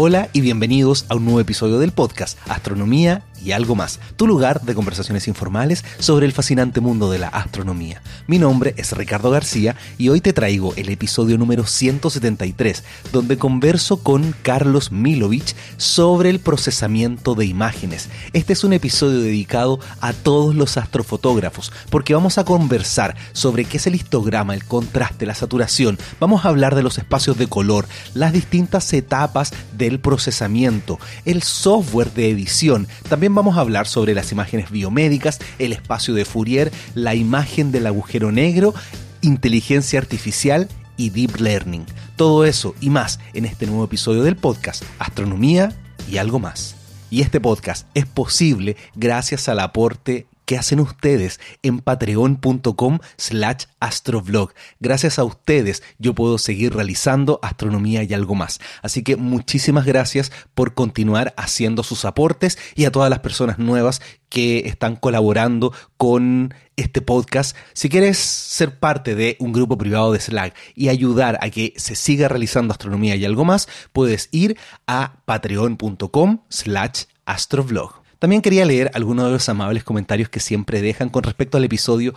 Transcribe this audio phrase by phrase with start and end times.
[0.00, 4.62] Hola y bienvenidos a un nuevo episodio del podcast Astronomía y algo más, tu lugar
[4.62, 8.02] de conversaciones informales sobre el fascinante mundo de la astronomía.
[8.26, 14.02] Mi nombre es Ricardo García y hoy te traigo el episodio número 173, donde converso
[14.02, 18.08] con Carlos Milovich sobre el procesamiento de imágenes.
[18.32, 23.76] Este es un episodio dedicado a todos los astrofotógrafos, porque vamos a conversar sobre qué
[23.78, 27.86] es el histograma, el contraste, la saturación, vamos a hablar de los espacios de color,
[28.14, 29.52] las distintas etapas
[29.88, 35.72] del procesamiento, el software de edición, también vamos a hablar sobre las imágenes biomédicas, el
[35.72, 38.74] espacio de Fourier, la imagen del agujero negro,
[39.22, 41.86] inteligencia artificial y deep learning.
[42.16, 45.72] Todo eso y más en este nuevo episodio del podcast Astronomía
[46.10, 46.74] y algo más.
[47.10, 54.54] Y este podcast es posible gracias al aporte que hacen ustedes en patreon.com slash astrovlog.
[54.80, 58.58] Gracias a ustedes yo puedo seguir realizando astronomía y algo más.
[58.80, 64.00] Así que muchísimas gracias por continuar haciendo sus aportes y a todas las personas nuevas
[64.30, 67.54] que están colaborando con este podcast.
[67.74, 71.94] Si quieres ser parte de un grupo privado de Slack y ayudar a que se
[71.94, 78.07] siga realizando astronomía y algo más, puedes ir a patreon.com slash astrovlog.
[78.18, 82.14] También quería leer algunos de los amables comentarios que siempre dejan con respecto al episodio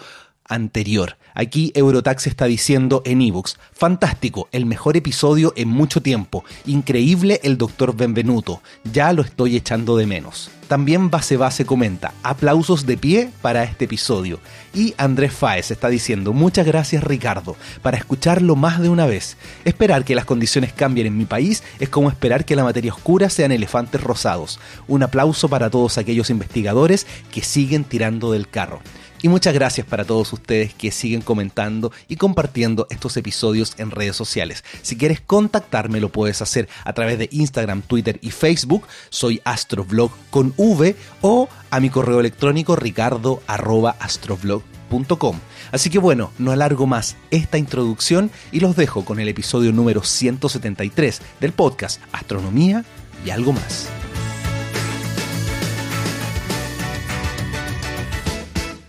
[0.52, 1.18] anterior.
[1.34, 7.58] Aquí Eurotax está diciendo en ebooks, fantástico, el mejor episodio en mucho tiempo, increíble el
[7.58, 10.52] doctor Benvenuto, ya lo estoy echando de menos.
[10.68, 14.40] También Base Base comenta, aplausos de pie para este episodio.
[14.74, 19.36] Y Andrés Faes está diciendo, muchas gracias Ricardo, para escucharlo más de una vez.
[19.66, 23.30] Esperar que las condiciones cambien en mi país es como esperar que la materia oscura
[23.30, 24.62] sean elefantes rosados.
[24.88, 28.82] Un aplauso para todos aquellos investigadores que siguen tirando del carro.
[29.22, 34.16] Y muchas gracias para todos ustedes que siguen comentando y compartiendo estos episodios en redes
[34.16, 34.64] sociales.
[34.82, 38.88] Si quieres contactarme lo puedes hacer a través de Instagram, Twitter y Facebook.
[39.10, 45.40] Soy Astrovlog con V o a mi correo electrónico ricardo.astrovlog.com.
[45.72, 50.04] Así que bueno, no alargo más esta introducción y los dejo con el episodio número
[50.04, 52.84] 173 del podcast Astronomía
[53.26, 53.88] y algo más.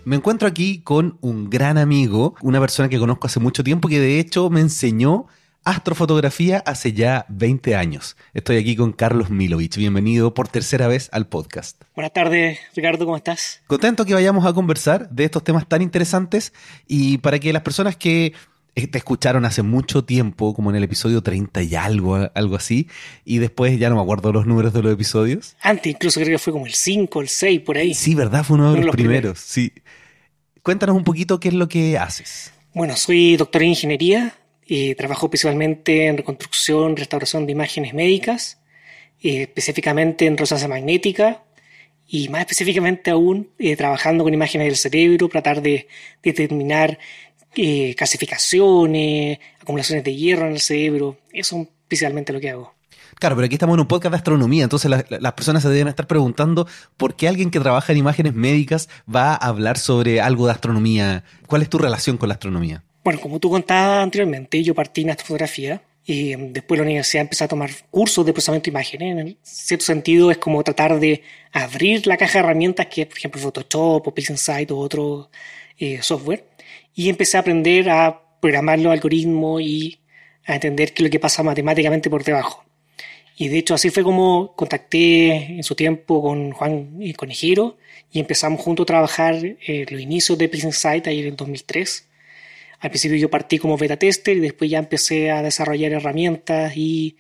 [0.04, 4.00] Me encuentro aquí con un gran amigo, una persona que conozco hace mucho tiempo que
[4.00, 5.26] de hecho me enseñó
[5.62, 8.16] astrofotografía hace ya 20 años.
[8.34, 9.76] Estoy aquí con Carlos Milovich.
[9.76, 11.80] Bienvenido por tercera vez al podcast.
[11.94, 13.62] Buenas tardes, Ricardo, ¿cómo estás?
[13.68, 16.52] Contento que vayamos a conversar de estos temas tan interesantes
[16.88, 18.32] y para que las personas que
[18.74, 22.88] te escucharon hace mucho tiempo, como en el episodio 30 y algo, algo así,
[23.24, 25.56] y después ya no me acuerdo los números de los episodios.
[25.60, 27.94] Antes incluso creo que fue como el 5, el 6, por ahí.
[27.94, 28.44] Sí, ¿verdad?
[28.44, 29.72] Fue uno de los, primeros, sí.
[30.62, 32.52] Cuéntanos un poquito qué es lo que haces.
[32.72, 34.34] Bueno, soy doctor en ingeniería
[34.66, 38.58] y trabajo principalmente en reconstrucción, restauración de imágenes médicas,
[39.22, 41.42] eh, específicamente en resonancia magnética
[42.06, 45.88] y más específicamente aún eh, trabajando con imágenes del cerebro, tratar de
[46.22, 46.98] determinar
[47.56, 51.18] eh, acumulaciones de hierro en el cerebro.
[51.32, 52.74] Eso es principalmente lo que hago.
[53.18, 56.06] Claro, pero aquí estamos en un podcast de astronomía, entonces las personas se deben estar
[56.06, 60.52] preguntando por qué alguien que trabaja en imágenes médicas va a hablar sobre algo de
[60.52, 61.22] astronomía.
[61.46, 62.82] ¿Cuál es tu relación con la astronomía?
[63.04, 67.48] Bueno, como tú contabas anteriormente, yo partí en astrofotografía y después la universidad empezó a
[67.48, 69.18] tomar cursos de procesamiento de imágenes.
[69.18, 73.40] En cierto sentido es como tratar de abrir la caja de herramientas que, por ejemplo,
[73.40, 75.30] Photoshop o PixInsight o otro
[75.78, 76.44] eh, software
[76.94, 80.00] y empecé a aprender a programar los algoritmos y
[80.44, 82.64] a entender qué es lo que pasa matemáticamente por debajo.
[83.36, 87.78] Y de hecho así fue como contacté en su tiempo con Juan Conejero
[88.12, 92.08] y empezamos juntos a trabajar eh, los inicios de Prison Insight ahí en el 2003.
[92.80, 97.16] Al principio yo partí como beta tester y después ya empecé a desarrollar herramientas y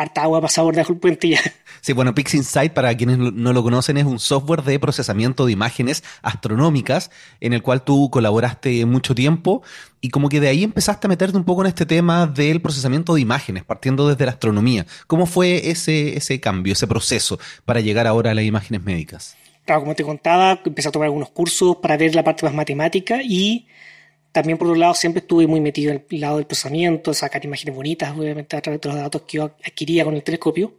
[0.00, 1.40] harta agua pasado por debajo del puente ya.
[1.80, 6.02] Sí, bueno, PixInsight, para quienes no lo conocen, es un software de procesamiento de imágenes
[6.22, 7.10] astronómicas
[7.40, 9.62] en el cual tú colaboraste mucho tiempo
[10.00, 13.14] y como que de ahí empezaste a meterte un poco en este tema del procesamiento
[13.14, 14.86] de imágenes, partiendo desde la astronomía.
[15.06, 19.36] ¿Cómo fue ese, ese cambio, ese proceso para llegar ahora a las imágenes médicas?
[19.64, 23.20] Claro, como te contaba, empecé a tomar algunos cursos para ver la parte más matemática
[23.22, 23.66] y
[24.32, 27.74] también por otro lado siempre estuve muy metido en el lado del procesamiento, sacar imágenes
[27.74, 30.72] bonitas, obviamente a través de los datos que yo adquiría con el telescopio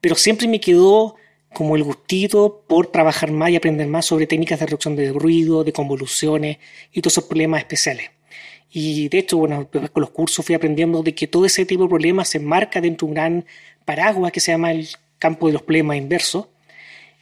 [0.00, 1.16] pero siempre me quedó
[1.52, 5.64] como el gustito por trabajar más y aprender más sobre técnicas de reducción de ruido,
[5.64, 6.58] de convoluciones
[6.92, 8.10] y todos esos problemas especiales.
[8.70, 11.88] Y de hecho, bueno, con los cursos fui aprendiendo de que todo ese tipo de
[11.88, 13.46] problemas se enmarca dentro de un gran
[13.84, 14.88] paraguas que se llama el
[15.18, 16.48] campo de los problemas inversos,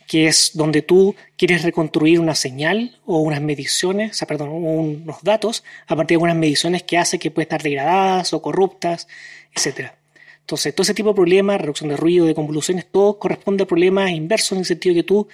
[0.06, 5.22] que es donde tú quieres reconstruir una señal o unas mediciones, o sea, perdón, unos
[5.22, 9.08] datos a partir de unas mediciones que hace que pueden estar degradadas o corruptas,
[9.54, 9.98] etcétera.
[10.40, 14.10] Entonces, todo ese tipo de problemas, reducción de ruido, de convoluciones, todo corresponde a problemas
[14.12, 15.26] inversos en el sentido que tú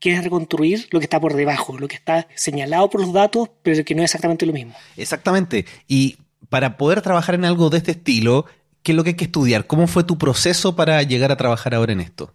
[0.00, 3.84] quieres reconstruir lo que está por debajo, lo que está señalado por los datos, pero
[3.84, 4.74] que no es exactamente lo mismo.
[4.96, 5.66] Exactamente.
[5.86, 6.16] Y
[6.48, 8.46] para poder trabajar en algo de este estilo,
[8.82, 9.66] ¿qué es lo que hay que estudiar?
[9.66, 12.32] ¿Cómo fue tu proceso para llegar a trabajar ahora en esto?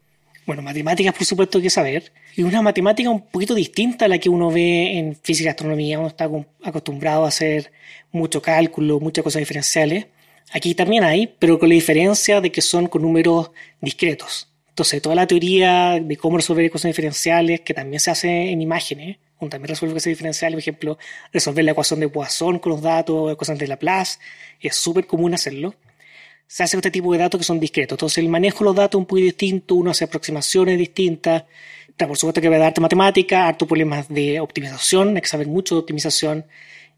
[0.49, 2.11] Bueno, matemáticas por supuesto hay que saber.
[2.35, 5.99] Y una matemática un poquito distinta a la que uno ve en física y astronomía.
[5.99, 6.27] Uno está
[6.63, 7.71] acostumbrado a hacer
[8.11, 10.07] mucho cálculo, muchas cosas diferenciales.
[10.51, 14.51] Aquí también hay, pero con la diferencia de que son con números discretos.
[14.69, 19.17] Entonces, toda la teoría de cómo resolver ecuaciones diferenciales, que también se hace en imágenes,
[19.39, 20.97] uno también resuelve ecuaciones diferenciales, por ejemplo,
[21.31, 24.17] resolver la ecuación de Poisson con los datos, ecuaciones de Laplace,
[24.59, 25.75] es súper común hacerlo.
[26.51, 27.95] Se hace este tipo de datos que son discretos.
[27.95, 31.43] Entonces, el manejo de los datos es un poco distinto, uno hace aproximaciones distintas.
[31.95, 35.75] Por supuesto que va a darte matemática, harto problemas de optimización, hay que saber mucho
[35.75, 36.47] de optimización.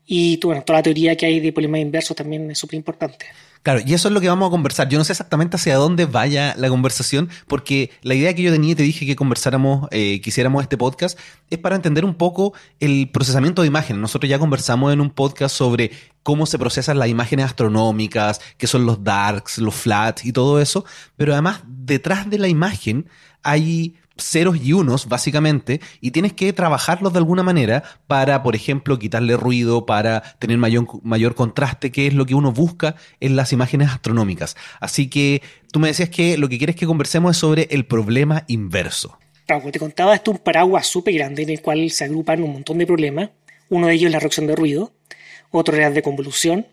[0.06, 3.26] Y toda la teoría que hay de problemas inversos también es súper importante.
[3.64, 4.90] Claro, y eso es lo que vamos a conversar.
[4.90, 8.72] Yo no sé exactamente hacia dónde vaya la conversación, porque la idea que yo tenía
[8.72, 11.20] y te dije que conversáramos, eh, que este podcast,
[11.52, 14.02] es para entender un poco el procesamiento de imágenes.
[14.02, 15.92] Nosotros ya conversamos en un podcast sobre
[16.24, 20.84] cómo se procesan las imágenes astronómicas, qué son los darks, los flats y todo eso,
[21.16, 23.08] pero además detrás de la imagen
[23.44, 29.00] hay ceros y unos, básicamente, y tienes que trabajarlos de alguna manera para, por ejemplo,
[29.00, 33.54] quitarle ruido, para tener mayor, mayor contraste, que es lo que uno busca en las
[33.54, 34.56] imágenes astronómicas.
[34.80, 35.42] Así que
[35.72, 39.18] tú me decías que lo que quieres que conversemos es sobre el problema inverso.
[39.46, 42.44] Claro, como te contaba, esto es un paraguas súper grande en el cual se agrupan
[42.44, 43.30] un montón de problemas.
[43.70, 44.92] Uno de ellos es la reducción de ruido,
[45.52, 46.66] otro es de convolución,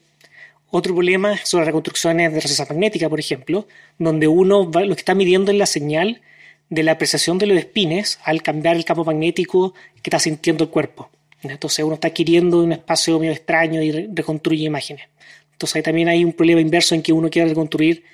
[0.70, 3.66] otro problema son las reconstrucciones de resonancia magnética, por ejemplo,
[3.98, 6.20] donde uno lo que está midiendo es la señal
[6.70, 10.70] de la apreciación de los espines al cambiar el campo magnético que está sintiendo el
[10.70, 11.10] cuerpo.
[11.42, 15.04] Entonces uno está adquiriendo un espacio medio extraño y reconstruye imágenes.
[15.52, 18.04] Entonces ahí también hay un problema inverso en que uno quiere reconstruir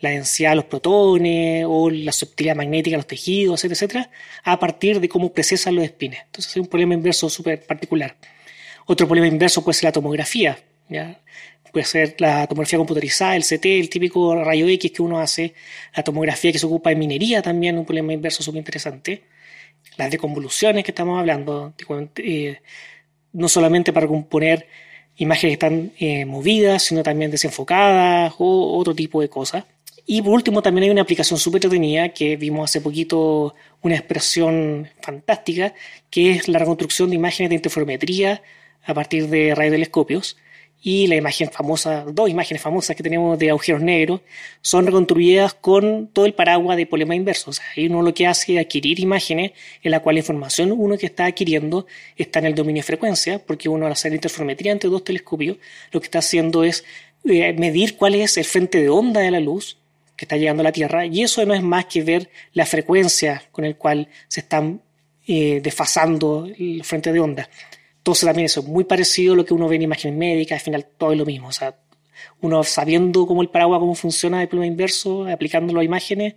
[0.00, 4.10] la densidad de los protones o la subtilidad magnética de los tejidos, etcétera, etcétera,
[4.42, 6.20] a partir de cómo procesan los espines.
[6.26, 8.16] Entonces hay un problema inverso súper particular.
[8.86, 10.58] Otro problema inverso puede ser la tomografía.
[10.88, 11.20] ¿ya?
[11.74, 15.54] Puede ser la tomografía computarizada, el CT, el típico rayo X que uno hace,
[15.94, 19.24] la tomografía que se ocupa en minería también, un problema inverso súper interesante,
[19.96, 21.74] las deconvoluciones que estamos hablando,
[22.18, 22.60] eh,
[23.32, 24.68] no solamente para componer
[25.16, 29.64] imágenes que están eh, movidas, sino también desenfocadas o otro tipo de cosas.
[30.06, 34.88] Y por último, también hay una aplicación súper entretenida que vimos hace poquito, una expresión
[35.00, 35.74] fantástica,
[36.08, 38.42] que es la reconstrucción de imágenes de interferometría
[38.84, 40.36] a partir de radiotelescopios
[40.82, 44.20] y la imagen famosa, dos imágenes famosas que tenemos de agujeros negros,
[44.60, 47.50] son reconstruidas con todo el paraguas de problema inverso.
[47.50, 50.72] O sea, ahí uno lo que hace es adquirir imágenes en la cual la información
[50.72, 51.86] uno que está adquiriendo
[52.16, 55.56] está en el dominio de frecuencia, porque uno al hacer interferometría entre dos telescopios,
[55.90, 56.84] lo que está haciendo es
[57.24, 59.78] eh, medir cuál es el frente de onda de la luz
[60.16, 63.42] que está llegando a la Tierra, y eso no es más que ver la frecuencia
[63.50, 64.80] con el cual se están
[65.26, 67.48] eh, desfasando el frente de onda.
[68.04, 70.86] Entonces también eso, muy parecido a lo que uno ve en imágenes médicas, al final
[70.98, 71.48] todo es lo mismo.
[71.48, 71.74] O sea,
[72.42, 76.34] uno sabiendo cómo el paraguas, cómo funciona el problema inverso, aplicándolo a imágenes,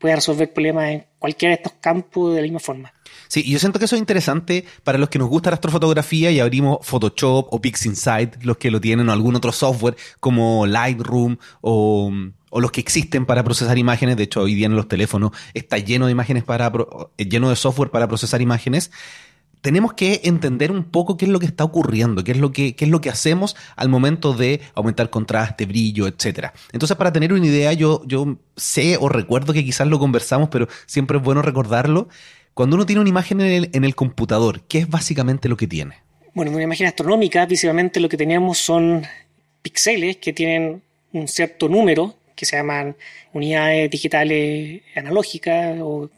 [0.00, 2.92] puede resolver problemas en cualquiera de estos campos de la misma forma.
[3.28, 6.32] Sí, y yo siento que eso es interesante para los que nos gusta la astrofotografía
[6.32, 11.36] y abrimos Photoshop o PixInsight, los que lo tienen, o algún otro software como Lightroom
[11.60, 12.10] o,
[12.50, 14.16] o los que existen para procesar imágenes.
[14.16, 16.72] De hecho, hoy día en los teléfonos está lleno de imágenes para,
[17.16, 18.90] lleno de software para procesar imágenes
[19.66, 22.76] tenemos que entender un poco qué es lo que está ocurriendo, qué es lo que,
[22.76, 26.50] qué es lo que hacemos al momento de aumentar contraste, brillo, etc.
[26.70, 30.68] Entonces, para tener una idea, yo, yo sé o recuerdo que quizás lo conversamos, pero
[30.86, 32.08] siempre es bueno recordarlo.
[32.54, 35.66] Cuando uno tiene una imagen en el, en el computador, ¿qué es básicamente lo que
[35.66, 35.96] tiene?
[36.32, 39.04] Bueno, en una imagen astronómica, visiblemente lo que tenemos son
[39.62, 40.80] píxeles que tienen
[41.12, 42.94] un cierto número, que se llaman
[43.32, 46.08] unidades digitales analógicas o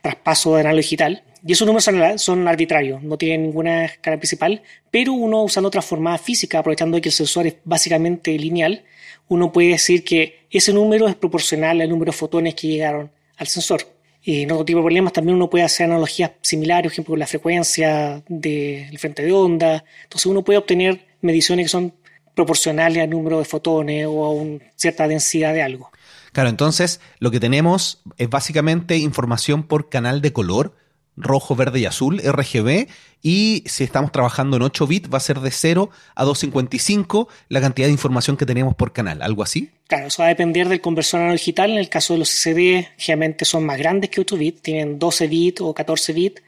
[0.00, 1.22] traspaso de analógico digital.
[1.46, 1.84] Y esos números
[2.20, 7.08] son, arbitrarios, no tienen ninguna escala principal, pero uno usando otra forma física, aprovechando que
[7.08, 8.84] el sensor es básicamente lineal,
[9.28, 13.46] uno puede decir que ese número es proporcional al número de fotones que llegaron al
[13.46, 13.82] sensor.
[14.22, 17.20] Y en otro tipo de problemas también uno puede hacer analogías similares, por ejemplo, con
[17.20, 19.84] la frecuencia del frente de onda.
[20.02, 21.94] Entonces uno puede obtener mediciones que son
[22.34, 25.92] proporcionales al número de fotones o a una cierta densidad de algo.
[26.32, 30.74] Claro, entonces lo que tenemos es básicamente información por canal de color,
[31.16, 32.88] rojo, verde y azul, RGB,
[33.22, 37.60] y si estamos trabajando en 8 bits va a ser de 0 a 255 la
[37.60, 39.70] cantidad de información que tenemos por canal, algo así.
[39.88, 41.70] Claro, eso va a depender del conversor analógico digital.
[41.70, 45.26] En el caso de los CD, generalmente son más grandes que 8 bits, tienen 12
[45.28, 46.42] bits o 14 bits.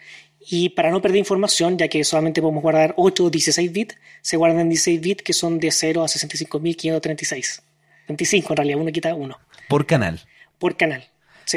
[0.50, 4.36] Y para no perder información, ya que solamente podemos guardar 8 o 16 bits, se
[4.36, 7.62] guardan 16 bits que son de 0 a 65.536.
[8.08, 9.38] 25 en realidad, uno quita uno.
[9.68, 10.20] Por canal.
[10.58, 11.08] Por canal.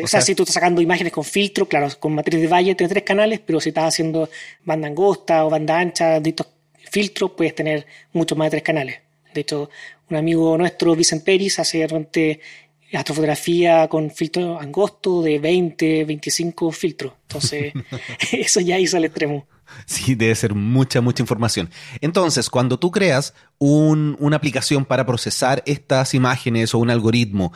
[0.03, 2.91] O, sea, si tú estás sacando imágenes con filtro, claro, con matriz de valle tienes
[2.91, 4.29] tres canales, pero si estás haciendo
[4.63, 6.47] banda angosta o banda ancha, distintos
[6.89, 8.99] filtros, puedes tener muchos más de tres canales.
[9.33, 9.69] De hecho,
[10.09, 12.39] un amigo nuestro, Vicente Peris, hace realmente
[12.93, 17.13] astrofotografía con filtro angosto de 20, 25 filtros.
[17.23, 17.73] Entonces,
[18.31, 19.47] eso ya hizo al extremo.
[19.85, 21.69] Sí, debe ser mucha, mucha información.
[22.01, 27.53] Entonces, cuando tú creas una aplicación para procesar estas imágenes o un algoritmo,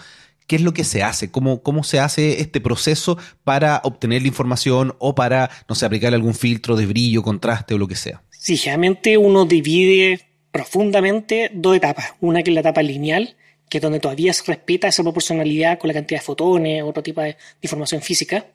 [0.48, 1.32] ¿qué es lo que se hace?
[1.32, 6.14] ¿Cómo, ¿Cómo se hace este proceso para obtener la información o para, no sé, aplicar
[6.14, 8.24] algún filtro de brillo, contraste o lo que sea?
[8.30, 10.22] Sí, generalmente uno divide
[10.52, 12.14] profundamente dos etapas.
[12.22, 13.36] Una que es la etapa lineal,
[13.70, 17.22] que es donde todavía se respeta esa proporcionalidad con la cantidad de fotones, otro tipo
[17.22, 18.46] de, información física.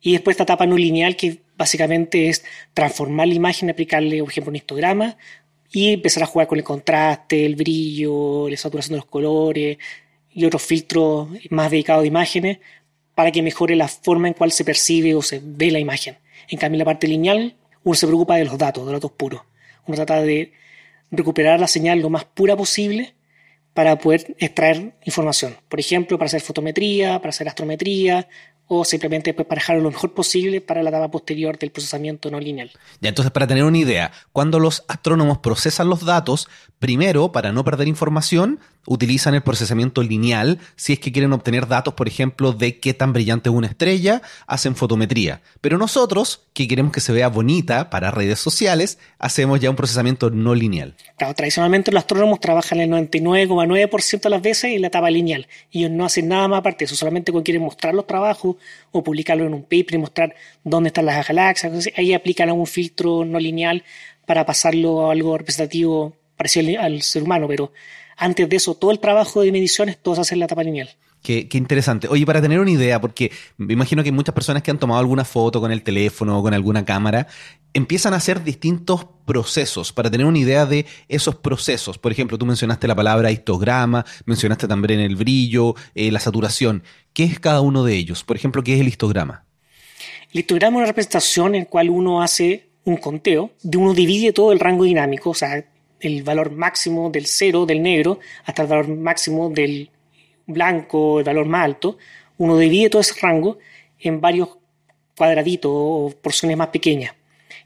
[0.00, 4.50] Y después esta etapa no lineal, que básicamente es transformar la imagen, aplicarle, por ejemplo,
[4.50, 5.16] un histograma
[5.70, 9.78] y empezar a jugar con el contraste, el brillo, la saturación de los colores
[10.38, 12.58] y otros filtros más dedicados de imágenes
[13.16, 16.16] para que mejore la forma en cual se percibe o se ve la imagen.
[16.48, 19.16] En cambio, en la parte lineal, uno se preocupa de los datos, de los datos
[19.16, 19.42] puros.
[19.86, 20.52] Uno trata de
[21.10, 23.14] recuperar la señal lo más pura posible
[23.74, 25.56] para poder extraer información.
[25.68, 28.28] Por ejemplo, para hacer fotometría, para hacer astrometría
[28.68, 32.38] o simplemente pues, para dejarlo lo mejor posible para la etapa posterior del procesamiento no
[32.38, 32.70] lineal.
[33.00, 37.64] Ya, entonces, para tener una idea, cuando los astrónomos procesan los datos, primero, para no
[37.64, 42.78] perder información, utilizan el procesamiento lineal si es que quieren obtener datos, por ejemplo, de
[42.78, 45.42] qué tan brillante es una estrella, hacen fotometría.
[45.60, 50.30] Pero nosotros, que queremos que se vea bonita para redes sociales, hacemos ya un procesamiento
[50.30, 50.94] no lineal.
[51.16, 55.46] Claro, tradicionalmente los astrónomos trabajan el 99,9% de las veces en la etapa lineal.
[55.70, 58.56] Ellos no hacen nada más aparte de eso, solamente cuando quieren mostrar los trabajos
[58.90, 63.24] o publicarlo en un paper y mostrar dónde están las galaxias, ahí aplican un filtro
[63.24, 63.84] no lineal
[64.26, 67.72] para pasarlo a algo representativo parecido al ser humano, pero
[68.18, 70.90] antes de eso, todo el trabajo de mediciones, todo se hace en la etapa lineal.
[71.22, 72.08] Qué, interesante.
[72.08, 75.24] Oye, para tener una idea, porque me imagino que muchas personas que han tomado alguna
[75.24, 77.26] foto con el teléfono o con alguna cámara,
[77.74, 81.98] empiezan a hacer distintos procesos para tener una idea de esos procesos.
[81.98, 86.82] Por ejemplo, tú mencionaste la palabra histograma, mencionaste también el brillo, eh, la saturación.
[87.12, 88.24] ¿Qué es cada uno de ellos?
[88.24, 89.44] Por ejemplo, ¿qué es el histograma?
[90.32, 94.32] El histograma es una representación en la cual uno hace un conteo, de uno divide
[94.32, 95.64] todo el rango dinámico, o sea,
[96.00, 99.90] el valor máximo del cero, del negro, hasta el valor máximo del
[100.46, 101.98] blanco, el valor más alto,
[102.38, 103.58] uno divide todo ese rango
[103.98, 104.48] en varios
[105.16, 107.14] cuadraditos o porciones más pequeñas.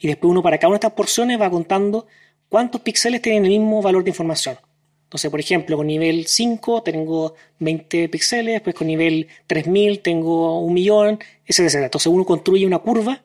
[0.01, 2.07] Y después uno para cada una de estas porciones va contando
[2.49, 4.57] cuántos píxeles tienen el mismo valor de información.
[5.05, 10.73] Entonces, por ejemplo, con nivel 5 tengo 20 píxeles, después con nivel 3000 tengo un
[10.73, 11.75] millón, etc.
[11.75, 13.23] Entonces uno construye una curva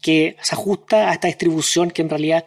[0.00, 2.44] que se ajusta a esta distribución que en realidad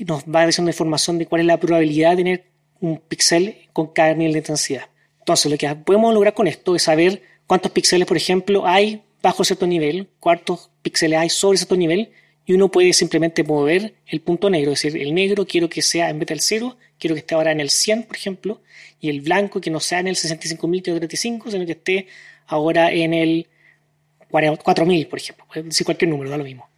[0.00, 2.44] nos va diciendo información de cuál es la probabilidad de tener
[2.80, 4.86] un píxel con cada nivel de intensidad.
[5.18, 9.44] Entonces, lo que podemos lograr con esto es saber cuántos píxeles, por ejemplo, hay bajo
[9.44, 12.10] cierto nivel, cuántos píxeles hay sobre cierto nivel,
[12.46, 16.10] y uno puede simplemente mover el punto negro, es decir, el negro quiero que sea
[16.10, 18.62] en vez del 0, quiero que esté ahora en el 100, por ejemplo,
[18.98, 22.06] y el blanco que no sea en el 65.035, sino que esté
[22.46, 23.46] ahora en el
[24.30, 26.69] 4.000, por ejemplo, decir cualquier número, da lo mismo.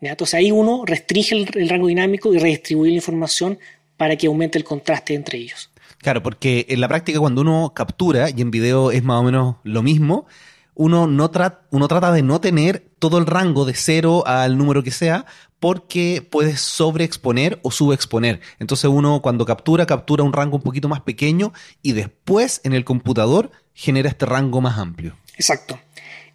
[0.00, 3.58] Entonces ahí uno restringe el, rango dinámico y redistribuye la información
[3.96, 5.70] para que aumente el contraste entre ellos.
[5.98, 9.56] Claro, porque en la práctica cuando uno captura, y en video es más o menos
[9.64, 10.26] lo mismo,
[10.74, 11.30] uno, no
[11.70, 15.26] uno trata de no tener todo el rango de cero al número que sea,
[15.58, 18.40] porque puedes sobreexponer o subexponer.
[18.58, 21.52] Entonces uno cuando captura, captura un rango un poquito más pequeño
[21.82, 25.16] y después en el computador genera este rango más amplio.
[25.34, 25.78] Exacto.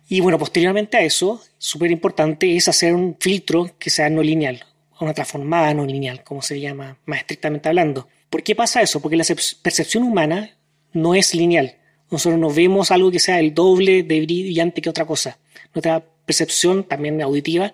[0.08, 4.64] Y bueno, posteriormente a eso, súper importante es hacer un filtro que sea no lineal,
[5.00, 8.08] una transformada no lineal, como se llama más estrictamente hablando.
[8.30, 9.02] ¿Por qué pasa eso?
[9.02, 9.26] Porque la
[9.62, 10.58] percepción humana
[10.94, 11.78] no es lineal.
[12.12, 15.40] Nosotros no vemos algo que sea el doble de brillante que otra cosa.
[15.74, 17.74] Nuestra percepción, también auditiva,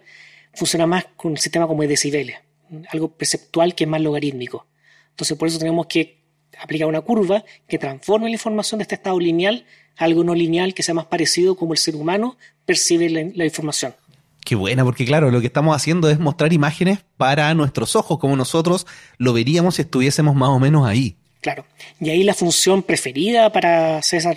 [0.54, 2.38] funciona más con un sistema como de decibeles,
[2.90, 4.68] algo perceptual que es más logarítmico.
[5.10, 6.22] Entonces, por eso tenemos que
[6.60, 9.66] aplicar una curva que transforme la información de este estado lineal
[9.98, 13.94] algo no lineal que sea más parecido como el ser humano percibe la, información.
[14.44, 18.36] Qué buena, porque claro, lo que estamos haciendo es mostrar imágenes para nuestros ojos, como
[18.36, 21.16] nosotros lo veríamos si estuviésemos más o menos ahí.
[21.42, 21.66] Claro,
[22.00, 24.36] y ahí la función preferida para hacer esa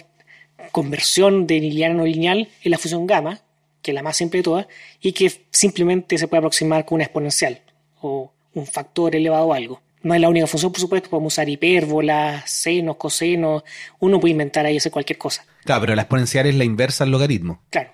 [0.72, 3.40] conversión de lineal a no lineal es la función gamma,
[3.82, 4.66] que es la más simple de todas,
[5.00, 7.60] y que simplemente se puede aproximar con una exponencial
[8.00, 9.80] o un factor elevado a algo.
[10.04, 13.64] No es la única función, por supuesto, podemos usar hipérbolas, senos, cosenos,
[13.98, 15.44] uno puede inventar ahí hacer cualquier cosa.
[15.64, 17.62] Claro, pero la exponencial es la inversa al logaritmo.
[17.70, 17.90] Claro.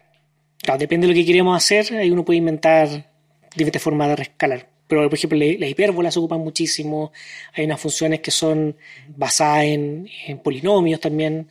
[0.58, 3.10] Claro, depende de lo que queremos hacer, ahí uno puede inventar
[3.54, 4.68] diferentes formas de rescalar.
[4.90, 7.12] Pero, por ejemplo, las hipérbolas se ocupan muchísimo.
[7.54, 8.76] Hay unas funciones que son
[9.16, 10.08] basadas en,
[10.42, 11.48] polinomios también.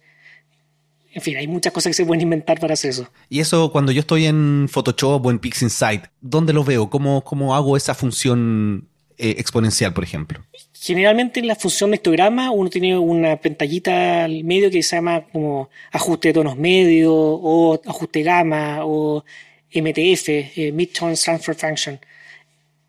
[1.13, 3.09] En fin, hay muchas cosas que se pueden inventar para hacer eso.
[3.29, 6.89] Y eso cuando yo estoy en Photoshop o en PixInsight, ¿dónde lo veo?
[6.89, 8.89] ¿Cómo, cómo hago esa función
[9.21, 10.39] eh, exponencial, por ejemplo?
[10.73, 15.25] Generalmente en la función de histograma uno tiene una pantallita al medio que se llama
[15.31, 19.25] como ajuste de tonos medios o ajuste gamma o
[19.73, 21.99] MTF, eh, Midtone Transfer Function.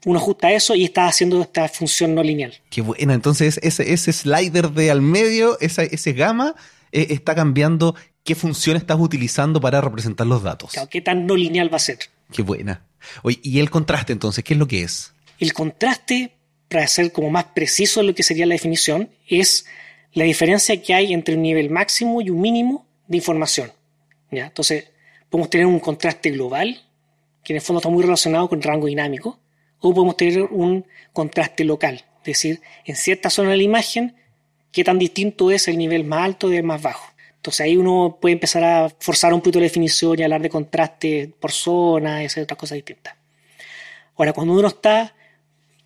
[0.06, 2.54] Uno ajusta eso y está haciendo esta función no lineal.
[2.70, 6.54] Qué buena, entonces ese, ese slider de al medio, esa, ese gamma,
[6.92, 10.70] eh, está cambiando qué función estás utilizando para representar los datos.
[10.70, 11.98] Claro, qué tan no lineal va a ser.
[12.32, 12.84] Qué buena.
[13.22, 14.44] Oye, ¿y el contraste entonces?
[14.44, 15.12] ¿Qué es lo que es?
[15.40, 16.34] El contraste,
[16.68, 19.66] para ser como más preciso en lo que sería la definición, es
[20.12, 23.72] la diferencia que hay entre un nivel máximo y un mínimo de información.
[24.30, 24.46] ¿ya?
[24.46, 24.90] Entonces,
[25.30, 26.82] podemos tener un contraste global,
[27.42, 29.40] que en el fondo está muy relacionado con el rango dinámico,
[29.80, 34.14] o podemos tener un contraste local, es decir, en cierta zona de la imagen,
[34.72, 37.10] qué tan distinto es el nivel más alto del más bajo.
[37.36, 41.32] Entonces ahí uno puede empezar a forzar un poquito la definición y hablar de contraste
[41.40, 43.14] por zona y hacer otras cosas distintas.
[44.16, 45.14] Ahora, cuando uno está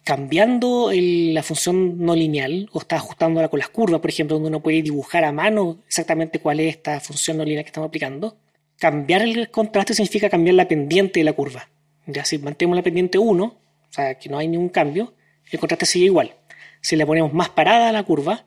[0.04, 4.61] cambiando la función no lineal o está ajustándola con las curvas, por ejemplo, donde uno
[4.61, 8.37] puede dibujar a mano exactamente cuál es esta función no lineal que estamos aplicando,
[8.78, 11.68] cambiar el contraste significa cambiar la pendiente de la curva.
[12.06, 13.56] Ya si mantenemos la pendiente 1, o
[13.88, 15.14] sea, que no hay ningún cambio,
[15.50, 16.34] el contraste sigue igual.
[16.82, 18.44] Si le ponemos más parada a la curva,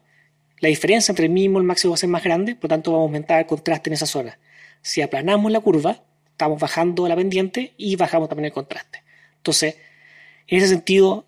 [0.60, 2.70] la diferencia entre el mínimo y el máximo va a ser más grande, por lo
[2.70, 4.38] tanto vamos a aumentar el contraste en esa zona.
[4.84, 9.02] Si aplanamos la curva, estamos bajando la pendiente y bajamos también el contraste.
[9.38, 9.78] Entonces,
[10.48, 11.26] en ese sentido,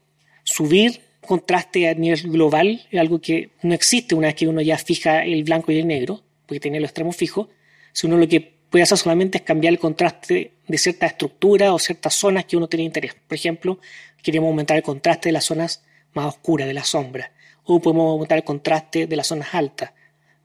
[0.49, 4.77] subir contraste a nivel global es algo que no existe una vez que uno ya
[4.77, 7.49] fija el blanco y el negro, porque tiene los extremos fijos,
[7.93, 11.79] si uno lo que puede hacer solamente es cambiar el contraste de cierta estructura o
[11.79, 13.15] ciertas zonas que uno tiene interés.
[13.27, 13.79] Por ejemplo,
[14.23, 17.31] queremos aumentar el contraste de las zonas más oscuras, de la sombra,
[17.63, 19.91] o podemos aumentar el contraste de las zonas altas.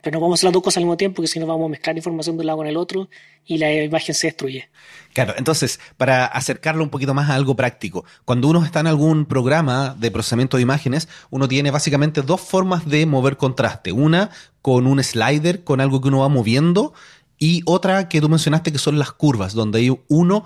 [0.05, 1.69] Pero no podemos hacer las dos cosas al mismo tiempo, porque si no vamos a
[1.71, 3.09] mezclar información de un lado con el otro
[3.47, 4.69] y la imagen se destruye.
[5.13, 9.27] Claro, entonces, para acercarlo un poquito más a algo práctico, cuando uno está en algún
[9.27, 13.93] programa de procesamiento de imágenes, uno tiene básicamente dos formas de mover contraste.
[13.93, 14.31] Una
[14.63, 16.93] con un slider, con algo que uno va moviendo,
[17.39, 20.45] y otra que tú mencionaste que son las curvas, donde uno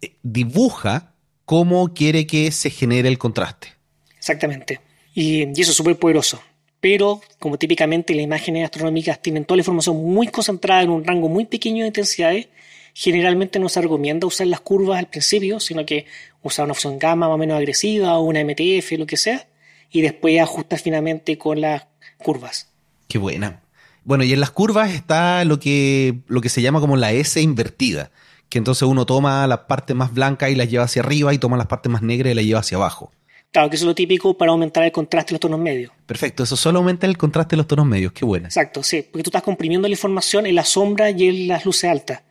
[0.00, 1.12] eh, dibuja
[1.44, 3.74] cómo quiere que se genere el contraste.
[4.16, 4.80] Exactamente.
[5.14, 6.40] Y, eso es súper poderoso.
[6.80, 11.28] Pero, como típicamente las imágenes astronómicas tienen toda la información muy concentrada en un rango
[11.28, 12.48] muy pequeño de intensidades,
[12.94, 16.06] generalmente no se recomienda usar las curvas al principio, sino que
[16.42, 19.46] usar una opción gamma más o menos agresiva o una MTF, lo que sea,
[19.90, 21.86] y después ajustar finamente con las
[22.18, 22.68] curvas.
[23.08, 23.62] Qué buena.
[24.04, 27.40] Bueno, y en las curvas está lo que, lo que se llama como la S
[27.40, 28.10] invertida,
[28.48, 31.56] que entonces uno toma la parte más blanca y la lleva hacia arriba y toma
[31.56, 33.12] las partes más negras y la lleva hacia abajo.
[33.52, 35.90] Claro, que eso es lo típico para aumentar el contraste de los tonos medios.
[36.06, 38.46] Perfecto, eso solo aumenta el contraste de los tonos medios, qué bueno.
[38.46, 41.90] Exacto, sí, porque tú estás comprimiendo la información en la sombra y en las luces
[41.90, 42.22] altas.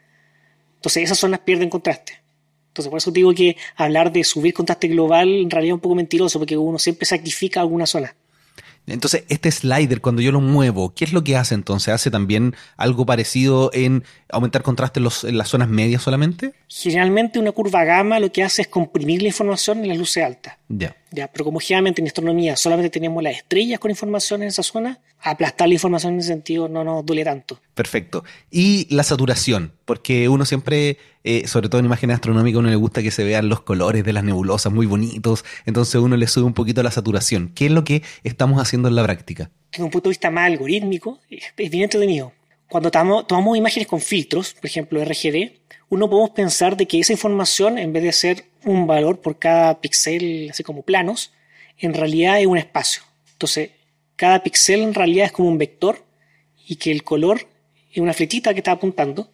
[0.76, 2.14] Entonces esas zonas pierden contraste.
[2.68, 5.96] Entonces por eso digo que hablar de subir contraste global en realidad es un poco
[5.96, 8.16] mentiroso, porque uno siempre sacrifica alguna zona.
[8.94, 11.94] Entonces, este slider, cuando yo lo muevo, ¿qué es lo que hace entonces?
[11.94, 16.54] ¿Hace también algo parecido en aumentar contraste en, las zonas medias solamente?
[16.68, 20.58] Generalmente una curva gamma lo que hace es comprimir la información en las luces altas.
[20.70, 20.96] Ya.
[21.12, 25.00] Ya, pero como generalmente en astronomía solamente tenemos las estrellas con información en esa zona,
[25.22, 27.60] aplastar la información en ese sentido no nos duele tanto.
[27.74, 28.24] Perfecto.
[28.52, 33.02] Y la saturación, porque uno siempre, eh, sobre todo en imágenes astronómicas, uno le gusta
[33.02, 36.54] que se vean los colores de las nebulosas muy bonitos, entonces uno le sube un
[36.54, 37.52] poquito la saturación.
[37.56, 39.50] ¿Qué es lo que estamos haciendo en la práctica?
[39.72, 42.34] Desde un punto de vista más algorítmico, es bien entretenido.
[42.68, 45.59] Cuando tomamos, tomamos imágenes con filtros, por ejemplo RGB,
[45.90, 49.82] uno podemos pensar de que esa información, en vez de ser un valor por cada
[49.82, 51.34] píxel, así como planos,
[51.78, 53.04] en realidad es un espacio.
[53.34, 53.72] Entonces,
[54.16, 56.04] cada píxel en realidad es como un vector
[56.68, 57.48] y que el color
[57.92, 59.32] es una flechita que está apuntando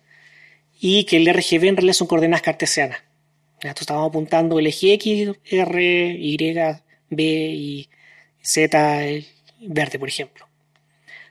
[0.79, 2.99] y que el RGB en realidad son coordenadas cartesianas.
[3.61, 6.37] Esto estamos apuntando el eje X, R, Y,
[7.09, 7.89] B y
[8.41, 9.01] Z
[9.59, 10.47] verde, por ejemplo.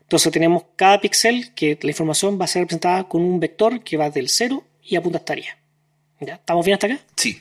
[0.01, 3.97] Entonces tenemos cada píxel que la información va a ser representada con un vector que
[3.97, 5.49] va del 0 y apunta hasta arriba.
[6.21, 6.35] ¿Ya?
[6.35, 7.01] ¿Estamos bien hasta acá?
[7.17, 7.41] Sí.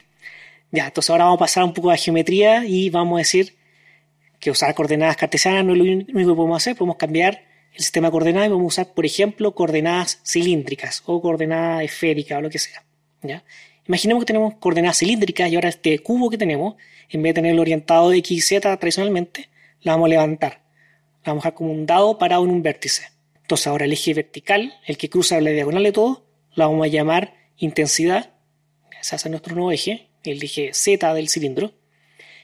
[0.71, 3.55] Ya, entonces ahora vamos a pasar un poco a geometría y vamos a decir
[4.39, 8.07] que usar coordenadas cartesianas no es lo único que podemos hacer, podemos cambiar el sistema
[8.07, 12.49] de coordenadas y vamos a usar, por ejemplo, coordenadas cilíndricas o coordenadas esféricas o lo
[12.49, 12.83] que sea.
[13.21, 13.43] ¿ya?
[13.87, 16.75] Imaginemos que tenemos coordenadas cilíndricas y ahora este cubo que tenemos,
[17.09, 19.49] en vez de tenerlo orientado de x y z tradicionalmente,
[19.81, 20.61] lo vamos a levantar.
[21.23, 23.03] Lo vamos a dejar como un dado parado en un vértice.
[23.41, 26.25] Entonces ahora el eje vertical, el que cruza la diagonal de todo,
[26.55, 28.33] lo vamos a llamar intensidad,
[28.99, 31.73] ese es nuestro nuevo eje, el eje Z del cilindro,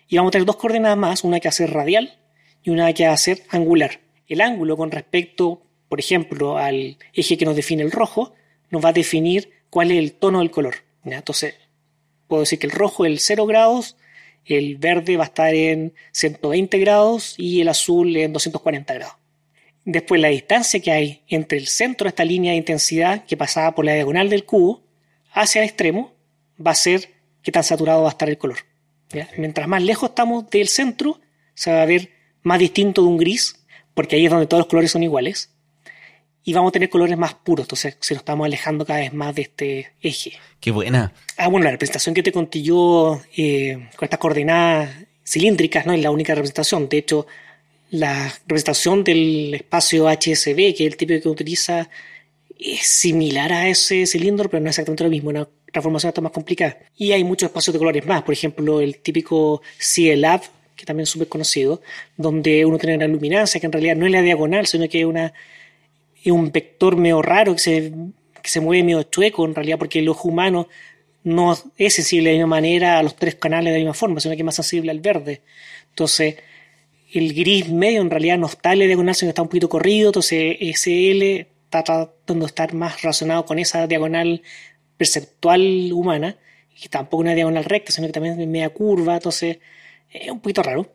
[0.08, 2.20] y vamos a tener dos coordenadas más, una que va a ser radial
[2.64, 4.00] y una que va a ser angular.
[4.28, 8.34] El ángulo con respecto por ejemplo, al eje que nos define el rojo,
[8.70, 10.76] nos va a definir cuál es el tono del color.
[11.04, 11.56] Entonces,
[12.28, 13.98] puedo decir que el rojo es el 0 grados,
[14.46, 19.16] el verde va a estar en 120 grados y el azul en 240 grados.
[19.86, 23.74] Después, la distancia que hay entre el centro de esta línea de intensidad que pasaba
[23.74, 24.84] por la diagonal del cubo
[25.34, 26.14] hacia el extremo
[26.66, 27.10] va a ser
[27.42, 28.60] qué tan saturado va a estar el color.
[29.38, 31.20] Mientras más lejos estamos del centro,
[31.56, 32.12] se va a ver
[32.44, 33.56] más distinto de un gris,
[33.94, 35.52] porque ahí es donde todos los colores son iguales
[36.44, 39.36] y vamos a tener colores más puros, entonces si nos estamos alejando cada vez más
[39.36, 40.34] de este eje.
[40.60, 41.14] Qué buena.
[41.38, 44.90] Ah, bueno, la representación que te conté yo eh, con estas coordenadas
[45.24, 47.28] cilíndricas no es la única representación, de hecho
[47.92, 51.90] la representación del espacio HSB, que es el tipo que utiliza,
[52.60, 56.32] es similar a ese cilindro, pero no es exactamente lo mismo, una transformación está más
[56.32, 56.78] complicada.
[56.98, 60.42] Y hay muchos espacios de colores más, por ejemplo, el típico CLAB,
[60.76, 61.82] que también es súper conocido,
[62.16, 65.06] donde uno tiene una luminancia que en realidad no es la diagonal, sino que es
[65.06, 65.34] una
[66.26, 67.94] un vector medio raro que se,
[68.42, 70.68] que se mueve medio chueco en realidad, porque el ojo humano
[71.24, 74.20] no es sensible de la misma manera a los tres canales de la misma forma,
[74.20, 75.42] sino que es más sensible al verde.
[75.90, 76.36] Entonces,
[77.14, 79.70] el gris medio en realidad no está en la diagonal, sino que está un poquito
[79.70, 81.22] corrido, entonces SL
[81.66, 84.42] está tratando de estar más relacionado con esa diagonal
[84.98, 86.38] perceptual humana,
[86.82, 89.60] y tampoco una diagonal recta, sino que también es media curva, entonces
[90.12, 90.92] es un poquito raro.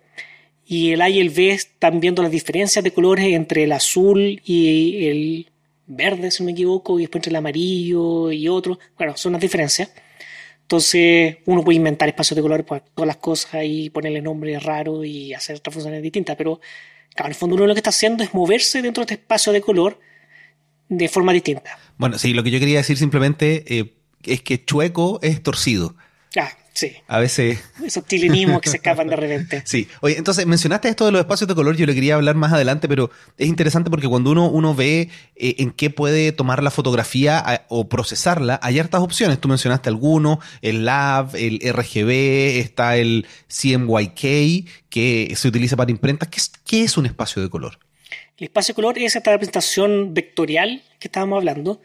[0.67, 4.41] Y el A y el B están viendo las diferencias de colores entre el azul
[4.45, 5.51] y el
[5.87, 8.79] verde, si no me equivoco, y después entre el amarillo y otro.
[8.97, 9.91] Bueno, son las diferencias.
[10.65, 15.05] Entonces, uno puede inventar espacios de colores para todas las cosas y ponerle nombres raros
[15.05, 16.37] y hacer otras funciones distintas.
[16.37, 16.59] Pero,
[17.15, 19.53] claro, en el fondo uno lo que está haciendo es moverse dentro de este espacio
[19.53, 20.01] de color
[20.89, 21.79] de forma distinta.
[21.99, 25.97] Bueno, sí, lo que yo quería decir simplemente eh, es que chueco es torcido.
[26.37, 26.93] Ah, Sí.
[27.07, 27.63] A veces.
[27.85, 29.63] Esos chilenismos que se escapan de repente.
[29.65, 29.89] Sí.
[30.01, 32.89] Oye, entonces mencionaste esto de los espacios de color, yo le quería hablar más adelante,
[32.89, 37.65] pero es interesante porque cuando uno, uno ve eh, en qué puede tomar la fotografía
[37.69, 39.41] o procesarla, hay hartas opciones.
[39.41, 46.29] Tú mencionaste algunos, el LAV, el RGB, está el CMYK, que se utiliza para imprentas.
[46.29, 47.79] ¿Qué es, qué es un espacio de color?
[48.37, 51.81] El espacio de color es esta representación vectorial que estábamos hablando,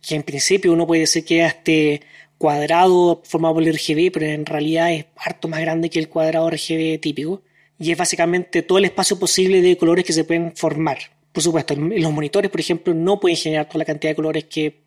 [0.00, 2.02] que en principio uno puede decir que este
[2.42, 6.50] cuadrado formado por el RGB, pero en realidad es harto más grande que el cuadrado
[6.50, 7.40] RGB típico.
[7.78, 10.98] Y es básicamente todo el espacio posible de colores que se pueden formar.
[11.30, 14.80] Por supuesto, los monitores, por ejemplo, no pueden generar toda la cantidad de colores que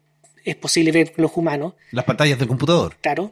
[0.44, 1.76] es posible ver los humanos.
[1.92, 2.98] Las pantallas del computador.
[3.00, 3.32] Claro.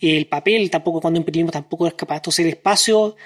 [0.00, 2.16] El papel tampoco, cuando imprimimos, tampoco es capaz.
[2.16, 3.16] Entonces, el espacio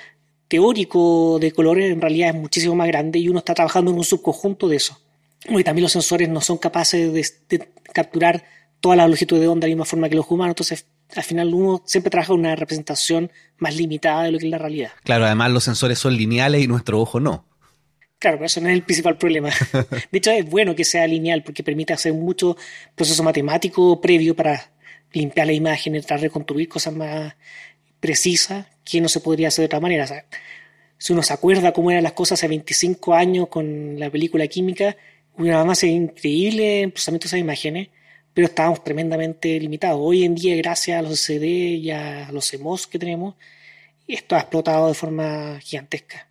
[0.48, 4.04] teórico de colores en realidad es muchísimo más grande y uno está trabajando en un
[4.04, 4.98] subconjunto de eso.
[5.48, 8.42] Y también los sensores no son capaces de, de capturar
[8.82, 11.54] toda la longitud de onda de la misma forma que los humanos, entonces al final
[11.54, 14.90] uno siempre trabaja una representación más limitada de lo que es la realidad.
[15.04, 17.46] Claro, además los sensores son lineales y nuestro ojo no.
[18.18, 19.50] Claro, pero eso no es el principal problema.
[20.10, 22.56] De hecho, es bueno que sea lineal porque permite hacer mucho
[22.94, 24.72] proceso matemático previo para
[25.12, 27.34] limpiar la imagen, tratar de reconstruir cosas más
[28.00, 30.06] precisas que no se podría hacer de otra manera.
[30.98, 34.96] si uno se acuerda cómo eran las cosas hace 25 años con la película química,
[35.36, 37.88] una avance increíble en procesamiento de esas imágenes
[38.34, 40.00] pero estábamos tremendamente limitados.
[40.02, 43.34] Hoy en día, gracias a los CD y a los CMOS que tenemos,
[44.08, 46.28] esto ha explotado de forma gigantesca.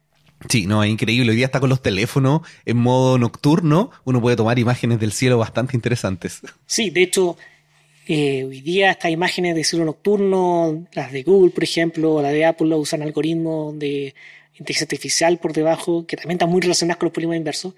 [0.50, 1.32] Sí, no, es increíble.
[1.32, 3.92] Hoy día está con los teléfonos en modo nocturno.
[4.06, 6.42] Uno puede tomar imágenes del cielo bastante interesantes.
[6.66, 7.38] Sí, de hecho,
[8.08, 12.30] eh, hoy día estas imágenes de cielo nocturno, las de Google, por ejemplo, o la
[12.30, 14.16] de Apple, usan algoritmos de
[14.54, 17.74] inteligencia artificial por debajo, que también están muy relacionadas con los polígonos inversos,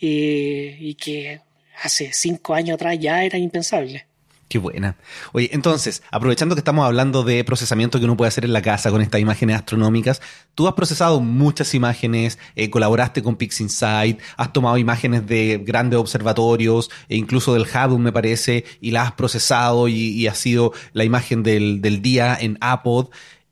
[0.00, 1.40] eh, y que
[1.82, 4.06] hace cinco años atrás ya era impensable.
[4.50, 4.96] Qué buena.
[5.30, 8.90] Oye, entonces, aprovechando que estamos hablando de procesamiento que uno puede hacer en la casa
[8.90, 10.20] con estas imágenes astronómicas,
[10.56, 16.90] tú has procesado muchas imágenes, eh, colaboraste con PixInsight, has tomado imágenes de grandes observatorios,
[17.08, 21.04] e incluso del Hubble, me parece, y las has procesado y, y ha sido la
[21.04, 23.10] imagen del, del día en Apod.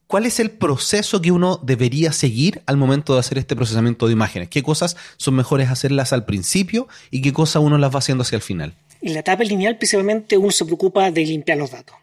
[0.08, 4.14] ¿Cuál es el proceso que uno debería seguir al momento de hacer este procesamiento de
[4.14, 4.48] imágenes?
[4.48, 8.36] ¿Qué cosas son mejores hacerlas al principio y qué cosas uno las va haciendo hacia
[8.36, 8.72] el final?
[9.02, 11.94] En la etapa lineal, principalmente, uno se preocupa de limpiar los datos.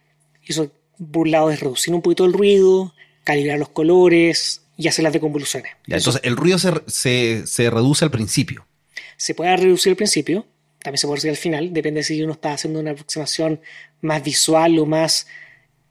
[0.45, 0.71] Eso,
[1.11, 5.11] por un lado, es reducir un poquito el ruido, calibrar los colores y hacer las
[5.11, 5.71] deconvoluciones.
[5.87, 8.67] entonces, el ruido se, se reduce al principio.
[9.17, 10.45] Se puede reducir al principio,
[10.77, 13.61] también se puede reducir al final, depende si uno está haciendo una aproximación
[14.01, 15.25] más visual o más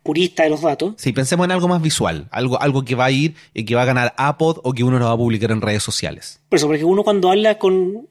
[0.05, 0.95] purista de los datos.
[0.99, 3.83] Sí, pensemos en algo más visual, algo, algo que va a ir y que va
[3.83, 6.41] a ganar Apod o que uno lo va a publicar en redes sociales.
[6.49, 8.07] Por eso, porque uno cuando habla con,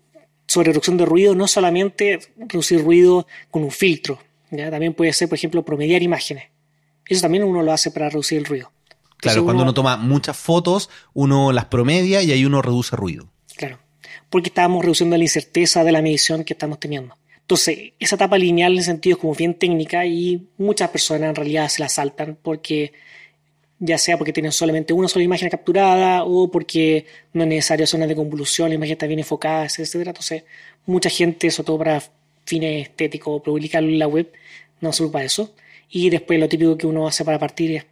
[0.47, 4.19] sobre reducción de ruido, no solamente reducir ruido con un filtro,
[4.51, 4.69] ¿ya?
[4.69, 6.45] también puede ser, por ejemplo, promediar imágenes.
[7.08, 8.71] Eso también uno lo hace para reducir el ruido.
[9.17, 13.29] Claro, cuando uno toma muchas fotos, uno las promedia y ahí uno reduce ruido.
[13.56, 13.77] Claro.
[14.32, 17.15] porque estábamos reduciendo la incerteza de la medición que estamos teniendo.
[17.43, 21.36] Entonces, esa etapa lineal en el sentido es como bien técnica y muchas personas en
[21.36, 22.93] realidad se la saltan porque
[23.79, 27.97] ya sea porque tienen solamente una sola imagen capturada o porque no es necesario hacer
[27.97, 29.95] una deconvolución, la imagen está bien enfocada, etc.
[29.95, 30.43] Entonces,
[30.86, 32.01] mucha gente, sobre todo para
[32.45, 34.32] fines estéticos, publicarlo en la web,
[34.79, 35.53] no se ocupa eso.
[35.89, 37.86] Y después lo típico que uno hace para partir es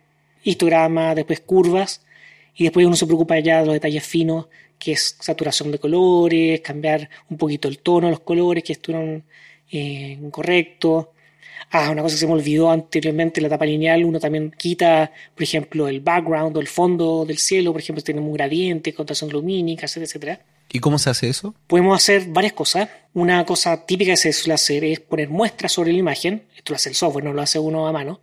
[0.44, 2.02] histograma, después curvas,
[2.56, 4.48] y después uno se preocupa ya de los detalles finos,
[4.82, 9.24] que es saturación de colores, cambiar un poquito el tono de los colores que estuvieron
[9.70, 11.06] eh, incorrectos.
[11.70, 15.44] Ah, una cosa que se me olvidó anteriormente, la etapa lineal, uno también quita, por
[15.44, 19.30] ejemplo, el background o el fondo del cielo, por ejemplo, si tenemos un gradiente, contracción
[19.30, 20.42] lumínica, etcétera, etcétera.
[20.74, 21.54] ¿Y cómo se hace eso?
[21.68, 22.90] Podemos hacer varias cosas.
[23.14, 26.44] Una cosa típica que se suele hacer es poner muestras sobre la imagen.
[26.58, 28.20] Esto lo hace el software, no lo hace uno a mano.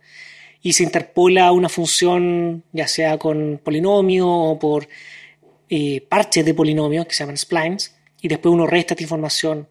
[0.61, 4.89] Y se interpola una función, ya sea con polinomio o por
[5.69, 9.67] eh, parches de polinomio, que se llaman splines, y después uno resta esta información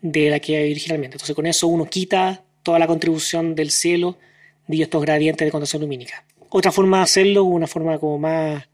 [0.00, 1.16] de la que hay originalmente.
[1.16, 4.16] Entonces con eso uno quita toda la contribución del cielo
[4.66, 6.24] de estos gradientes de condensación lumínica.
[6.50, 8.64] Otra forma de hacerlo, una forma como más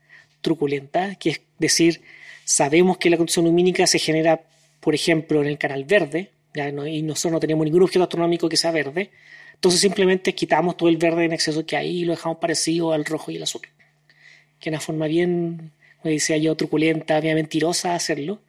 [0.40, 2.02] truculenta, que es decir,
[2.44, 4.42] sabemos que la condensación lumínica se genera,
[4.80, 8.70] por ejemplo, en el canal verde, y nosotros no tenemos ningún objeto astronómico que sea
[8.70, 9.10] verde,
[9.54, 13.04] entonces simplemente quitamos todo el verde en exceso que hay y lo dejamos parecido al
[13.04, 13.60] rojo y el azul.
[14.58, 18.40] Que es una forma bien, como decía yo, truculenta, bien mentirosa hacerlo,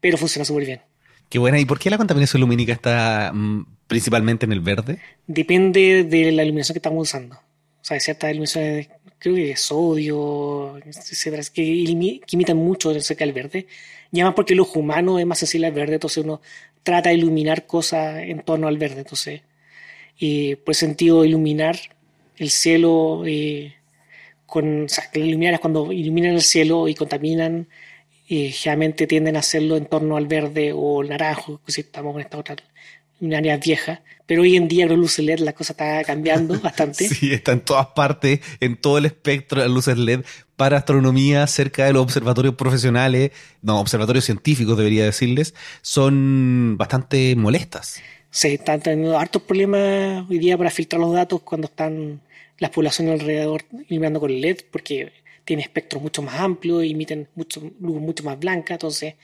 [0.00, 0.80] pero funciona súper bien.
[1.28, 1.58] Qué buena.
[1.58, 5.00] ¿Y por qué la contaminación lumínica está mm, principalmente en el verde?
[5.26, 7.36] Depende de la iluminación que estamos usando.
[7.36, 13.34] O sea, hay ciertas iluminaciones, creo que de sodio, etcétera, que, imitan mucho cerca del
[13.34, 13.66] verde.
[14.12, 16.40] Y además porque el ojo humano es más sensible al verde, entonces uno
[16.82, 19.00] trata de iluminar cosas en torno al verde.
[19.00, 19.42] Entonces,
[20.20, 21.76] eh, por ese sentido, iluminar
[22.36, 23.75] el cielo eh,
[24.46, 24.84] con.
[24.84, 27.68] O sea, iluminar es cuando iluminan el cielo y contaminan
[28.28, 32.22] y generalmente tienden a hacerlo en torno al verde o el naranjo, si estamos con
[32.22, 32.56] esta otra
[33.34, 34.02] área vieja.
[34.26, 37.08] Pero hoy en día con luces LED la cosa está cambiando bastante.
[37.08, 40.24] sí, está en todas partes, en todo el espectro de las luces LED
[40.56, 43.30] para astronomía cerca de los observatorios profesionales,
[43.62, 48.00] no, observatorios científicos debería decirles, son bastante molestas.
[48.30, 52.20] Sí, están teniendo hartos problemas hoy día para filtrar los datos cuando están
[52.58, 55.12] las poblaciones alrededor iluminando con LED, porque
[55.44, 59.14] tiene espectro mucho más amplio, emiten mucho, luz mucho más blanca, entonces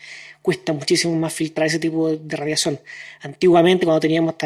[0.40, 2.78] cuesta muchísimo más filtrar ese tipo de radiación.
[3.22, 4.36] Antiguamente, cuando teníamos,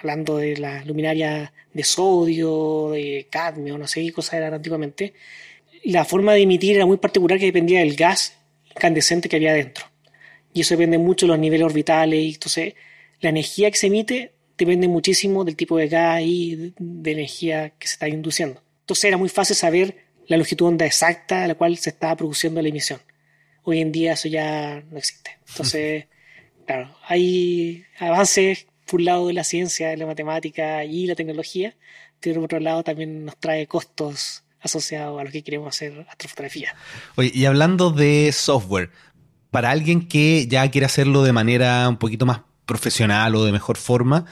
[0.00, 5.14] hablando de las luminarias de sodio, de cadmio, no sé qué cosas eran antiguamente,
[5.84, 8.36] la forma de emitir era muy particular que dependía del gas
[8.68, 9.86] incandescente que había dentro.
[10.52, 12.74] Y eso depende mucho de los niveles orbitales, y entonces
[13.20, 17.86] la energía que se emite depende muchísimo del tipo de gas y de energía que
[17.86, 18.60] se está induciendo.
[18.80, 22.60] Entonces era muy fácil saber la longitud onda exacta a la cual se estaba produciendo
[22.60, 23.00] la emisión.
[23.62, 25.38] Hoy en día eso ya no existe.
[25.48, 26.06] Entonces,
[26.66, 31.74] claro, hay avances por un lado de la ciencia, de la matemática y la tecnología,
[32.20, 36.74] pero por otro lado también nos trae costos asociados a lo que queremos hacer astrofotografía.
[37.16, 38.90] Oye, y hablando de software,
[39.50, 43.78] para alguien que ya quiere hacerlo de manera un poquito más profesional o de mejor
[43.78, 44.26] forma,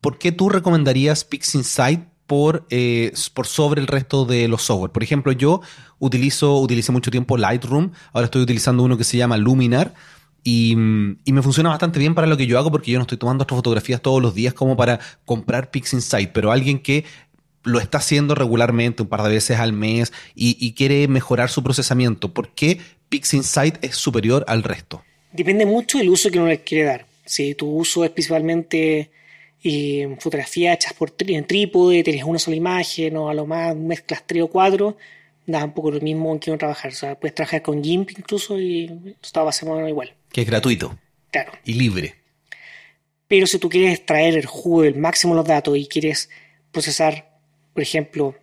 [0.00, 4.92] ¿por qué tú recomendarías PixInsight por, eh, por sobre el resto de los software.
[4.92, 5.60] Por ejemplo, yo
[5.98, 9.94] utilizo, utilicé mucho tiempo Lightroom, ahora estoy utilizando uno que se llama Luminar.
[10.46, 13.42] Y, me funciona bastante bien para lo que yo hago porque yo no estoy tomando
[13.44, 17.06] estas fotografías todos los días como para comprar PixInsight, pero alguien que
[17.62, 21.62] lo está haciendo regularmente un par de veces al mes y, y quiere mejorar su
[21.62, 25.02] procesamiento, ¿por qué PixInsight es superior al resto?
[25.32, 27.06] Depende mucho del uso que uno le quiere dar.
[27.24, 29.10] Si tu uso es principalmente
[29.62, 34.22] y fotografías hechas por en trípode, tenés una sola imagen o a lo más mezclas
[34.26, 34.96] tres o cuatro,
[35.46, 36.92] da un poco lo mismo en que uno trabajar.
[36.92, 40.14] O sea, puedes trabajar con GIMP incluso y todo va a ser igual.
[40.30, 40.98] Que es gratuito.
[41.30, 41.52] Claro.
[41.64, 42.14] Y libre.
[43.26, 46.28] Pero si tú quieres extraer el jugo del máximo de los datos y quieres
[46.70, 47.38] procesar,
[47.72, 48.34] por ejemplo,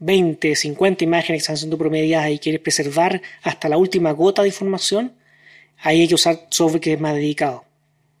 [0.00, 4.48] 20, 50 imágenes que están siendo promediadas y quieres preservar hasta la última gota de
[4.48, 5.14] información,
[5.78, 7.63] ahí hay que usar software que es más dedicado.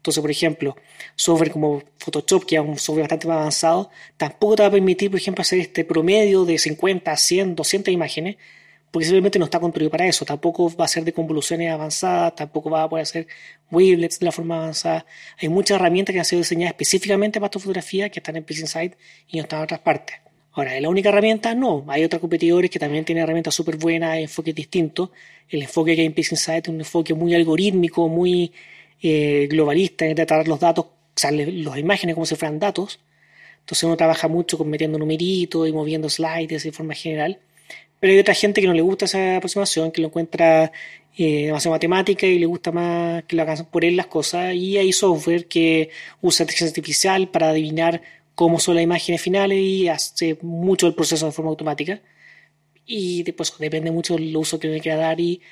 [0.04, 0.76] Entonces, por ejemplo,
[1.16, 5.10] software como Photoshop, que es un software bastante más avanzado, tampoco te va a permitir,
[5.10, 8.36] por ejemplo, hacer este promedio de 50, 100, 200 imágenes,
[8.90, 10.26] porque simplemente no está construido para eso.
[10.26, 13.26] Tampoco va a ser de convoluciones avanzadas, tampoco va a poder hacer
[13.70, 15.06] wavelets de la forma avanzada.
[15.40, 18.96] Hay muchas herramientas que han sido diseñadas específicamente para tu fotografía que están en PixInsight
[19.28, 20.16] y no están en otras partes.
[20.52, 21.54] Ahora, ¿es la única herramienta?
[21.54, 21.86] No.
[21.88, 25.08] Hay otros competidores que también tienen herramientas súper buenas, enfoques distintos.
[25.48, 28.52] El enfoque que hay en PixInsight es un enfoque muy algorítmico, muy
[29.06, 33.00] eh, globalista en tratar los datos, o las imágenes como si fueran datos.
[33.60, 37.38] Entonces uno trabaja mucho con metiendo numeritos y moviendo slides de forma general.
[38.00, 40.72] Pero hay otra gente que no le gusta esa aproximación, que lo encuentra
[41.18, 44.54] eh, demasiado matemática y le gusta más que lo hagan por él las cosas.
[44.54, 45.90] Y hay software que
[46.22, 48.00] usa inteligencia artificial para adivinar
[48.34, 52.00] cómo son las imágenes finales y hace mucho el proceso de forma automática.
[52.86, 55.42] Y después depende mucho del uso que uno quiera dar y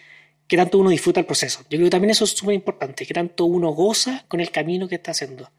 [0.53, 1.61] que tanto uno disfruta el proceso.
[1.71, 4.87] Yo creo que también eso es súper importante, que tanto uno goza con el camino
[4.87, 5.51] que está haciendo.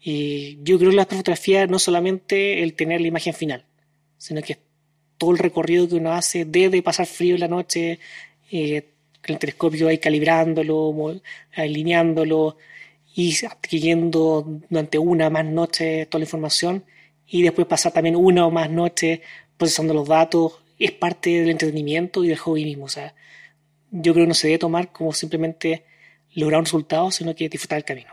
[0.00, 3.64] Y yo creo que la fotografía no solamente el tener la imagen final,
[4.18, 4.58] sino que
[5.18, 7.98] todo el recorrido que uno hace desde pasar frío en la noche,
[8.52, 8.90] eh,
[9.24, 11.20] el telescopio ahí calibrándolo,
[11.56, 12.58] alineándolo
[13.16, 16.84] y adquiriendo durante una o más noches toda la información
[17.26, 19.18] y después pasar también una o más noches
[19.56, 22.84] procesando los datos, es parte del entretenimiento y del hobby mismo.
[22.84, 23.16] O sea,
[23.92, 25.84] yo creo que no se debe tomar como simplemente
[26.34, 28.10] lograr un resultado, sino que disfrutar el camino.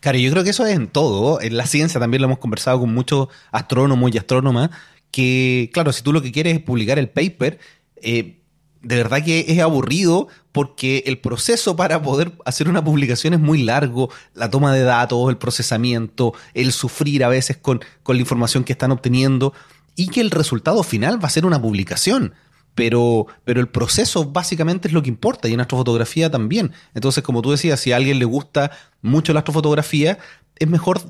[0.00, 1.40] Claro, yo creo que eso es en todo.
[1.40, 4.70] En la ciencia también lo hemos conversado con muchos astrónomos y astrónomas,
[5.10, 7.58] que, claro, si tú lo que quieres es publicar el paper,
[7.96, 8.38] eh,
[8.82, 13.62] de verdad que es aburrido porque el proceso para poder hacer una publicación es muy
[13.62, 18.62] largo, la toma de datos, el procesamiento, el sufrir a veces con, con la información
[18.62, 19.52] que están obteniendo
[19.96, 22.34] y que el resultado final va a ser una publicación
[22.76, 26.72] pero, pero el proceso básicamente es lo que importa y en astrofotografía también.
[26.94, 28.70] Entonces, como tú decías, si a alguien le gusta
[29.02, 30.18] mucho la astrofotografía,
[30.56, 31.00] es mejor,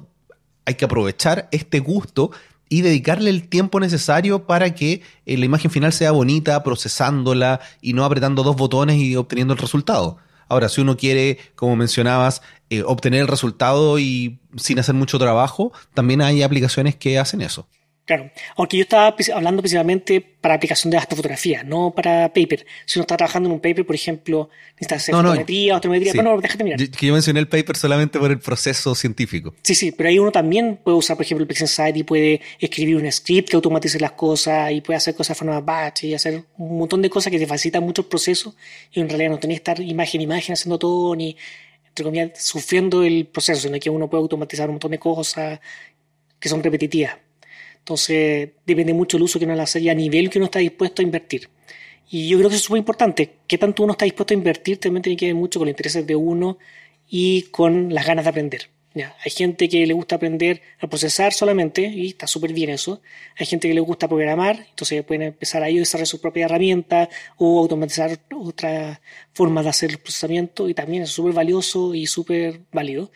[0.65, 2.31] hay que aprovechar este gusto
[2.69, 7.93] y dedicarle el tiempo necesario para que eh, la imagen final sea bonita, procesándola y
[7.95, 10.19] no apretando dos botones y obteniendo el resultado.
[10.49, 15.73] Ahora, si uno quiere, como mencionabas, eh, obtener el resultado y sin hacer mucho trabajo,
[15.95, 17.67] también hay aplicaciones que hacen eso.
[18.07, 22.65] Claro, aunque yo estaba hablando principalmente para aplicación de astrofotografía, no para paper.
[22.85, 26.13] Si uno está trabajando en un paper, por ejemplo, necesita hacer no, fotometría, no, astrometría,
[26.13, 26.19] sí.
[26.19, 26.79] no, déjate mirar.
[26.79, 29.57] Yo, que yo mencioné el paper solamente por el proceso científico.
[29.65, 32.95] Sí, sí, pero ahí uno también puede usar, por ejemplo, el PixInsight y puede escribir
[32.97, 36.45] un script que automatice las cosas y puede hacer cosas de forma batch y hacer
[36.59, 38.55] un montón de cosas que te facilitan mucho el proceso
[38.93, 41.37] y en realidad no tenés que estar imagen imagen haciendo todo ni,
[41.89, 45.59] entre comillas, sufriendo el proceso, sino que uno puede automatizar un montón de cosas
[46.39, 47.26] que son repetitivas.
[47.87, 50.59] Entonces, depende mucho el uso que uno le hace y a nivel que uno está
[50.59, 51.49] dispuesto a invertir.
[52.11, 53.35] Y yo creo que eso es súper importante.
[53.47, 54.79] ¿Qué tanto uno está dispuesto a invertir?
[54.81, 56.59] También tiene que ver mucho con los intereses de uno
[57.09, 58.71] y con las ganas de aprender.
[58.93, 59.15] ¿ya?
[59.25, 63.03] Hay gente que le gusta aprender a procesar solamente y está súper bien eso.
[63.39, 67.09] Hay gente que le gusta programar, entonces pueden empezar ahí a desarrollar su propia herramienta
[67.37, 68.99] o automatizar otras
[69.33, 73.13] formas de hacer el procesamiento y también es súper valioso y súper válido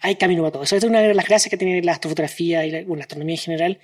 [0.00, 0.62] hay camino para todo.
[0.62, 3.78] Esa es una de las gracias que tiene la astrofotografía y la, astronomía en general,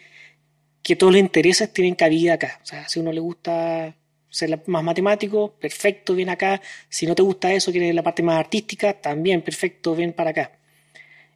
[0.82, 2.60] que todos los intereses tienen cabida acá.
[2.62, 3.94] O sea, si uno le gusta
[4.28, 6.60] ser más matemático, perfecto, bien acá.
[6.88, 10.52] Si no te gusta eso, quieres la parte más artística, también perfecto, ven para acá.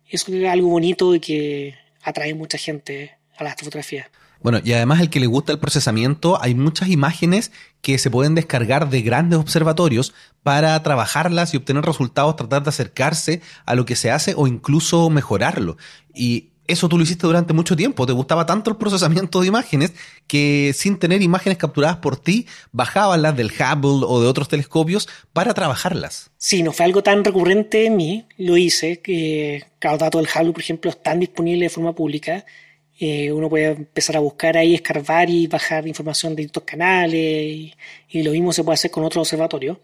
[0.09, 4.11] Eso es algo bonito y que atrae mucha gente a la astrofotografía.
[4.43, 8.35] Bueno, y además el que le gusta el procesamiento, hay muchas imágenes que se pueden
[8.35, 13.97] descargar de grandes observatorios para trabajarlas y obtener resultados, tratar de acercarse a lo que
[13.97, 15.77] se hace o incluso mejorarlo.
[16.15, 19.95] Y eso tú lo hiciste durante mucho tiempo, te gustaba tanto el procesamiento de imágenes
[20.27, 25.09] que sin tener imágenes capturadas por ti, bajabas las del Hubble o de otros telescopios
[25.33, 26.31] para trabajarlas.
[26.37, 30.53] Sí, no fue algo tan recurrente en mí, lo hice, que cada dato del Hubble,
[30.53, 32.45] por ejemplo, están disponibles de forma pública
[33.01, 37.23] eh, uno puede empezar a buscar ahí, escarbar y bajar información de distintos canales
[38.11, 39.79] y, lo mismo se puede hacer con otros observatorios.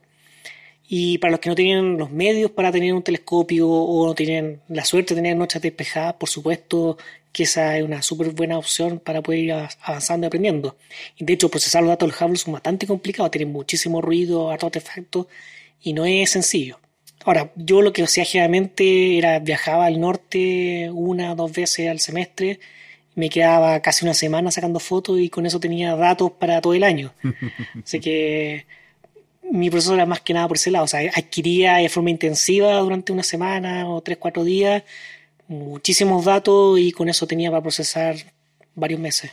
[0.89, 4.61] Y para los que no tienen los medios para tener un telescopio o no tienen
[4.69, 6.99] la suerte de tener noches despejadas, por supuesto
[7.33, 10.77] que esa es una súper buena opción para poder ir avanzando y aprendiendo.
[11.17, 15.27] Y de hecho, procesar los datos del Hubble son bastante complicados, tienen muchísimo ruido, artefactos
[15.83, 16.81] y no es sencillo.
[17.25, 22.01] Ahora, yo lo que hacía generalmente era viajaba al norte una o dos veces al
[22.01, 22.61] semestre
[23.15, 26.85] me quedaba casi una semana sacando fotos y con eso tenía datos para todo el
[26.85, 27.13] año.
[27.85, 28.67] Así que
[29.51, 30.85] mi proceso era más que nada por ese lado.
[30.85, 34.83] O sea, adquiría de forma intensiva durante una semana o tres, cuatro días
[35.49, 38.17] muchísimos datos y con eso tenía para procesar
[38.75, 39.31] varios meses.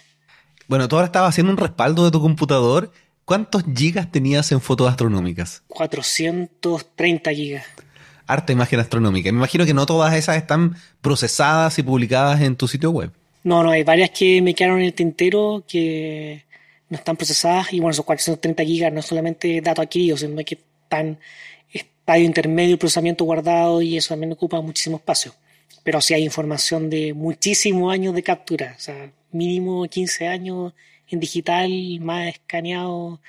[0.68, 2.92] Bueno, tú ahora estabas haciendo un respaldo de tu computador.
[3.26, 5.64] ¿Cuántos gigas tenías en fotos astronómicas?
[5.68, 7.66] 430 gigas.
[8.28, 9.32] Harta imagen astronómica.
[9.32, 13.12] Me imagino que no todas esas están procesadas y publicadas en tu sitio web.
[13.44, 16.44] No, no, hay varias que me quedaron en el tintero que
[16.90, 20.60] no están procesadas y bueno, esos 430 gigas no es solamente datos adquiridos, sino que
[20.84, 21.18] están
[21.72, 25.34] estadio intermedio, procesamiento guardado y eso también ocupa muchísimo espacio.
[25.84, 30.74] Pero sí hay información de muchísimos años de captura, o sea, mínimo 15 años
[31.10, 31.72] en digital,
[32.02, 33.20] más escaneado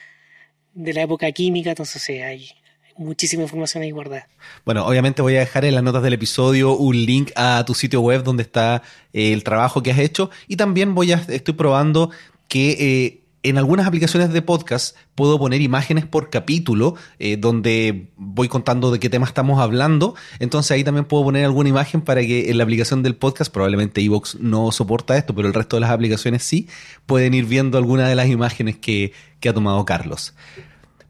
[0.75, 2.49] de la época química, entonces sí, hay,
[2.97, 4.29] muchísima información ahí guardada.
[4.65, 8.01] Bueno, obviamente voy a dejar en las notas del episodio un link a tu sitio
[8.01, 8.83] web donde está
[9.13, 12.11] eh, el trabajo que has hecho y también voy a, estoy probando
[12.49, 18.49] que eh, en algunas aplicaciones de podcast puedo poner imágenes por capítulo eh, donde voy
[18.49, 20.15] contando de qué tema estamos hablando.
[20.39, 24.01] Entonces ahí también puedo poner alguna imagen para que en la aplicación del podcast, probablemente
[24.01, 26.69] Evox no soporta esto, pero el resto de las aplicaciones sí,
[27.07, 30.35] pueden ir viendo algunas de las imágenes que, que ha tomado Carlos.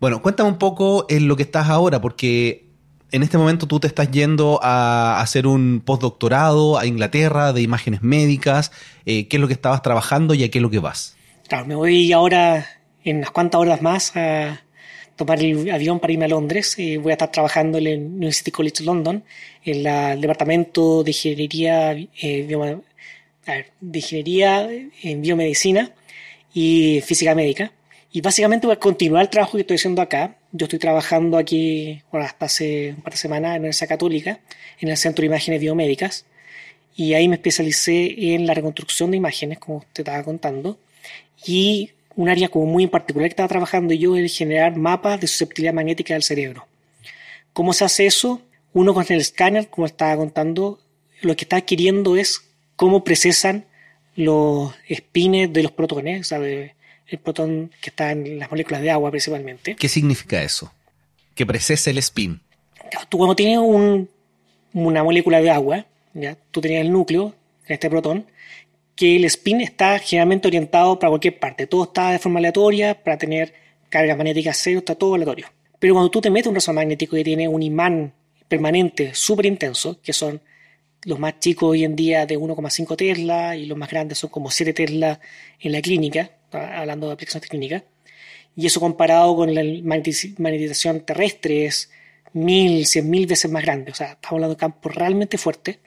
[0.03, 2.66] Bueno, cuéntame un poco en lo que estás ahora, porque
[3.12, 8.03] en este momento tú te estás yendo a hacer un postdoctorado a Inglaterra de imágenes
[8.03, 8.72] médicas.
[9.07, 11.16] Eh, ¿Qué es lo que estabas trabajando y a qué es lo que vas?
[11.46, 12.66] Claro, me voy ahora
[13.05, 14.61] en unas cuantas horas más a
[15.14, 16.76] tomar el avión para irme a Londres.
[16.80, 19.22] y voy a estar trabajando en el University College London,
[19.64, 22.09] en el departamento de ingeniería, eh,
[23.80, 24.68] de ingeniería
[25.05, 25.92] en biomedicina
[26.53, 27.70] y física médica.
[28.14, 32.02] Y básicamente voy a continuar el trabajo que estoy haciendo acá, yo estoy trabajando aquí,
[32.12, 34.40] bueno, hasta hace un par de semanas en la Universidad Católica,
[34.80, 36.26] en el Centro de Imágenes Biomédicas,
[36.94, 40.78] y ahí me especialicé en la reconstrucción de imágenes, como te estaba contando,
[41.46, 45.26] y un área como muy en particular que estaba trabajando yo es generar mapas de
[45.26, 46.66] susceptibilidad magnética del cerebro.
[47.54, 48.42] ¿Cómo se hace eso?
[48.74, 50.80] Uno con el escáner, como estaba contando,
[51.22, 52.42] lo que está adquiriendo es
[52.76, 53.64] cómo procesan
[54.16, 56.74] los espines de los protones, o sea, de,
[57.12, 59.76] el protón que está en las moléculas de agua principalmente.
[59.76, 60.72] ¿Qué significa eso?
[61.34, 62.40] Que precese el spin.
[63.08, 66.36] Tú cuando tienes una molécula de agua, ¿ya?
[66.50, 67.34] tú tenías el núcleo,
[67.66, 68.26] este protón,
[68.96, 71.66] que el spin está generalmente orientado para cualquier parte.
[71.66, 73.54] Todo está de forma aleatoria, para tener
[73.88, 75.46] carga magnética cero, está todo aleatorio.
[75.78, 78.12] Pero cuando tú te metes un resonador magnético que tiene un imán
[78.48, 80.40] permanente súper intenso, que son
[81.04, 84.50] los más chicos hoy en día de 1,5 Tesla y los más grandes son como
[84.50, 85.18] 7 Tesla
[85.58, 87.82] en la clínica, hablando de aplicaciones clínicas,
[88.55, 91.90] y eso comparado con la magnetización terrestre es
[92.32, 95.78] mil, cien mil veces más grande, o sea, estamos hablando de campos realmente fuertes.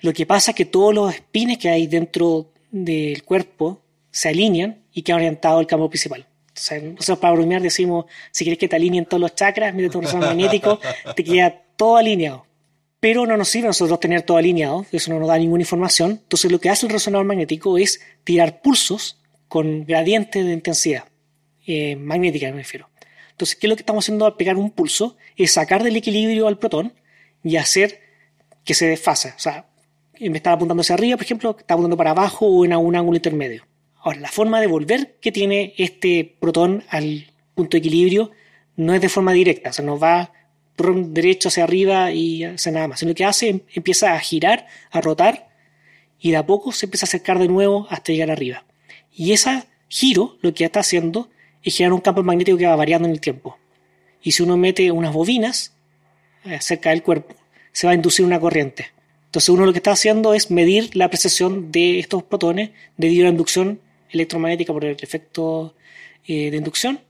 [0.00, 4.82] Lo que pasa es que todos los espines que hay dentro del cuerpo se alinean
[4.92, 6.26] y quedan orientados al campo principal.
[6.48, 9.88] O sea, nosotros para bromear decimos, si quieres que te alineen todos los chakras, mira
[9.88, 10.80] tu resonador magnético,
[11.16, 12.46] te queda todo alineado.
[12.98, 16.12] Pero no nos sirve a nosotros tener todo alineado, eso no nos da ninguna información.
[16.22, 19.19] Entonces lo que hace el resonador magnético es tirar pulsos
[19.50, 21.06] con gradientes de intensidad
[21.66, 22.88] eh, magnética, me refiero.
[23.32, 25.16] Entonces, ¿qué es lo que estamos haciendo al pegar un pulso?
[25.36, 26.92] Es sacar del equilibrio al protón
[27.42, 28.00] y hacer
[28.64, 29.34] que se desfase.
[29.36, 29.66] O sea,
[30.12, 32.94] vez de estar apuntando hacia arriba, por ejemplo, está apuntando para abajo o en un
[32.94, 33.66] ángulo intermedio.
[33.96, 37.26] Ahora, la forma de volver que tiene este protón al
[37.56, 38.30] punto de equilibrio
[38.76, 40.32] no es de forma directa, o sea, no va
[40.76, 43.00] derecho hacia arriba y hace nada más.
[43.00, 45.48] Sino que hace, empieza a girar, a rotar
[46.20, 48.64] y de a poco se empieza a acercar de nuevo hasta llegar arriba.
[49.12, 51.28] Y ese giro lo que está haciendo
[51.62, 53.58] es generar un campo magnético que va variando en el tiempo.
[54.22, 55.74] Y si uno mete unas bobinas
[56.44, 57.34] eh, cerca del cuerpo,
[57.72, 58.86] se va a inducir una corriente.
[59.26, 63.24] Entonces uno lo que está haciendo es medir la precesión de estos protones debido a
[63.26, 63.80] la inducción
[64.10, 65.74] electromagnética por el efecto
[66.26, 67.00] eh, de inducción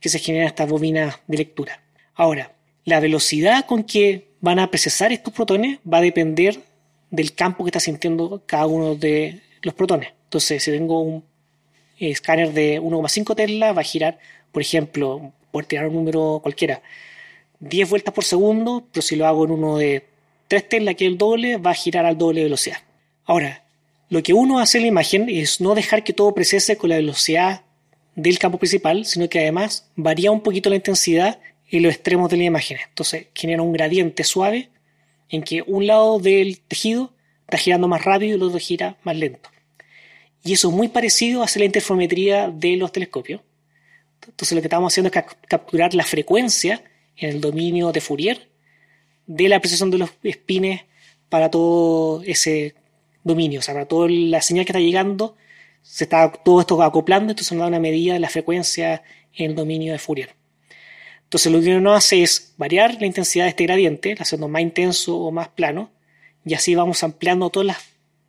[0.00, 1.82] que se genera en estas bobinas de lectura.
[2.14, 6.60] Ahora, la velocidad con que van a procesar estos protones va a depender
[7.10, 10.10] del campo que está sintiendo cada uno de los protones.
[10.24, 11.24] Entonces, si tengo un
[11.98, 14.18] escáner de 1,5 Tesla va a girar,
[14.52, 16.82] por ejemplo, por tirar un número cualquiera,
[17.60, 20.04] 10 vueltas por segundo, pero si lo hago en uno de
[20.48, 22.78] 3 Tesla, que es el doble, va a girar al doble velocidad.
[23.24, 23.64] Ahora,
[24.08, 26.96] lo que uno hace en la imagen es no dejar que todo precese con la
[26.96, 27.62] velocidad
[28.14, 31.40] del campo principal, sino que además varía un poquito la intensidad
[31.70, 32.78] en los extremos de la imagen.
[32.88, 34.70] Entonces genera un gradiente suave
[35.28, 37.12] en que un lado del tejido
[37.46, 39.50] está girando más rápido y el otro gira más lento.
[40.46, 43.40] Y eso es muy parecido a la interferometría de los telescopios.
[44.24, 46.84] Entonces lo que estamos haciendo es capturar la frecuencia
[47.16, 48.48] en el dominio de Fourier
[49.26, 50.82] de la precisión de los espines
[51.28, 52.76] para todo ese
[53.24, 55.34] dominio, o sea, para toda la señal que está llegando,
[55.82, 59.02] se está todo esto acoplando, entonces nos da una medida de la frecuencia
[59.34, 60.36] en el dominio de Fourier.
[61.24, 65.16] Entonces lo que uno hace es variar la intensidad de este gradiente, haciendo más intenso
[65.16, 65.90] o más plano,
[66.44, 67.78] y así vamos ampliando todas las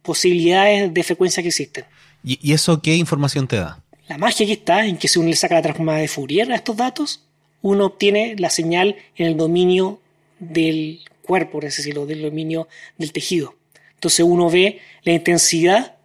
[0.01, 1.85] posibilidades de frecuencia que existen.
[2.27, 3.81] ¿Y, eso qué información te da?
[4.09, 6.55] La magia aquí está en que si uno le saca la transformada de Fourier a
[6.55, 7.23] estos datos,
[7.61, 10.01] uno obtiene la señal en el dominio
[10.39, 12.67] del cuerpo, por así decirlo, del dominio
[12.97, 13.55] del tejido.
[13.93, 15.95] Entonces uno ve la intensidad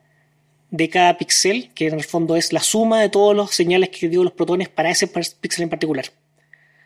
[0.71, 4.09] de cada píxel, que en el fondo es la suma de todos los señales que
[4.09, 6.07] dio los protones para ese píxel en particular.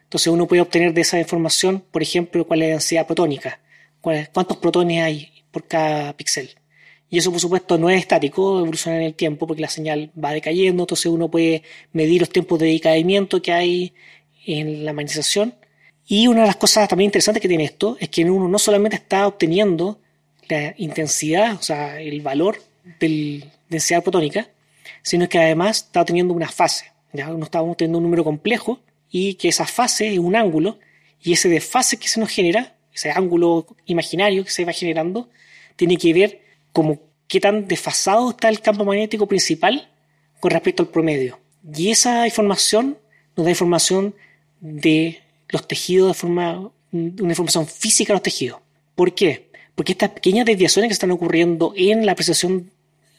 [0.04, 3.60] Entonces uno puede obtener de esa información, por ejemplo, cuál es la densidad protónica,
[4.00, 6.56] cuántos protones hay por cada píxel.
[7.08, 10.32] Y eso, por supuesto, no es estático, evoluciona en el tiempo porque la señal va
[10.32, 13.94] decayendo, entonces uno puede medir los tiempos de decaimiento que hay
[14.44, 15.54] en la magnetización.
[16.08, 18.96] Y una de las cosas también interesantes que tiene esto es que uno no solamente
[18.96, 20.00] está obteniendo
[20.48, 22.60] la intensidad, o sea, el valor
[23.00, 24.48] de la densidad protónica,
[25.02, 26.92] sino que además está obteniendo una fase.
[27.12, 28.80] Ya no estamos teniendo un número complejo
[29.10, 30.78] y que esa fase es un ángulo
[31.22, 35.28] y ese desfase que se nos genera, ese ángulo imaginario que se va generando,
[35.76, 36.45] tiene que ver
[36.76, 39.88] como qué tan desfasado está el campo magnético principal
[40.40, 41.40] con respecto al promedio.
[41.74, 42.98] Y esa información
[43.34, 44.14] nos da información
[44.60, 48.60] de los tejidos de forma, una información física de los tejidos.
[48.94, 49.48] ¿Por qué?
[49.74, 52.70] Porque estas pequeñas desviaciones que están ocurriendo en la apreciación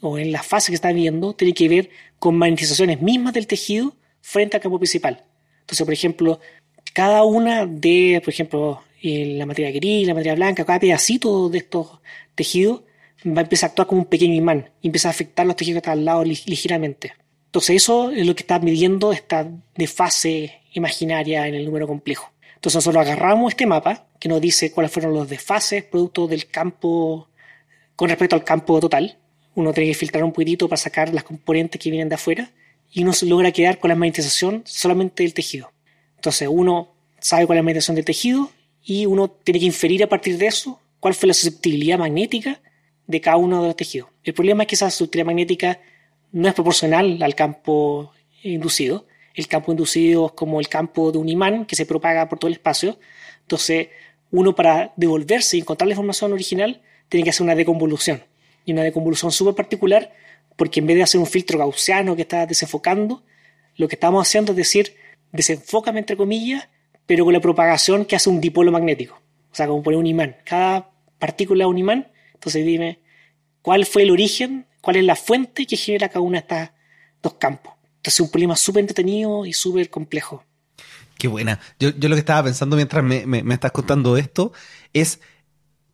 [0.02, 1.90] o en la fase que está viendo tienen que ver
[2.20, 5.24] con magnetizaciones mismas del tejido frente al campo principal.
[5.62, 6.38] Entonces, por ejemplo,
[6.92, 11.98] cada una de, por ejemplo, la materia gris, la materia blanca, cada pedacito de estos
[12.36, 12.82] tejidos
[13.26, 15.76] va a empezar a actuar como un pequeño imán y empieza a afectar los tejidos
[15.76, 17.14] que están al lado ligeramente.
[17.46, 22.30] Entonces eso es lo que está midiendo esta desfase imaginaria en el número complejo.
[22.54, 27.28] Entonces nosotros agarramos este mapa que nos dice cuáles fueron los desfases producto del campo
[27.96, 29.18] con respecto al campo total.
[29.54, 32.50] Uno tiene que filtrar un poquitito para sacar las componentes que vienen de afuera
[32.92, 35.72] y uno logra quedar con la magnetización solamente del tejido.
[36.16, 38.50] Entonces uno sabe cuál es la magnetización del tejido
[38.84, 42.60] y uno tiene que inferir a partir de eso cuál fue la susceptibilidad magnética
[43.08, 44.10] de cada uno de los tejidos.
[44.22, 45.80] El problema es que esa susceptibilidad magnética
[46.30, 48.12] no es proporcional al campo
[48.44, 49.06] inducido.
[49.34, 52.48] El campo inducido es como el campo de un imán que se propaga por todo
[52.48, 52.98] el espacio.
[53.40, 53.88] Entonces,
[54.30, 58.22] uno para devolverse y encontrar la información original tiene que hacer una deconvolución.
[58.64, 60.12] Y una deconvolución súper particular
[60.56, 63.22] porque en vez de hacer un filtro gaussiano que está desenfocando,
[63.76, 64.96] lo que estamos haciendo es decir,
[65.32, 66.68] desenfócame entre comillas,
[67.06, 69.14] pero con la propagación que hace un dipolo magnético.
[69.50, 70.36] O sea, como poner un imán.
[70.44, 72.08] Cada partícula es un imán.
[72.38, 73.00] Entonces dime,
[73.62, 76.70] ¿cuál fue el origen cuál es la fuente que genera cada uno de estos
[77.22, 77.74] dos campos.
[77.96, 80.44] Entonces es un problema súper entretenido y súper complejo.
[81.18, 81.60] Qué buena.
[81.80, 84.52] Yo, lo que estaba pensando mientras me, estás contando esto
[84.92, 85.20] es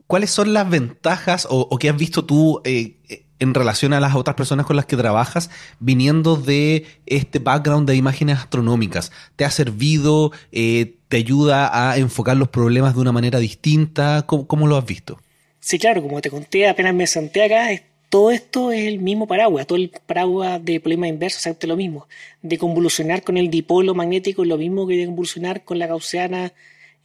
[0.07, 4.37] cuáles son las ventajas o, qué has visto tú eh, en relación a las otras
[4.37, 9.13] personas con las que trabajas viniendo de este background de imágenes astronómicas.
[9.37, 10.31] ¿Te ha servido?
[10.53, 14.27] Eh, ¿Te ayuda a enfocar los problemas de una manera distinta?
[14.27, 15.19] ¿Cómo, ¿Cómo, lo has visto?
[15.65, 17.71] Sí, claro, como te conté apenas me senté acá,
[18.11, 22.07] todo esto es el mismo paraguas, todo el paraguas de problema inverso, exactamente lo mismo.
[22.43, 26.53] De convolucionar con el dipolo magnético lo mismo que de convolucionar con la gaussiana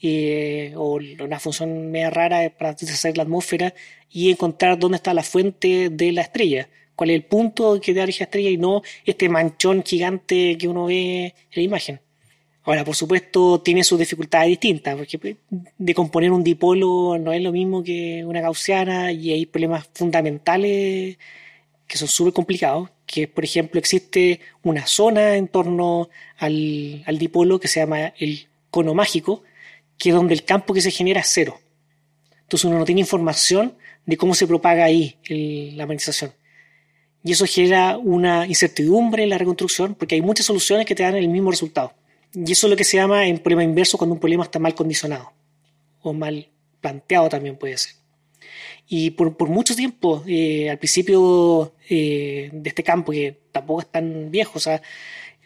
[0.01, 3.74] eh, o una función media rara para deshacer la atmósfera
[4.12, 8.03] y encontrar dónde está la fuente de la estrella, cuál es el punto que da
[8.03, 12.01] origen estrella y no este manchón gigante que uno ve en la imagen.
[12.64, 17.41] Ahora, por supuesto, tiene sus dificultades distintas, porque pues, de componer un dipolo no es
[17.41, 21.18] lo mismo que una gaussiana y hay problemas fundamentales
[21.88, 27.68] que son súper complicados, que por ejemplo existe una zona en torno al, dipolo que
[27.68, 29.43] se llama el cono mágico,
[29.97, 31.60] que es donde el campo que se genera es cero.
[32.41, 33.74] Entonces uno no tiene información
[34.05, 35.18] de cómo se propaga ahí
[35.76, 36.34] la magnetización.
[37.24, 41.16] Y eso genera una incertidumbre en la reconstrucción, porque hay muchas soluciones que te dan
[41.16, 41.93] el mismo resultado.
[42.34, 44.75] Y eso es lo que se llama en problema inverso cuando un problema está mal
[44.75, 45.34] condicionado
[46.01, 46.47] o mal
[46.82, 47.93] planteado también puede ser.
[48.88, 53.88] Y por, por mucho tiempo, eh, al principio eh, de este campo, que tampoco es
[53.88, 54.82] tan viejo, o sea,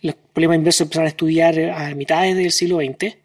[0.02, 3.18] los problemas inversos empezaron a estudiar a mitades del siglo XX,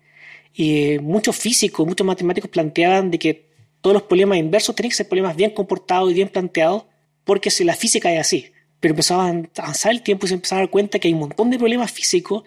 [0.55, 3.49] y muchos físicos, muchos matemáticos planteaban de que
[3.81, 6.87] todos los problemas inversos tenían que ser problemas bien comportados y bien planteados,
[7.25, 8.51] porque si la física es así.
[8.81, 11.21] Pero empezaba a avanzar el tiempo y se empezaba a dar cuenta que hay un
[11.21, 12.43] montón de problemas físicos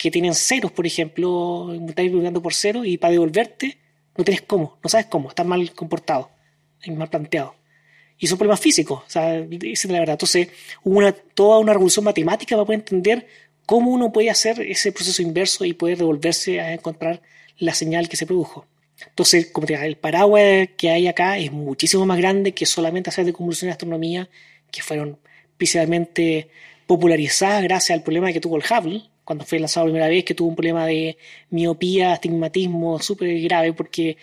[0.00, 3.76] que tienen ceros, por ejemplo, estás multiplicando por cero y para devolverte
[4.16, 6.30] no tienes cómo, no sabes cómo, estás mal comportado,
[6.88, 7.54] mal planteado.
[8.16, 10.14] Y son problemas físicos, o sea, es la verdad.
[10.14, 10.48] Entonces,
[10.84, 13.26] hubo toda una revolución matemática para poder entender
[13.66, 17.20] cómo uno puede hacer ese proceso inverso y poder devolverse a encontrar
[17.58, 18.66] la señal que se produjo.
[19.06, 23.10] Entonces, como te digo, el paraguas que hay acá es muchísimo más grande que solamente
[23.10, 24.30] hacer de convolución de astronomía,
[24.70, 25.18] que fueron
[25.58, 26.48] principalmente
[26.86, 30.34] popularizadas gracias al problema que tuvo el Hubble, cuando fue lanzado la primera vez, que
[30.34, 31.16] tuvo un problema de
[31.50, 34.16] miopía, astigmatismo súper grave porque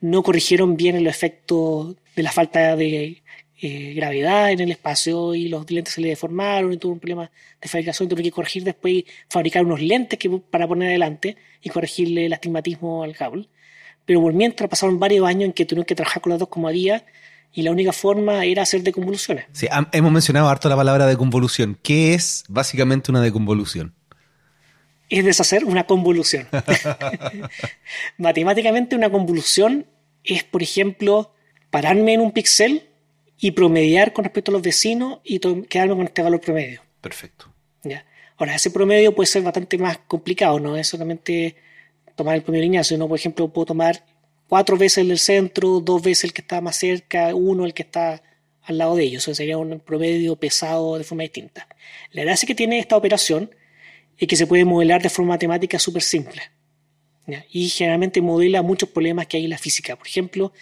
[0.00, 3.22] no corrigieron bien el efecto de la falta de
[3.60, 7.30] eh, gravedad en el espacio y los lentes se le deformaron y tuvo un problema
[7.60, 8.08] de fabricación.
[8.08, 12.32] Tuvo que corregir después y fabricar unos lentes que, para poner adelante y corregirle el
[12.32, 13.50] astigmatismo al Hubble.
[14.06, 16.66] Pero por mientras pasaron varios años en que tuvieron que trabajar con las dos como
[16.66, 17.04] había
[17.52, 19.44] y la única forma era hacer deconvoluciones.
[19.52, 21.78] Sí, hemos mencionado harto la palabra deconvolución.
[21.82, 23.92] ¿Qué es básicamente una deconvolución?
[25.08, 26.48] Es deshacer una convolución.
[28.18, 29.86] Matemáticamente una convolución
[30.24, 31.32] es, por ejemplo,
[31.70, 32.88] pararme en un píxel
[33.38, 36.82] y promediar con respecto a los vecinos y quedarme con este valor promedio.
[37.00, 37.52] Perfecto.
[37.84, 38.04] ¿Ya?
[38.36, 41.56] Ahora, ese promedio puede ser bastante más complicado, no es solamente
[42.16, 44.04] tomar el promedio lineal, sino, por ejemplo, puedo tomar
[44.48, 47.82] cuatro veces el del centro, dos veces el que está más cerca, uno el que
[47.82, 48.22] está
[48.62, 49.22] al lado de ellos.
[49.22, 51.68] Eso sería un promedio pesado de forma distinta.
[52.12, 53.50] La gracia que tiene esta operación
[54.18, 56.42] es que se puede modelar de forma matemática súper simple.
[57.50, 59.96] Y generalmente modela muchos problemas que hay en la física.
[59.96, 60.52] Por ejemplo,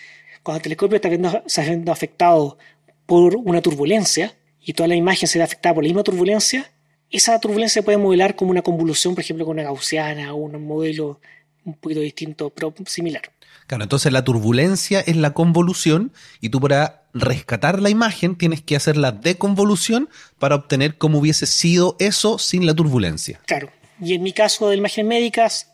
[0.43, 2.59] cuando el telescopio está viendo, está siendo afectado
[3.07, 6.71] por una turbulencia y toda la imagen se ve afectada por la misma turbulencia,
[7.11, 10.67] esa turbulencia se puede modelar como una convolución, por ejemplo, con una gaussiana o un
[10.67, 11.21] modelo
[11.65, 13.23] un poquito distinto, pero similar.
[13.67, 18.77] Claro, entonces la turbulencia es la convolución y tú para rescatar la imagen tienes que
[18.77, 20.09] hacer la deconvolución
[20.39, 23.41] para obtener cómo hubiese sido eso sin la turbulencia.
[23.47, 25.71] Claro, y en mi caso de imágenes médicas,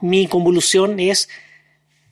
[0.00, 1.28] mi convolución es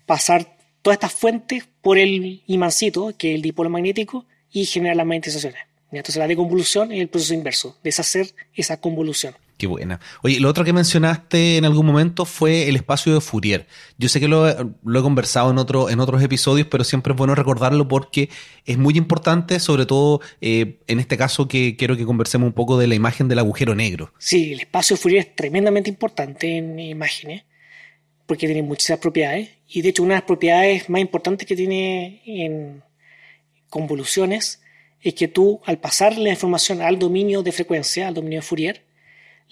[0.07, 5.07] pasar todas estas fuentes por el imancito, que es el dipolo magnético, y generar las
[5.07, 5.61] magnetizaciones.
[5.91, 9.35] Entonces la deconvolución es el proceso inverso, deshacer esa convolución.
[9.63, 10.01] Qué buena.
[10.25, 13.69] Oye, lo otro que mencionaste en algún momento fue el espacio de Fourier.
[13.97, 17.37] Yo sé que lo, he conversado en, otro, en otros episodios, pero siempre es bueno
[17.37, 18.29] recordarlo porque
[18.65, 22.77] es muy importante, sobre todo eh, en este caso que quiero que conversemos un poco
[22.77, 24.13] de la imagen del agujero negro.
[24.19, 27.45] Sí, el espacio de Fourier es tremendamente importante en imágenes
[28.27, 29.51] porque tiene muchísimas propiedades.
[29.69, 32.83] Y de hecho, una de las propiedades más importantes que tiene en
[33.69, 34.61] convoluciones
[35.01, 38.92] es que tú, al pasar la información al dominio de frecuencia, al dominio de Fourier,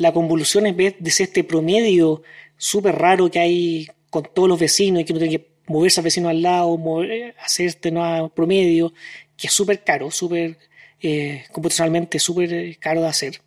[0.01, 2.23] la convolución en vez de ser este promedio
[2.57, 6.05] súper raro que hay con todos los vecinos y que uno tiene que moverse al
[6.05, 8.95] vecino al lado, mover, hacer este nuevo promedio,
[9.37, 10.57] que es súper caro, súper
[11.03, 13.43] eh, computacionalmente súper eh, caro de hacer.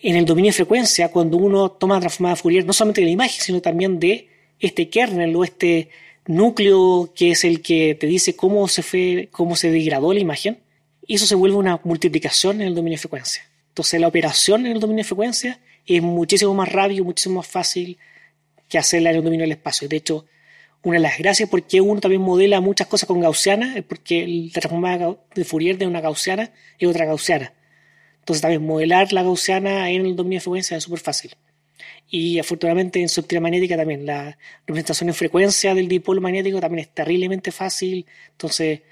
[0.00, 3.12] En el dominio de frecuencia, cuando uno toma la transformada Fourier, no solamente de la
[3.12, 4.28] imagen, sino también de
[4.60, 5.88] este kernel o este
[6.26, 10.60] núcleo que es el que te dice cómo se, fue, cómo se degradó la imagen,
[11.08, 13.42] eso se vuelve una multiplicación en el dominio de frecuencia.
[13.72, 17.96] Entonces la operación en el dominio de frecuencia es muchísimo más rápido, muchísimo más fácil
[18.68, 19.88] que hacerla en el dominio del espacio.
[19.88, 20.26] De hecho,
[20.82, 24.26] una de las gracias por qué uno también modela muchas cosas con gaussiana es porque
[24.26, 27.54] la transformada de Fourier de una gaussiana es otra gaussiana.
[28.18, 31.34] Entonces también modelar la gaussiana en el dominio de frecuencia es súper fácil.
[32.10, 36.92] Y afortunadamente en su magnética también la representación en frecuencia del dipolo magnético también es
[36.92, 38.04] terriblemente fácil.
[38.32, 38.82] Entonces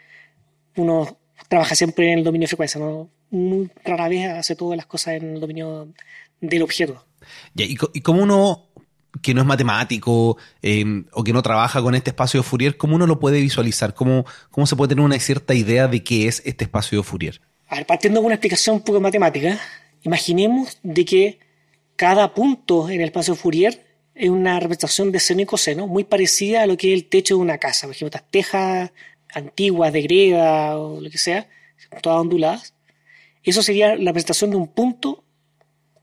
[0.77, 1.19] uno
[1.49, 3.11] trabaja siempre en el dominio de frecuencia, ¿no?
[3.31, 5.89] Muy rara vez hace todas las cosas en el dominio
[6.41, 7.05] del objeto.
[7.55, 8.67] ¿Y, cómo uno
[9.23, 12.97] que no es matemático eh, o que no trabaja con este espacio de Fourier, ¿cómo
[12.97, 13.95] uno lo puede visualizar?
[13.95, 17.41] ¿Cómo, ¿Cómo se puede tener una cierta idea de qué es este espacio de Fourier?
[17.69, 19.59] A ver, partiendo de una explicación un poco matemática,
[20.03, 21.39] imaginemos de que
[21.97, 26.05] cada punto en el espacio de Fourier es una representación de seno y coseno muy
[26.05, 27.87] parecida a lo que es el techo de una casa.
[27.87, 28.93] Por ejemplo, estas tejas
[29.35, 31.49] antiguas de greda o lo que sea,
[32.03, 32.75] todas onduladas,
[33.45, 35.25] eso sería la presentación de un punto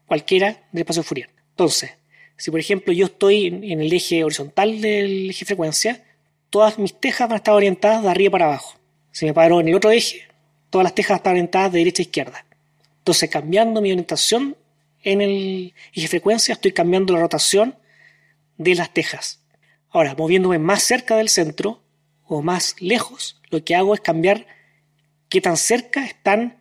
[0.06, 1.30] cualquiera del espacio Fourier.
[1.52, 1.92] Entonces,
[2.38, 6.04] si por ejemplo yo estoy en el eje horizontal del eje frecuencia,
[6.50, 8.80] todas mis tejas van a estar orientadas de arriba para abajo.
[9.12, 10.28] Si me paro en el otro eje,
[10.70, 12.46] todas las tejas están orientadas de derecha a izquierda.
[13.00, 14.56] Entonces, cambiando mi orientación
[15.04, 17.76] en el eje frecuencia, estoy cambiando la rotación
[18.58, 19.42] de las tejas.
[19.90, 21.82] Ahora, moviéndome más cerca del centro,
[22.28, 24.46] o más lejos, lo que hago es cambiar
[25.30, 26.57] qué tan cerca están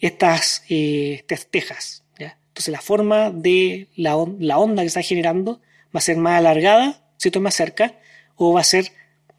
[0.00, 2.04] estas, eh, tejas.
[2.18, 5.60] Entonces la forma de la, onda que está generando
[5.94, 7.94] va a ser más alargada si estoy más cerca
[8.36, 8.92] o va a ser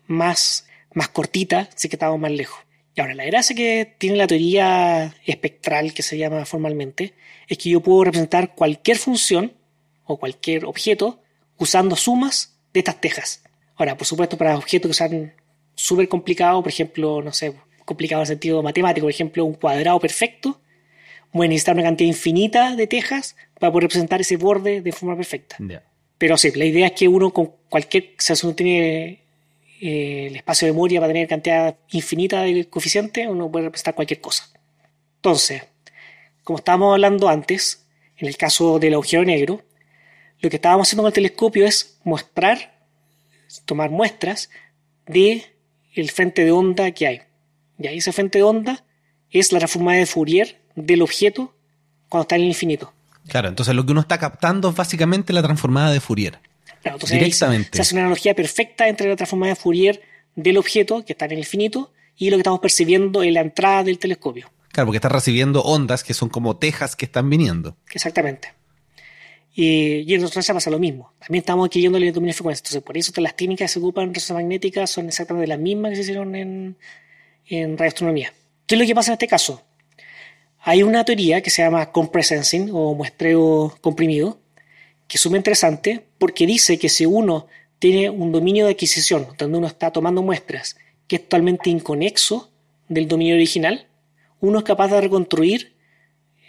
[0.08, 2.60] más, más cortita si estamos más lejos.
[2.96, 7.14] Y ahora, la gracia que tiene la teoría espectral, que se llama formalmente,
[7.48, 9.54] es que yo puedo representar cualquier función
[10.06, 11.22] o cualquier objeto
[11.58, 13.44] usando sumas de estas tejas.
[13.76, 15.34] Ahora, por supuesto, para objetos que sean
[15.76, 17.54] súper complicado, por ejemplo, no sé,
[17.86, 20.60] complicado en sentido matemático, por ejemplo, un cuadrado perfecto,
[21.32, 25.16] voy a necesitar una cantidad infinita de tejas para poder representar ese borde de forma
[25.16, 25.58] perfecta.
[26.18, 29.22] Pero sí, la idea es que uno con cualquier, o sea, si uno tiene
[29.82, 34.22] eh, el espacio de memoria para tener cantidad infinita de coeficientes, uno puede representar cualquier
[34.22, 34.48] cosa.
[35.16, 35.64] Entonces,
[36.44, 37.86] como estábamos hablando antes,
[38.18, 39.62] en el caso del agujero negro,
[40.40, 42.74] lo que estábamos haciendo con el telescopio es mostrar,
[43.66, 44.50] tomar muestras
[45.08, 45.44] de
[45.94, 47.22] el frente de onda que hay.
[47.82, 48.84] Y ahí ese frente de onda
[49.30, 51.56] es la transformada de Fourier del objeto
[52.10, 52.94] cuando está en el infinito.
[53.28, 56.40] Claro, entonces lo que uno está captando es básicamente la transformada de Fourier.
[56.82, 57.70] Claro, entonces Directamente.
[57.74, 60.02] Se, hace una analogía perfecta entre la transformada de Fourier
[60.36, 63.84] del objeto que está en el infinito y lo que estamos percibiendo en la entrada
[63.84, 64.50] del telescopio.
[64.72, 67.76] Claro, porque está recibiendo ondas que son como tejas que están viniendo.
[67.92, 68.54] Exactamente.
[69.54, 71.14] Y, y en resonancia pasa lo mismo.
[71.20, 72.62] También estamos adquiriendo el dominio de frecuencia.
[72.62, 75.90] Entonces, por eso las técnicas que se ocupan en resonancia magnética son exactamente las mismas
[75.92, 76.78] que se hicieron en,
[77.52, 78.34] en radioastronomía.
[78.66, 79.62] ¿Qué es lo que pasa en este caso?
[80.60, 84.40] Hay una teoría que se llama compressing o muestreo comprimido,
[85.08, 87.48] que es súper interesante porque dice que si uno
[87.80, 90.78] tiene un dominio de adquisición donde uno está tomando muestras
[91.08, 92.50] que es totalmente inconexo
[92.88, 93.88] del dominio original,
[94.40, 95.74] uno es capaz de reconstruir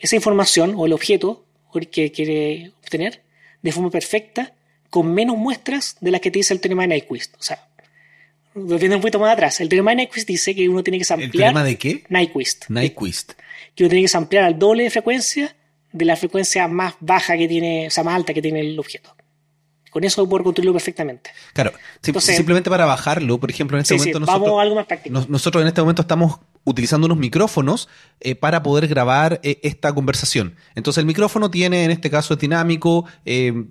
[0.00, 1.44] esa información o el objeto
[1.90, 3.22] que quiere obtener
[3.62, 4.54] de forma perfecta
[4.90, 7.34] con menos muestras de las que te dice el teorema de Nyquist.
[7.38, 7.66] O sea,
[8.54, 11.30] volviendo un poquito más atrás, el teorema de Nyquist dice que uno tiene que ampliar.
[11.30, 12.04] ¿El teorema de qué?
[12.08, 12.68] Nyquist.
[12.68, 13.32] Nyquist.
[13.74, 15.56] Que uno tiene que ampliar al doble de frecuencia
[15.92, 19.14] de la frecuencia más baja que tiene, o sea, más alta que tiene el objeto.
[19.90, 21.30] Con eso puedo construirlo perfectamente.
[21.52, 25.26] Claro, simplemente para bajarlo, por ejemplo, en este momento nosotros, algo más práctico.
[25.28, 27.90] nosotros en este momento estamos utilizando unos micrófonos
[28.20, 30.56] eh, para poder grabar eh, esta conversación.
[30.74, 33.66] Entonces el micrófono tiene, en este caso es dinámico, eh,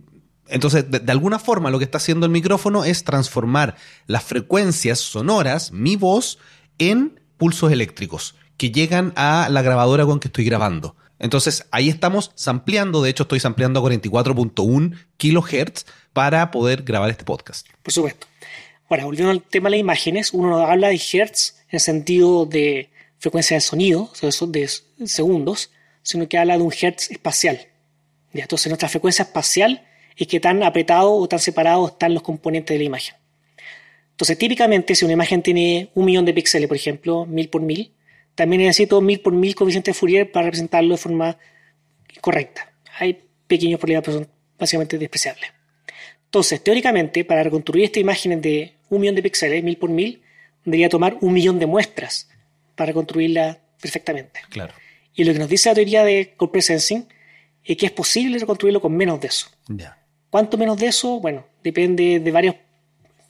[0.52, 3.76] entonces, de, alguna forma, lo que está haciendo el micrófono es transformar
[4.08, 6.38] las frecuencias sonoras, mi voz,
[6.78, 10.96] en pulsos eléctricos que llegan a la grabadora con que estoy grabando.
[11.18, 17.24] Entonces, ahí estamos sampleando, de hecho estoy sampleando a 44.1 kilohertz para poder grabar este
[17.24, 17.68] podcast.
[17.82, 18.28] Por supuesto.
[18.90, 22.90] Ahora, volviendo al tema de las imágenes, uno no habla de hertz en sentido de
[23.20, 24.68] frecuencia de sonido, de
[25.08, 25.72] segundos,
[26.04, 27.68] sino que habla de un hertz espacial.
[28.34, 32.80] Entonces, nuestra frecuencia espacial es que tan apretado o tan separado están los componentes de
[32.80, 33.16] la imagen.
[34.12, 37.92] Entonces, típicamente, si una imagen tiene un millón de píxeles, por ejemplo, mil por mil,
[38.36, 41.38] también necesito mil por mil coeficiente de Fourier para representarlo de forma
[42.22, 42.72] correcta.
[43.00, 44.28] Hay pequeños problemas, pero son
[44.60, 45.50] básicamente despreciables.
[46.26, 50.22] Entonces, teóricamente, para reconstruir esta imagen de un millón de píxeles, mil por mil,
[50.64, 52.30] debería tomar un millón de muestras
[52.76, 54.42] para reconstruirla perfectamente.
[54.50, 54.74] Claro.
[55.16, 57.08] Y lo que nos dice la teoría de Corporate Sensing
[57.64, 59.48] es que es posible reconstruirlo con menos de eso.
[59.68, 59.98] Ya.
[60.32, 61.20] ¿Cuánto menos de eso?
[61.20, 62.56] Bueno, depende de varias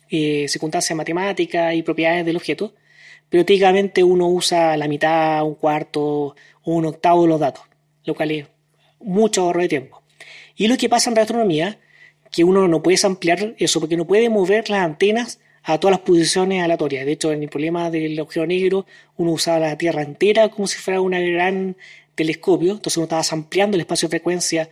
[0.08, 2.76] eh, circunstancias matemáticas y propiedades del objeto,
[3.28, 7.64] pero típicamente uno usa la mitad, un cuarto o un octavo de los datos,
[8.06, 8.45] lo cual es
[8.99, 10.04] mucho ahorro de tiempo.
[10.56, 11.80] Y lo que pasa en radioastronomía,
[12.32, 16.02] que uno no puede ampliar eso porque no puede mover las antenas a todas las
[16.02, 17.04] posiciones aleatorias.
[17.04, 18.86] De hecho, en el problema del agujero negro,
[19.18, 21.76] uno usaba la Tierra entera como si fuera un gran
[22.14, 24.70] telescopio, entonces uno estaba ampliando el espacio de frecuencia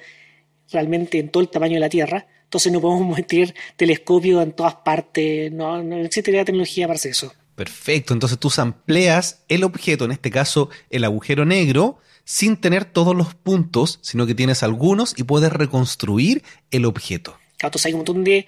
[0.71, 2.27] realmente en todo el tamaño de la Tierra.
[2.43, 7.11] Entonces no podemos meter telescopios en todas partes, no, no existe la tecnología para hacer
[7.11, 7.33] eso.
[7.55, 13.15] Perfecto, entonces tú amplias el objeto, en este caso el agujero negro, sin tener todos
[13.15, 16.41] los puntos, sino que tienes algunos y puedes reconstruir
[16.71, 17.37] el objeto.
[17.61, 18.45] Entonces hay un montón de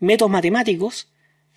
[0.00, 1.08] métodos matemáticos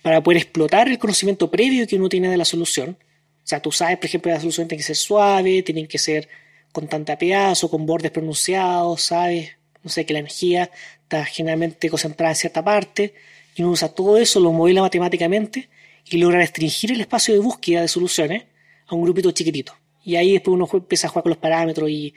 [0.02, 2.98] para poder explotar el conocimiento previo que uno tiene de la solución.
[3.00, 5.98] O sea, tú sabes, por ejemplo, que la solución tiene que ser suave, tiene que
[5.98, 6.28] ser
[6.70, 9.50] con tanta pedazo, con bordes pronunciados, sabes
[9.84, 10.70] no sé, que la energía
[11.02, 13.14] está generalmente concentrada en cierta parte,
[13.54, 15.68] y uno usa todo eso, lo modela matemáticamente
[16.10, 18.44] y logra restringir el espacio de búsqueda de soluciones
[18.86, 19.74] a un grupito chiquitito.
[20.04, 22.14] Y ahí después uno empieza a jugar con los parámetros y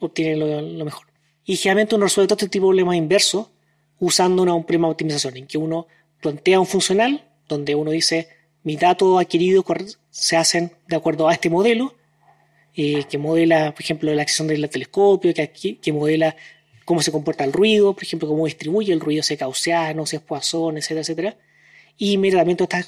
[0.00, 1.06] obtiene lo, mejor.
[1.44, 3.48] Y generalmente uno resuelve todo este tipo de problemas inversos
[4.00, 5.86] usando una, un problema optimización, en que uno
[6.20, 8.28] plantea un funcional donde uno dice,
[8.62, 9.64] mis datos adquiridos
[10.10, 11.94] se hacen de acuerdo a este modelo,
[12.74, 16.36] eh, que modela, por ejemplo, la acción del telescopio, que, que modela
[16.88, 20.16] cómo se comporta el ruido, por ejemplo, cómo distribuye el ruido, si es gaussiano, si
[20.16, 21.36] es Poisson, etcétera, etcétera.
[21.98, 22.82] Y inmediatamente está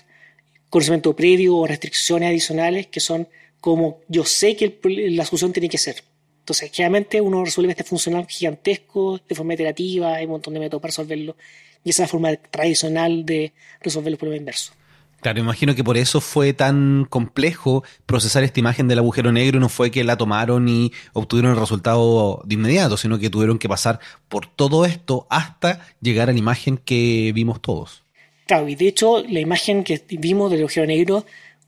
[0.70, 3.28] conocimiento previo o restricciones adicionales que son
[3.60, 4.78] como yo sé que
[5.10, 5.96] la solución tiene que ser.
[6.38, 10.80] Entonces, generalmente uno resuelve este funcional gigantesco de forma iterativa, hay un montón de métodos
[10.80, 11.36] para resolverlo,
[11.84, 14.72] y esa es la forma tradicional de resolver los problemas inversos.
[15.20, 19.60] Claro, imagino que por eso fue tan complejo procesar esta imagen del agujero negro.
[19.60, 23.68] No fue que la tomaron y obtuvieron el resultado de inmediato, sino que tuvieron que
[23.68, 28.02] pasar por todo esto hasta llegar a la imagen que vimos todos.
[28.46, 31.26] Claro, y de hecho la imagen que vimos del agujero negro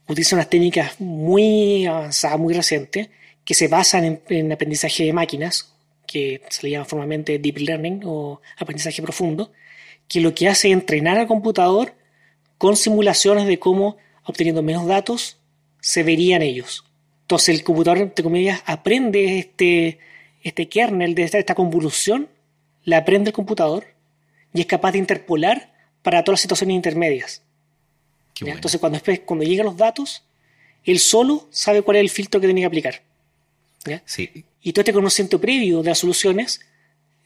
[0.09, 3.09] utiliza unas técnicas muy avanzadas, muy recientes,
[3.45, 5.75] que se basan en, aprendizaje de máquinas,
[6.07, 9.53] que se le llama formalmente deep learning o aprendizaje profundo,
[10.09, 11.95] que lo que hace es entrenar al computador
[12.63, 15.37] con simulaciones de cómo, obteniendo menos datos,
[15.81, 16.85] se verían ellos.
[17.23, 19.99] Entonces el computador, entre comillas, aprende este,
[20.45, 22.29] este kernel de esta, convolución,
[22.85, 23.87] la aprende el computador
[24.55, 27.43] y es capaz de interpolar para todas las situaciones intermedias.
[28.41, 30.23] Entonces cuando, cuando llegan los datos,
[30.85, 33.03] él solo sabe cuál es el filtro que tiene que aplicar.
[34.63, 36.61] Y todo este conocimiento previo de las soluciones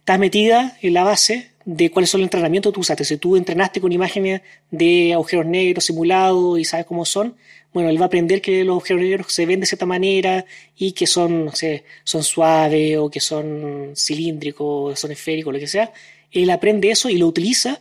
[0.06, 3.04] está metida en la base de cuáles son los entrenamientos que tú usaste.
[3.04, 4.40] Si tú entrenaste con imágenes
[4.70, 7.34] de agujeros negros simulados y sabes cómo son,
[7.72, 10.44] bueno, él va a aprender que los agujeros negros se ven de cierta manera
[10.76, 15.66] y que son, no sé, son suaves o que son cilíndricos, son esféricos, lo que
[15.66, 15.92] sea.
[16.30, 17.80] Él aprende eso y lo utiliza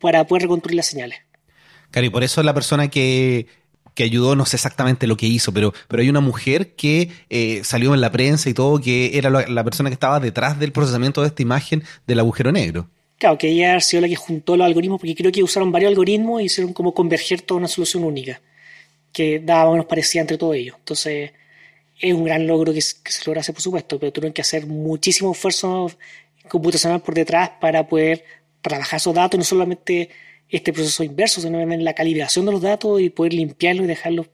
[0.00, 1.20] para poder reconstruir las señales.
[1.92, 3.46] Claro, y por eso la persona que
[3.94, 7.60] que ayudó, no sé exactamente lo que hizo, pero, pero hay una mujer que eh,
[7.64, 11.20] salió en la prensa y todo, que era la, persona que estaba detrás del procesamiento
[11.20, 12.88] de esta imagen del agujero negro.
[13.18, 15.90] Claro, que ella ha sido la que juntó los algoritmos, porque creo que usaron varios
[15.90, 18.40] algoritmos y hicieron como converger toda una solución única,
[19.12, 20.76] que daba o menos parecía entre todos ellos.
[20.78, 21.32] Entonces,
[22.00, 25.32] es un gran logro que, se logra hacer, por supuesto, pero tuvieron que hacer muchísimo
[25.32, 25.90] esfuerzo
[26.48, 28.24] computacional por detrás para poder
[28.62, 30.08] trabajar esos datos, no solamente
[30.50, 34.26] este proceso inverso, sino también la calibración de los datos y poder limpiarlos y dejarlos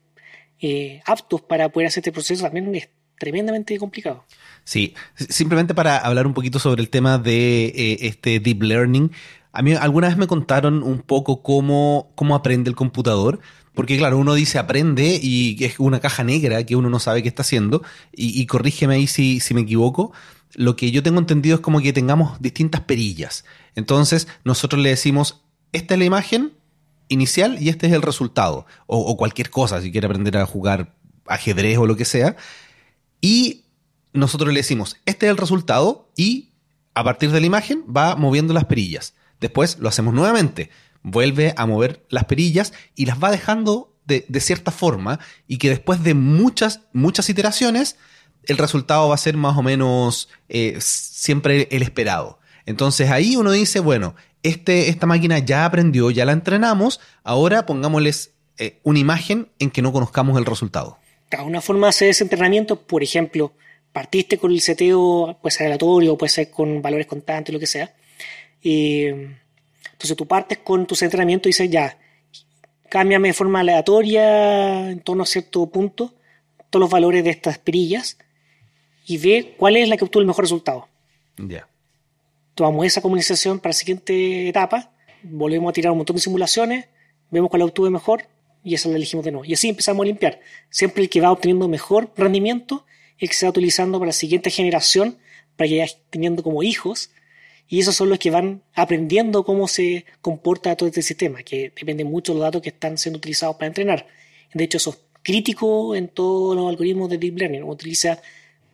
[0.61, 2.89] eh, aptos para poder hacer este proceso también es
[3.19, 4.25] tremendamente complicado.
[4.65, 9.11] Sí, simplemente para hablar un poquito sobre el tema de eh, este deep learning,
[9.53, 13.41] a mí alguna vez me contaron un poco cómo, cómo aprende el computador.
[13.73, 17.29] Porque claro, uno dice aprende y es una caja negra que uno no sabe qué
[17.29, 17.83] está haciendo.
[18.11, 20.13] Y, corrígeme ahí si, si me equivoco.
[20.55, 23.45] Lo que yo tengo entendido es como que tengamos distintas perillas.
[23.75, 25.43] Entonces nosotros le decimos,
[25.77, 26.53] esta es la imagen
[27.09, 28.67] inicial y este es el resultado.
[28.87, 30.95] O, cualquier cosa, si quiere aprender a jugar
[31.27, 32.37] ajedrez o lo que sea.
[33.21, 33.65] Y
[34.13, 36.53] nosotros le decimos, este es el resultado y
[36.95, 39.15] a partir de la imagen va moviendo las perillas.
[39.41, 40.71] Después lo hacemos nuevamente.
[41.03, 46.03] Vuelve a mover las perillas y las va dejando de, cierta forma y que después
[46.03, 47.97] de muchas, muchas iteraciones,
[48.45, 52.39] el resultado va a ser más o menos eh, siempre el esperado.
[52.65, 54.15] Entonces ahí uno dice, bueno,
[54.49, 59.83] este, esta máquina ya aprendió, ya la entrenamos, ahora pongámosles eh, una imagen en que
[59.83, 60.99] no conozcamos el resultado.
[61.45, 63.53] Una forma de hacer ese entrenamiento, por ejemplo,
[63.93, 67.95] partiste con el seteo, puede ser aleatorio, puede ser con valores constantes, lo que sea.
[68.63, 71.99] Y, entonces tú partes con tus entrenamientos y dices, ya,
[72.89, 76.15] cámbiame de forma aleatoria en torno a cierto punto
[76.71, 78.17] todos los valores de estas perillas
[79.07, 80.89] y ve cuál es la que obtuvo el mejor resultado.
[81.37, 81.69] Ya
[82.57, 84.91] tomamos esa comunicación para la siguiente etapa,
[85.23, 86.87] volvemos a tirar un montón de simulaciones,
[87.31, 88.25] vemos cuál obtuve mejor
[88.65, 89.45] y esa la elegimos de nuevo.
[89.45, 90.41] Y así empezamos a limpiar.
[90.71, 92.87] Siempre el que va obteniendo mejor rendimiento
[93.17, 95.19] es el que se va utilizando para la siguiente generación,
[95.55, 97.11] para que vaya teniendo como hijos.
[97.69, 102.05] Y esos son los que van aprendiendo cómo se comporta todo este sistema, que depende
[102.05, 104.07] mucho de los datos que están siendo utilizados para entrenar.
[104.55, 107.65] De hecho, eso es crítico en todos los algoritmos de Deep Learning.
[107.65, 108.23] utiliza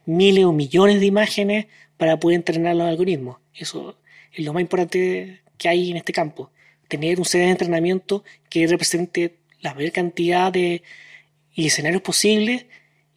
[0.06, 1.66] miles o millones de imágenes
[1.96, 3.41] para poder entrenar los algoritmos.
[3.54, 3.98] Eso
[4.32, 6.50] es lo más importante que hay en este campo.
[6.88, 10.82] Tener un set de entrenamiento que represente la mayor cantidad de
[11.56, 12.66] escenarios posibles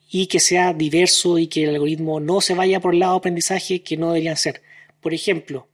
[0.09, 3.17] y que sea diverso y que el algoritmo no se vaya por el lado de
[3.17, 4.61] aprendizaje que no deberían ser.
[5.01, 5.67] Por ejemplo,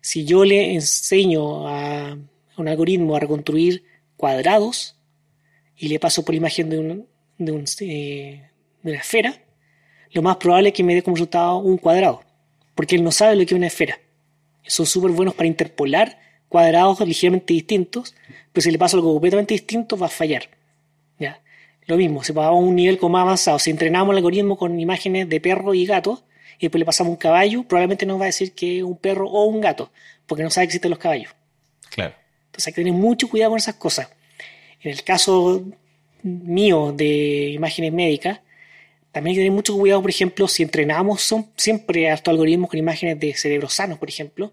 [0.00, 2.16] si yo le enseño a
[2.56, 3.84] un algoritmo a reconstruir
[4.16, 4.96] cuadrados
[5.76, 7.04] y le paso por la imagen de,
[7.80, 8.50] eh,
[8.82, 9.42] de una esfera,
[10.12, 12.25] lo más probable es que me dé como resultado un cuadrado
[12.76, 13.98] porque él no sabe lo que es una esfera.
[14.64, 18.14] Son súper buenos para interpolar cuadrados ligeramente distintos,
[18.52, 20.48] pero si le pasa algo completamente distinto va a fallar.
[21.18, 21.40] ¿Ya?
[21.86, 24.78] Lo mismo, si pasamos a un nivel como más avanzado, si entrenamos el algoritmo con
[24.78, 26.22] imágenes de perro y gato,
[26.58, 29.28] y después le pasamos un caballo, probablemente nos va a decir que es un perro
[29.28, 29.90] o un gato,
[30.26, 31.34] porque no sabe que existen los caballos.
[31.90, 32.14] Claro.
[32.46, 34.08] Entonces hay que tener mucho cuidado con esas cosas.
[34.80, 35.64] En el caso
[36.22, 38.40] mío de imágenes médicas,
[39.16, 42.78] también hay que tener mucho cuidado, por ejemplo, si entrenamos son siempre estos algoritmos con
[42.78, 44.52] imágenes de cerebros sanos, por ejemplo,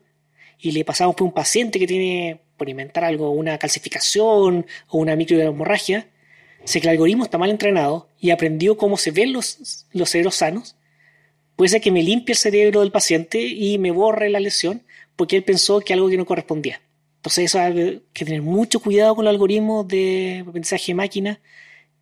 [0.58, 5.18] y le pasamos por un paciente que tiene, por inventar algo, una calcificación o una
[5.18, 6.08] microhemorragia,
[6.64, 10.36] sé que el algoritmo está mal entrenado y aprendió cómo se ven los, los cerebros
[10.36, 10.78] sanos,
[11.58, 14.84] puede ser que me limpie el cerebro del paciente y me borre la lesión
[15.18, 16.82] porque él pensó que algo que no correspondía.
[17.18, 21.42] Entonces eso hay que tener mucho cuidado con los algoritmos de aprendizaje de máquina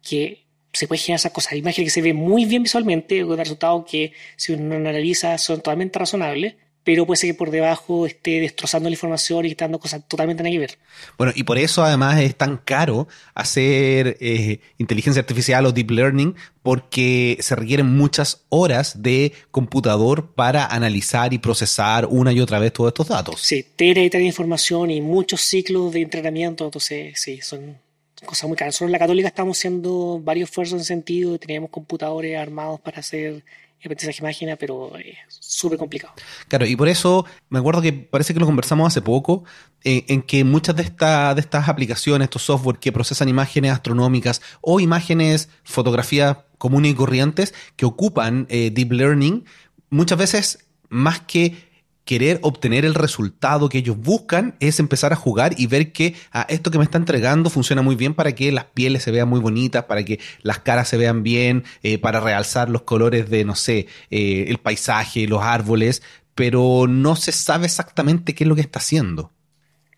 [0.03, 0.40] que
[0.73, 1.53] se puede generar esas cosas.
[1.53, 5.99] Imágenes que se ven muy bien visualmente, con resultados que si uno analiza son totalmente
[5.99, 10.41] razonables, pero puede ser que por debajo esté destrozando la información y dando cosas totalmente
[10.41, 10.77] nada que ver.
[11.17, 16.35] Bueno, y por eso además es tan caro hacer eh, inteligencia artificial o deep learning,
[16.63, 22.73] porque se requieren muchas horas de computador para analizar y procesar una y otra vez
[22.73, 23.41] todos estos datos.
[23.41, 27.77] Sí, tera y tera de información y muchos ciclos de entrenamiento, entonces sí, son
[28.25, 28.69] cosa muy cara.
[28.69, 33.43] Nosotros en la Católica estamos haciendo varios esfuerzos en sentido, teníamos computadores armados para hacer
[33.83, 36.13] aprendizaje máquina, pero es súper complicado.
[36.47, 39.43] Claro, y por eso me acuerdo que parece que lo conversamos hace poco,
[39.83, 44.41] eh, en que muchas de, esta, de estas aplicaciones, estos software que procesan imágenes astronómicas
[44.61, 49.45] o imágenes, fotografías comunes y corrientes que ocupan eh, deep learning,
[49.89, 51.70] muchas veces más que
[52.11, 56.45] querer obtener el resultado que ellos buscan es empezar a jugar y ver que ah,
[56.49, 59.39] esto que me está entregando funciona muy bien para que las pieles se vean muy
[59.39, 63.55] bonitas, para que las caras se vean bien, eh, para realzar los colores de, no
[63.55, 66.03] sé, eh, el paisaje, los árboles,
[66.35, 69.31] pero no se sabe exactamente qué es lo que está haciendo.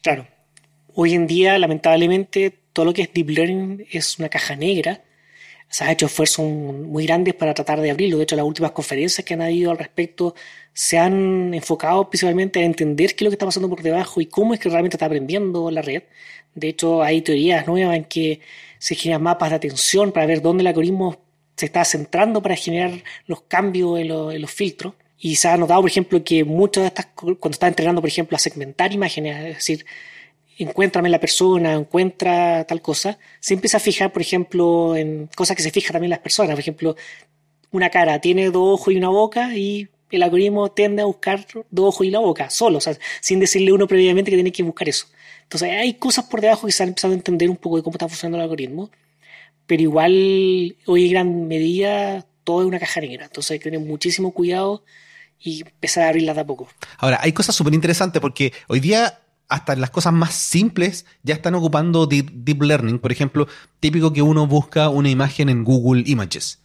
[0.04, 0.28] Claro.
[0.94, 5.02] Hoy en día, lamentablemente, todo lo que es deep learning es una caja negra.
[5.74, 8.18] Se ha hecho esfuerzos muy grandes para tratar de abrirlo.
[8.18, 10.36] De hecho, las últimas conferencias que han habido al respecto
[10.72, 14.28] se han enfocado principalmente a entender qué es lo que está pasando por debajo y
[14.28, 16.04] cómo es que realmente está aprendiendo la red.
[16.54, 18.40] De hecho, hay teorías nuevas en que
[18.78, 21.18] se generan mapas de atención para ver dónde el algoritmo
[21.56, 22.92] se está centrando para generar
[23.26, 24.94] los cambios en, los filtros.
[25.18, 28.36] Y se ha notado, por ejemplo, que muchas de estas, cuando está entrenando, por ejemplo,
[28.36, 29.86] a segmentar imágenes, es decir,
[30.58, 35.64] encuéntrame la persona, encuentra tal cosa, se empieza a fijar, por ejemplo, en cosas que
[35.64, 36.52] se fijan también las personas.
[36.52, 36.96] Por ejemplo,
[37.72, 41.96] una cara tiene dos ojos y una boca y el algoritmo tiende a buscar dos
[41.96, 44.88] ojos y la boca, solo, o sea, sin decirle uno previamente que tiene que buscar
[44.88, 45.08] eso.
[45.44, 47.96] Entonces hay cosas por debajo que se han empezado a entender un poco de cómo
[47.96, 48.92] está funcionando el algoritmo,
[49.66, 53.80] pero igual hoy en gran medida todo es una caja negra, entonces hay que tener
[53.80, 54.84] muchísimo cuidado
[55.40, 56.70] y empezar a abrirla de a poco.
[56.98, 59.20] Ahora, hay cosas súper interesantes porque hoy día
[59.54, 62.98] hasta las cosas más simples ya están ocupando deep, learning.
[62.98, 63.48] Por ejemplo,
[63.80, 66.60] típico que uno busca una imagen en Google Images.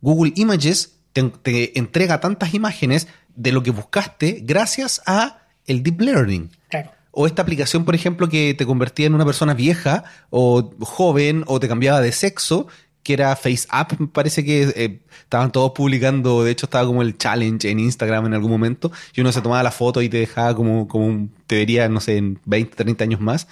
[0.00, 6.50] Google Images te, entrega tantas imágenes de lo que buscaste gracias a el deep learning.
[6.70, 6.92] Claro.
[7.10, 11.60] O esta aplicación, por ejemplo, que te convertía en una persona vieja o joven o
[11.60, 12.68] te cambiaba de sexo,
[13.02, 17.16] que era FaceApp, me parece que eh, estaban todos publicando, de hecho estaba como el
[17.16, 20.54] challenge en Instagram en algún momento, y uno se tomaba la foto y te dejaba
[20.54, 23.48] como, como te vería, no sé, en 20, 30 años más.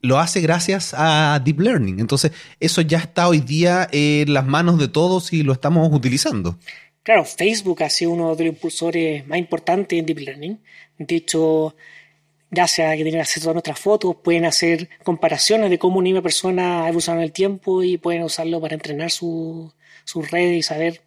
[0.00, 2.00] Lo hace gracias a Deep Learning.
[2.00, 6.58] Entonces, eso ya está hoy día en las manos de todos y lo estamos utilizando.
[7.04, 10.60] Claro, Facebook ha sido uno de los impulsores más importantes en Deep Learning.
[10.98, 11.76] De hecho,
[12.52, 16.22] gracias a que tienen acceso a nuestras fotos, pueden hacer comparaciones de cómo una misma
[16.22, 19.72] persona ha evolucionado en el tiempo y pueden usarlo para entrenar su,
[20.04, 21.00] sus redes y saber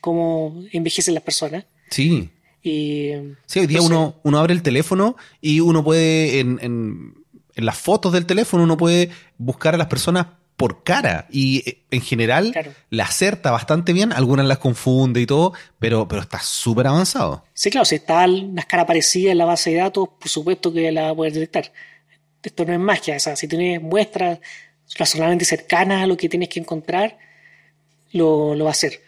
[0.00, 1.64] cómo envejecen las personas.
[1.88, 2.30] Sí.
[2.64, 3.12] Y,
[3.46, 7.14] sí, hoy día uno, uno abre el teléfono y uno puede, en, en,
[7.54, 10.26] en las fotos del teléfono, uno puede buscar a las personas
[10.58, 12.52] por cara y eh, en general
[12.90, 17.44] la acerta bastante bien, algunas las confunde y todo, pero, pero está súper avanzado.
[17.54, 20.90] Sí, claro, si está una cara parecida en la base de datos, por supuesto que
[20.90, 21.72] la va a poder detectar.
[22.42, 24.40] Esto no es magia, o sea, si tienes muestras
[24.96, 27.18] razonablemente cercanas a lo que tienes que encontrar,
[28.10, 29.00] lo, lo va a hacer.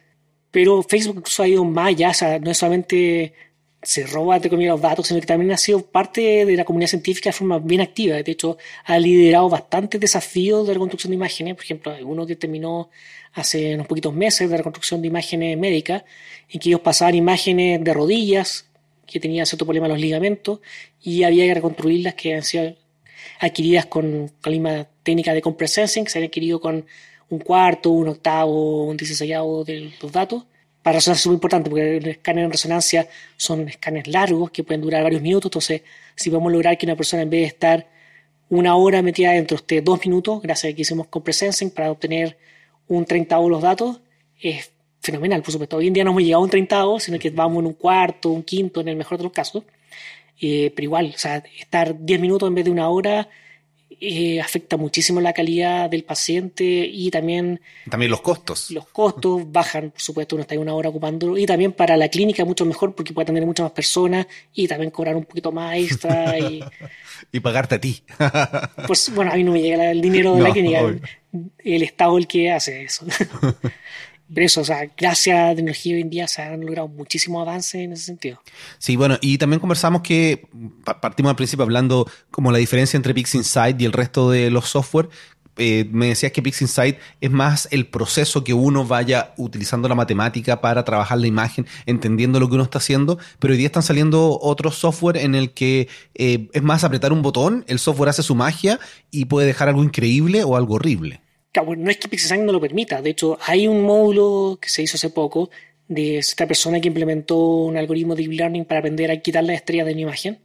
[0.53, 3.35] Pero Facebook incluso ha ido más allá, o sea, no es solamente
[3.83, 6.91] se roba de comillas los datos, sino que también ha sido parte de la comunidad
[6.91, 8.17] científica de forma bien activa.
[8.23, 11.55] De hecho, ha liderado bastantes desafíos de reconstrucción de imágenes.
[11.55, 12.91] Por ejemplo, uno que terminó
[13.33, 16.05] hace unos poquitos meses de reconstrucción de imágenes médicas,
[16.51, 18.67] en que ellos pasaban imágenes de rodillas
[19.07, 20.61] que tenían cierto problema en los ligamentos
[21.03, 22.77] y había que reconstruirlas que han sido
[23.41, 26.85] adquiridas con, la misma técnica de compress sensing, que se han adquirido con
[27.31, 30.45] un cuarto, un octavo, un dieciséisavo de los datos
[30.83, 34.81] para resonancia es muy importante porque los escáneres en resonancia son escáneres largos que pueden
[34.81, 35.49] durar varios minutos.
[35.49, 35.83] Entonces,
[36.15, 37.87] si podemos lograr que una persona en vez de estar
[38.49, 42.37] una hora metida dentro esté dos minutos, gracias a que hicimos compresensing para obtener
[42.89, 44.01] un treintavo de los datos,
[44.41, 44.71] es
[45.01, 45.77] fenomenal, por supuesto.
[45.77, 48.31] Hoy en día no hemos llegado a un treintavo, sino que vamos en un cuarto,
[48.31, 49.65] un quinto, en el mejor de los casos.
[50.41, 53.29] Eh, pero igual, o sea, estar diez minutos en vez de una hora
[54.01, 57.61] eh, afecta muchísimo la calidad del paciente y también...
[57.89, 58.71] También los costos.
[58.71, 62.09] Los costos bajan, por supuesto, uno está ahí una hora ocupándolo y también para la
[62.09, 65.77] clínica mucho mejor porque puede atender muchas más personas y también cobrar un poquito más
[65.77, 66.65] extra y...
[67.33, 68.03] y pagarte a ti.
[68.87, 70.81] pues bueno, a mí no me llega el dinero de la clínica,
[71.59, 73.07] el Estado el que hace eso.
[74.33, 77.43] Pero eso, o sea, gracias a la tecnología hoy en día se han logrado muchísimos
[77.43, 78.41] avances en ese sentido.
[78.79, 80.49] Sí, bueno, y también conversamos que
[81.01, 85.09] partimos al principio hablando como la diferencia entre PixInsight y el resto de los software.
[85.57, 90.61] Eh, me decías que PixInsight es más el proceso que uno vaya utilizando la matemática
[90.61, 94.39] para trabajar la imagen, entendiendo lo que uno está haciendo, pero hoy día están saliendo
[94.41, 98.35] otros software en el que eh, es más apretar un botón, el software hace su
[98.35, 98.79] magia
[99.11, 101.21] y puede dejar algo increíble o algo horrible
[101.55, 103.03] no es que PixelSync no lo permita.
[103.03, 105.51] De hecho, hay un módulo que se hizo hace poco
[105.89, 109.57] de esta persona que implementó un algoritmo de deep learning para aprender a quitar las
[109.57, 110.39] estrellas de una imagen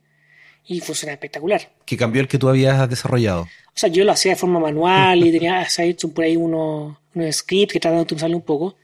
[0.67, 1.71] y funciona espectacular.
[1.85, 3.43] ¿Qué cambió el que tú habías desarrollado?
[3.43, 6.35] O sea, yo lo hacía de forma manual y tenía, se ha hecho por ahí
[6.35, 8.75] unos, unos scripts que tratan de optimizarlo un poco,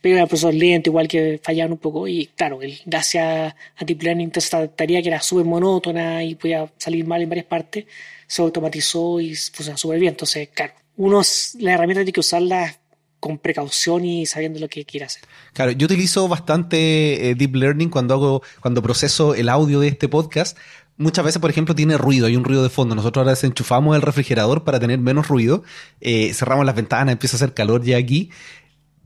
[0.00, 2.08] pero era el profesor lento, igual que fallaban un poco.
[2.08, 7.04] Y claro, gracias a Deep Learning, esta tarea que era súper monótona y podía salir
[7.06, 7.84] mal en varias partes,
[8.26, 10.12] se automatizó y funciona súper bien.
[10.12, 11.22] Entonces, claro, uno
[11.58, 12.78] la herramienta tiene que usarla
[13.20, 15.22] con precaución y sabiendo lo que quiere hacer.
[15.52, 20.08] Claro, yo utilizo bastante eh, deep learning cuando hago, cuando proceso el audio de este
[20.08, 20.56] podcast.
[20.98, 22.94] Muchas veces, por ejemplo, tiene ruido, hay un ruido de fondo.
[22.94, 25.62] Nosotros ahora desenchufamos el refrigerador para tener menos ruido,
[26.00, 28.30] eh, cerramos las ventanas, empieza a hacer calor ya aquí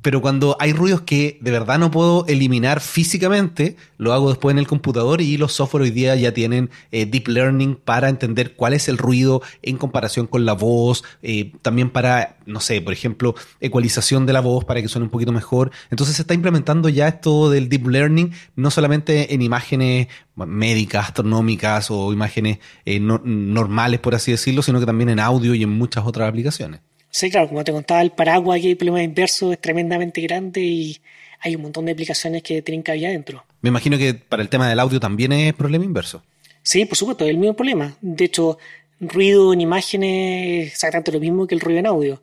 [0.03, 4.59] pero cuando hay ruidos que de verdad no puedo eliminar físicamente, lo hago después en
[4.59, 8.73] el computador y los software hoy día ya tienen eh, deep learning para entender cuál
[8.73, 13.35] es el ruido en comparación con la voz, eh, también para, no sé, por ejemplo,
[13.61, 15.71] ecualización de la voz para que suene un poquito mejor.
[15.91, 21.91] Entonces se está implementando ya esto del deep learning, no solamente en imágenes médicas, astronómicas
[21.91, 26.07] o imágenes eh, normales, por así decirlo, sino que también en audio y en muchas
[26.07, 26.81] otras aplicaciones.
[27.11, 31.01] Sí, claro, como te contaba, el paraguas aquí, el problema inverso es tremendamente grande y
[31.41, 33.45] hay un montón de aplicaciones que tienen cabida adentro.
[33.63, 36.23] Me imagino que para el tema del audio también es problema inverso.
[36.63, 37.97] Sí, por supuesto, es el mismo problema.
[38.01, 38.59] De hecho,
[39.01, 42.23] ruido en imágenes es exactamente lo mismo que el ruido en audio.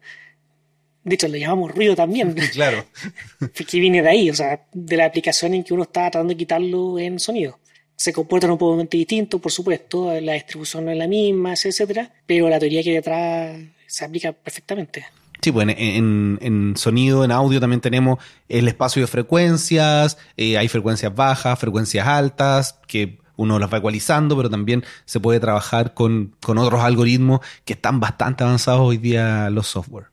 [1.03, 2.33] De hecho, lo llamamos ruido también.
[2.53, 2.85] claro.
[3.53, 6.37] que viene de ahí, o sea, de la aplicación en que uno está tratando de
[6.37, 7.59] quitarlo en sonido.
[7.95, 12.47] Se comportan un poco distinto, por supuesto, la distribución no es la misma, etcétera, pero
[12.47, 13.57] la teoría que hay detrás
[13.87, 15.05] se aplica perfectamente.
[15.41, 18.19] Sí, pues en, sonido, en audio también tenemos
[18.49, 24.35] el espacio de frecuencias, eh, hay frecuencias bajas, frecuencias altas, que uno las va ecualizando,
[24.35, 29.49] pero también se puede trabajar con, con otros algoritmos que están bastante avanzados hoy día
[29.51, 30.07] los software.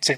[0.00, 0.14] Sí.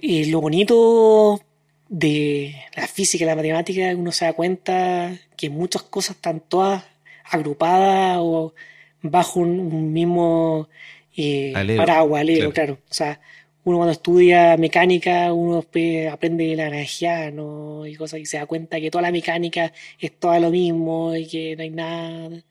[0.00, 1.40] Y lo bonito
[1.88, 6.84] de la física y la matemática, uno se da cuenta que muchas cosas están todas
[7.30, 8.54] agrupadas o
[9.02, 10.68] bajo un, mismo
[11.16, 12.52] eh, paraguas, claro.
[12.52, 12.78] claro.
[12.90, 13.20] O sea,
[13.64, 15.58] uno cuando estudia mecánica, uno
[16.10, 17.86] aprende la energía ¿no?
[17.86, 21.26] y cosas y se da cuenta que toda la mecánica es toda lo mismo y
[21.26, 22.42] que no hay nada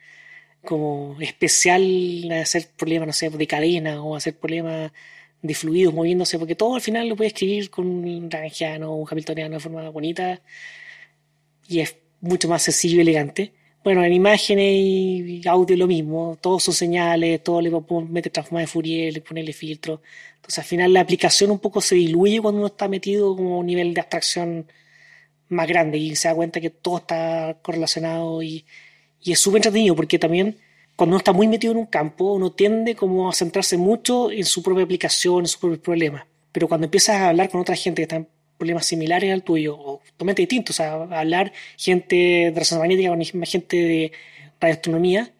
[0.63, 4.91] como especial hacer problemas, no sé, de cadena o hacer problemas
[5.41, 9.07] de fluidos moviéndose, porque todo al final lo puede escribir con un Lagrangiano o un
[9.09, 10.41] Hamiltoniano de forma bonita
[11.67, 13.53] y es mucho más sencillo y elegante.
[13.83, 17.71] Bueno, en imágenes y audio lo mismo, todos son señales, todo le
[18.09, 20.01] meter transforma de Fourier, le ponerle filtro.
[20.35, 23.65] Entonces al final la aplicación un poco se diluye cuando uno está metido como un
[23.65, 24.67] nivel de abstracción
[25.49, 28.65] más grande y se da cuenta que todo está correlacionado y,
[29.21, 30.57] y es súper entretenido porque también
[30.95, 34.45] cuando uno está muy metido en un campo, uno tiende como a centrarse mucho en
[34.45, 36.25] su propia aplicación, en sus propios problemas.
[36.51, 38.27] Pero cuando empiezas a hablar con otra gente que está
[38.61, 43.45] problemas similares al tuyo, o totalmente distintos, o sea, hablar gente de resonancia magnética con
[43.47, 44.11] gente de
[44.59, 45.31] radioastronomía,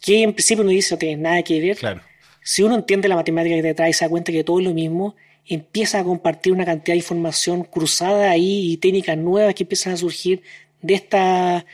[0.00, 1.76] que en principio uno dice no tiene nada que ver.
[1.76, 2.00] Claro.
[2.42, 4.64] Si uno entiende la matemática que te trae y se da cuenta que todo es
[4.64, 5.16] lo mismo,
[5.46, 9.98] empieza a compartir una cantidad de información cruzada ahí y técnicas nuevas que empiezan a
[9.98, 10.42] surgir
[10.80, 11.66] de esta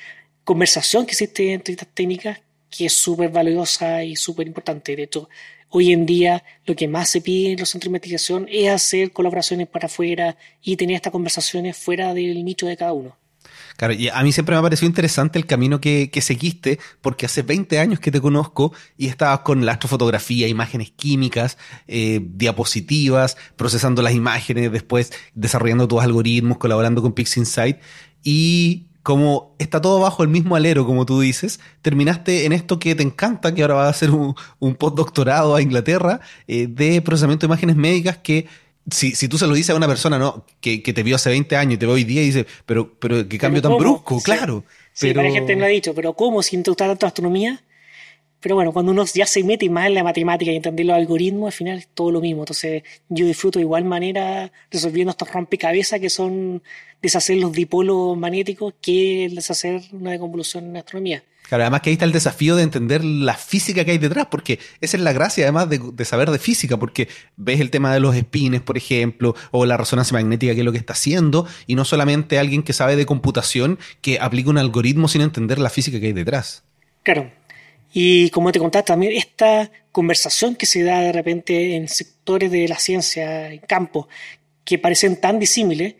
[0.43, 4.97] conversación que existe entre estas técnicas que es súper valiosa y súper importante.
[4.97, 5.29] De hecho,
[5.71, 9.13] hoy en día lo que más se pide en los centros de investigación es hacer
[9.13, 13.17] colaboraciones para afuera y tener estas conversaciones fuera del nicho de cada uno.
[13.77, 17.27] Claro, y a mí siempre me ha parecido interesante el camino que, que, seguiste, porque
[17.27, 23.37] hace 20 años que te conozco y estabas con la astrofotografía, imágenes químicas, eh, diapositivas,
[23.57, 27.79] procesando las imágenes, después desarrollando tus algoritmos, colaborando con PixInsight.
[28.23, 32.97] Y como está todo bajo el mismo alero, como tú dices, terminaste en esto que
[32.97, 34.35] te encanta, que ahora vas a hacer un,
[34.75, 38.49] postdoctorado a Inglaterra eh, de procesamiento de imágenes médicas que
[38.91, 40.45] si, si tú se lo dices a una persona ¿no?
[40.61, 43.29] que, te vio hace 20 años y te ve hoy día y dice, pero, pero
[43.29, 44.65] qué cambio tan brusco, claro.
[44.93, 45.33] Sí, pero...
[45.33, 46.43] gente me ha dicho, pero ¿cómo?
[46.43, 47.63] Si te gusta tanto astronomía,
[48.47, 51.49] pero bueno, cuando uno ya se mete más en la matemática y entender los algoritmos,
[51.49, 52.43] al final es todo lo mismo.
[52.43, 56.63] Entonces yo disfruto de igual manera resolviendo estos rompecabezas que son
[57.03, 61.25] deshacer los dipolos magnéticos que deshacer una deconvolución en astronomía.
[61.49, 64.61] Claro, además que ahí está el desafío de entender la física que hay detrás, porque
[64.81, 67.99] esa es la gracia además de, de, saber de física, porque ves el tema de
[67.99, 71.75] los espines, por ejemplo, o la resonancia magnética, que es lo que está haciendo, y
[71.75, 75.99] no solamente alguien que sabe de computación que aplica un algoritmo sin entender la física
[75.99, 76.63] que hay detrás.
[77.03, 77.29] Claro,
[77.99, 82.69] y como te contaba también, esta conversación que se da de repente en sectores de
[82.69, 84.07] la ciencia, en campos,
[84.67, 85.95] que parecen tan disímiles,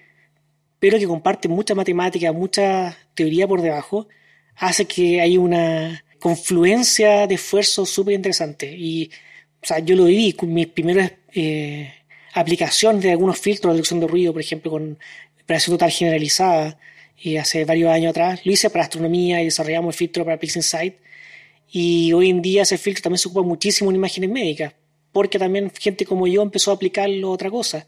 [0.79, 4.09] pero que comparten mucha matemática, mucha teoría por debajo,
[4.57, 8.77] hace que hay una confluencia de esfuerzos súper interesante.
[8.77, 9.11] Y
[9.63, 11.95] o sea, yo lo viví con mis primeras eh,
[12.35, 14.99] aplicaciones de algunos filtros de reducción de ruido, por ejemplo, con
[15.43, 16.79] operación total generalizada,
[17.17, 18.45] y hace varios años atrás.
[18.45, 21.06] Lo hice para astronomía y desarrollamos el filtro para PixInsight
[21.71, 24.75] y hoy en día ese filtro también se ocupa muchísimo en imágenes médicas,
[25.13, 27.87] porque también gente como yo empezó a aplicarlo a otra cosa.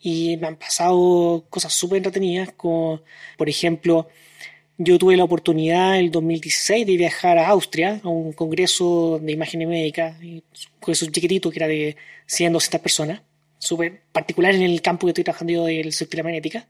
[0.00, 3.02] Y me han pasado cosas súper entretenidas, como
[3.36, 4.08] por ejemplo,
[4.78, 9.32] yo tuve la oportunidad en el 2016 de viajar a Austria a un congreso de
[9.32, 10.42] imágenes médicas, un
[10.80, 11.96] congreso chiquitito que era de
[12.26, 13.20] 100, 200 personas,
[13.58, 16.66] súper particular en el campo que estoy trabajando yo de la magnética.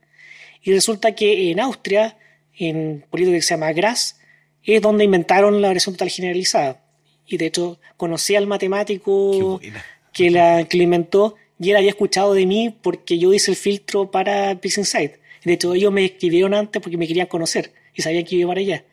[0.63, 2.19] Y resulta que en Austria,
[2.59, 4.20] en un político que se llama Graz,
[4.65, 6.83] es donde inventaron la total generalizada.
[7.27, 9.61] Y de hecho, conocí al matemático
[10.13, 14.11] que la, que inventó y él había escuchado de mí porque yo hice el filtro
[14.11, 15.13] para PixInsight.
[15.45, 18.61] De hecho, ellos me escribieron antes porque me querían conocer y sabían que iba para
[18.61, 18.85] allá.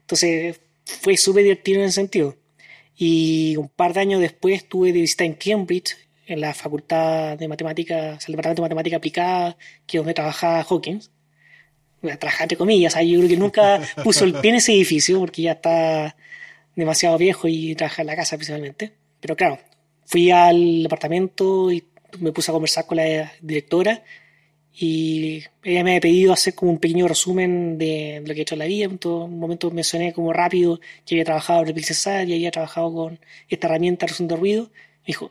[0.00, 2.36] Entonces, fue súper divertido en ese sentido.
[2.96, 7.48] Y un par de años después estuve de visita en Cambridge, en la Facultad de
[7.48, 9.56] Matemáticas, el Departamento de Matemática Aplicada,
[9.86, 11.10] que es donde trabajaba Hawkins
[12.18, 15.52] trabajar entre comillas, yo creo que nunca puso el pie en ese edificio porque ya
[15.52, 16.16] está
[16.76, 18.92] demasiado viejo y trabaja en la casa principalmente.
[19.20, 19.58] Pero claro,
[20.06, 21.84] fui al apartamento y
[22.20, 24.02] me puse a conversar con la directora
[24.76, 28.56] y ella me ha pedido hacer como un pequeño resumen de lo que he hecho
[28.56, 28.86] en la vida.
[28.86, 33.20] En un momento mencioné como rápido que había trabajado en Pixel y había trabajado con
[33.48, 34.64] esta herramienta de ruido.
[34.64, 35.30] Me dijo,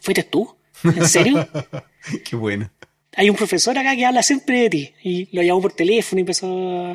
[0.00, 0.54] ¿fuiste tú?
[0.84, 1.48] ¿En serio?
[2.24, 2.70] Qué bueno.
[3.16, 4.94] Hay un profesor acá que habla siempre de ti.
[5.02, 6.94] Y lo llamó por teléfono y empezó...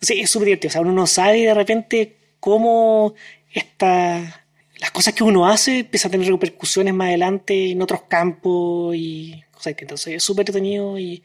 [0.00, 0.68] sé, es súper divertido.
[0.68, 3.14] O sea, uno no sabe de repente cómo
[3.52, 4.46] esta,
[4.78, 9.44] las cosas que uno hace empiezan a tener repercusiones más adelante en otros campos y
[9.72, 11.22] entonces es súper entretenido y,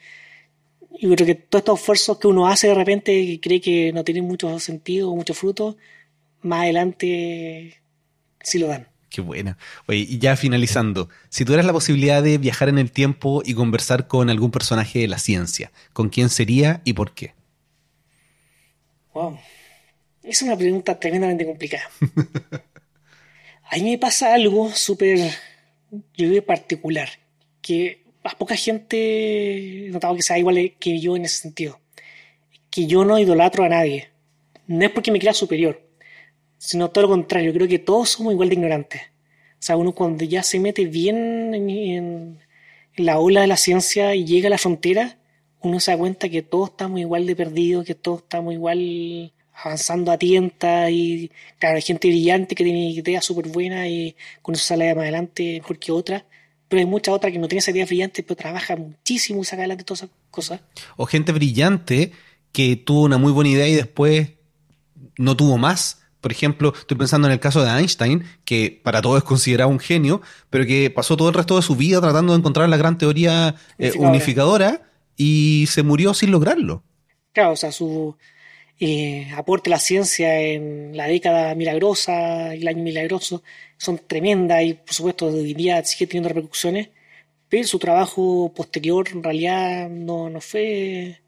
[1.00, 4.26] creo que todos estos esfuerzos que uno hace de repente y cree que no tienen
[4.26, 5.78] mucho sentido o mucho fruto,
[6.42, 7.82] más adelante
[8.42, 8.89] sí lo dan.
[9.10, 9.58] Qué buena.
[9.88, 14.08] Oye, y ya finalizando, si tuvieras la posibilidad de viajar en el tiempo y conversar
[14.08, 17.34] con algún personaje de la ciencia, ¿con quién sería y por qué?
[19.14, 19.40] Wow.
[20.22, 21.90] Es una pregunta tremendamente complicada.
[23.64, 25.18] a mí me pasa algo súper,
[25.92, 27.10] yo creo, particular,
[27.64, 31.80] que a poca gente he notado que sea igual que yo en ese sentido.
[32.70, 34.10] Que yo no idolatro a nadie.
[34.68, 35.82] No es porque me crea superior,
[36.60, 37.52] sino todo lo contrario.
[37.52, 39.02] Creo que todos somos igual de ignorantes.
[39.54, 42.38] O sea, uno cuando ya se mete bien en,
[42.96, 45.18] la ola de la ciencia y llega a la frontera,
[45.62, 50.12] uno se da cuenta que todos estamos igual de perdidos, que todos estamos igual avanzando
[50.12, 54.64] a tientas y claro, hay gente brillante que tiene ideas súper buenas y con eso
[54.64, 56.26] sale más adelante mejor que otra
[56.70, 59.64] pero hay mucha otra que no tiene esa idea brillante, pero trabaja muchísimo y saca
[59.64, 60.62] adelante todas esas cosas.
[60.96, 62.12] O gente brillante
[62.52, 64.30] que tuvo una muy buena idea y después
[65.18, 65.99] no tuvo más.
[66.22, 69.80] Por ejemplo, estoy pensando en el caso de Einstein, que para todos es considerado un
[69.80, 72.98] genio, pero que pasó todo el resto de su vida tratando de encontrar la gran
[72.98, 74.82] teoría eh, unificadora
[75.16, 76.84] y se murió sin lograrlo.
[77.32, 78.18] Claro, o sea, su,
[78.82, 83.44] eh, aporte la ciencia en la década milagrosa y el año milagroso
[83.78, 86.90] son tremendas y por supuesto hoy día sigue teniendo repercusiones,
[87.50, 91.20] pero su trabajo posterior en realidad no, no fue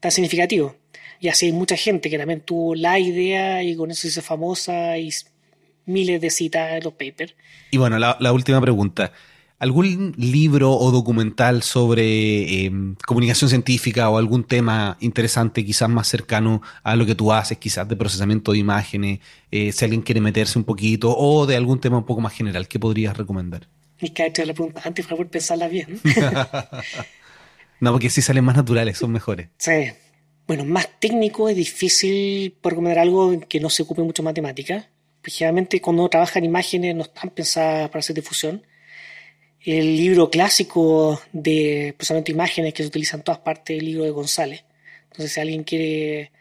[0.00, 0.74] tan significativo.
[1.20, 4.96] Y así hay mucha gente que también tuvo la idea y con eso hizo famosa
[4.98, 5.10] y
[5.84, 7.34] miles de citas en los papers.
[7.70, 9.12] Y bueno, la última pregunta.
[9.60, 16.62] ¿Algún libro o documental sobre em, comunicación científica o algún tema interesante, quizás más cercano
[16.82, 19.20] a lo que tú haces, quizás de procesamiento de imágenes,
[19.50, 22.68] eh, si alguien quiere meterse un poquito, o de algún tema un poco más general,
[22.68, 23.68] ¿qué podrías recomendar?
[23.98, 26.00] Es que ha hecho la pregunta antes, por favor, pensarla bien.
[27.80, 29.50] no, porque si salen más naturales, son mejores.
[29.58, 29.92] Sí.
[30.50, 34.90] Bueno, más técnico es difícil recomendar algo que no se ocupe mucho matemática.
[35.22, 38.66] Pues, generalmente cuando uno trabaja en imágenes no están pensadas para hacer difusión
[39.60, 44.02] el libro clásico de procesamiento de imágenes que se utiliza en todas partes, el libro
[44.02, 44.64] de González.
[45.04, 46.32] Entonces, si alguien quiere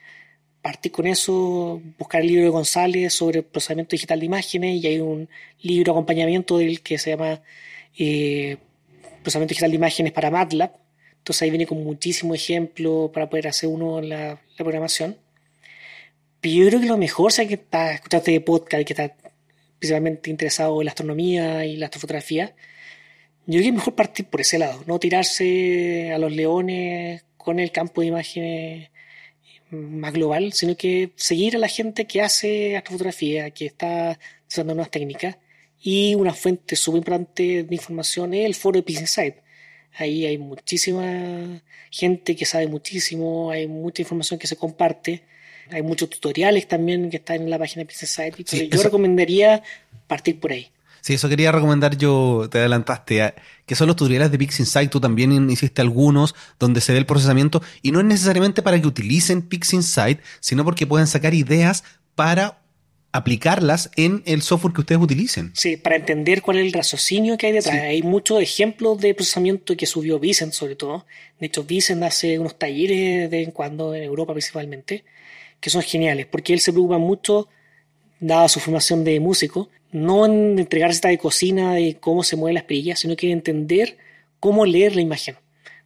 [0.64, 4.99] partir con eso, buscar el libro de González sobre procesamiento digital de imágenes y hay
[5.02, 5.30] un
[5.61, 7.44] libro acompañamiento del que se llama
[7.95, 8.57] eh,
[9.22, 10.89] procesamiento digital de imágenes para MATLAB.
[11.30, 15.15] Entonces ahí viene con muchísimos ejemplos para poder hacer uno en la, programación.
[16.41, 19.15] Pero yo creo que lo mejor, si que está escuchando este podcast que está
[19.77, 22.56] principalmente interesado en la astronomía y la astrofotografía,
[23.45, 27.60] yo creo que es mejor partir por ese lado, no tirarse a los leones con
[27.60, 28.89] el campo de imágenes
[29.69, 34.18] más global, sino que seguir a la gente que hace astrofotografía, que está
[34.49, 35.38] usando nuevas técnicas.
[35.80, 39.35] Y una fuente súper importante de información es el foro de Peace Insight.
[39.99, 41.61] Ahí hay muchísima
[41.91, 45.23] gente que sabe muchísimo, hay mucha información que se comparte,
[45.69, 48.71] hay muchos tutoriales también que están en la página de Insight.
[48.71, 49.61] yo recomendaría
[50.07, 50.71] partir por ahí.
[51.01, 53.34] Sí, eso quería recomendar yo, te adelantaste, eh,
[53.65, 57.61] que son los tutoriales de PixInsight, tú también hiciste algunos donde se ve el procesamiento
[57.81, 61.84] y no es necesariamente para que utilicen PixInsight, sino porque pueden sacar ideas
[62.15, 62.59] para
[63.11, 65.52] aplicarlas en el software que ustedes utilicen.
[65.56, 67.76] Sí, para entender cuál es el raciocinio que hay detrás.
[67.76, 71.06] Hay muchos ejemplos de procesamiento que subió Vicent sobre todo.
[71.40, 75.03] De hecho, Vicent hace unos talleres de vez en cuando en Europa principalmente,
[75.60, 77.49] que son geniales, porque él se preocupa mucho,
[78.19, 82.56] dada su formación de músico, no en entregar esta de cocina de cómo se mueven
[82.56, 83.98] las perillas, sino que en entender
[84.40, 85.36] cómo leer la imagen,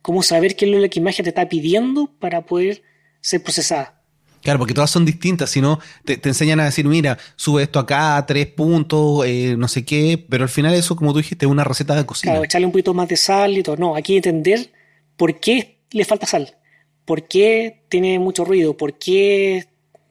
[0.02, 2.84] cómo saber qué es lo que la imagen te está pidiendo para poder
[3.22, 4.03] ser procesada.
[4.44, 8.24] Claro, porque todas son distintas, si no te, enseñan a decir, mira, sube esto acá,
[8.28, 11.64] tres puntos, eh, no sé qué, pero al final eso, como tú dijiste, es una
[11.64, 12.34] receta de cocina.
[12.34, 13.78] Claro, echarle un poquito más de sal y todo.
[13.78, 14.72] No, aquí entender
[15.16, 16.58] por qué le falta sal,
[17.06, 19.66] por qué tiene mucho ruido, por qué,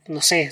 [0.09, 0.51] no sé,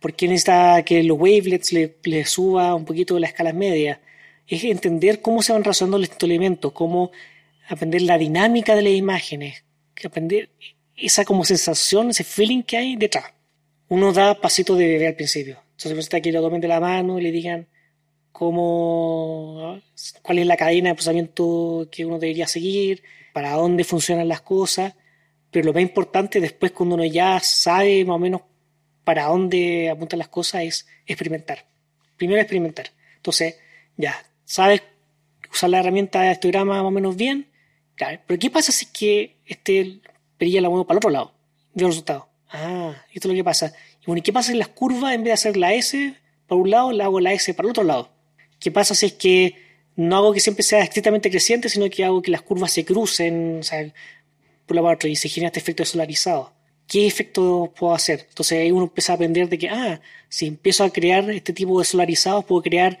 [0.00, 4.00] ¿Por qué necesita que los wavelets le, suba un poquito la escala media?
[4.46, 7.10] Es entender cómo se van razonando estos elementos, cómo
[7.68, 9.64] aprender la dinámica de las imágenes,
[10.04, 10.50] aprender
[10.96, 13.32] esa como sensación, ese feeling que hay detrás.
[13.88, 15.58] Uno da pasito de bebé al principio.
[15.72, 17.68] Entonces necesita que lo tomen de la mano y le digan
[18.32, 19.80] cómo,
[20.22, 23.02] cuál es la cadena de procesamiento que uno debería seguir,
[23.32, 24.94] para dónde funcionan las cosas,
[25.50, 28.42] pero lo más importante después cuando uno ya sabe más o menos
[29.04, 31.66] para dónde apuntan las cosas es experimentar.
[32.16, 32.90] Primero experimentar.
[33.16, 33.56] Entonces,
[33.96, 34.82] ya, sabes
[35.52, 37.48] usar la herramienta de histograma más o menos bien,
[38.26, 40.00] pero ¿qué pasa si es que este
[40.38, 41.32] perilla la muevo para el otro lado?
[41.74, 42.28] Veo el resultado.
[42.50, 43.72] Ah, esto es lo que pasa.
[44.02, 46.14] Y bueno, ¿y qué pasa si las curvas, en vez de hacer la S
[46.46, 48.10] para un lado, la hago la S para el otro lado?
[48.60, 49.56] ¿Qué pasa si es que
[49.96, 53.58] no hago que siempre sea estrictamente creciente, sino que hago que las curvas se crucen,
[53.60, 53.92] o sea,
[54.66, 56.52] por la parte y se genera este efecto de solarizado?
[56.86, 58.26] ¿Qué efecto puedo hacer?
[58.28, 61.78] Entonces ahí uno empieza a aprender de que, ah, si empiezo a crear este tipo
[61.78, 62.98] de solarizados, puedo crear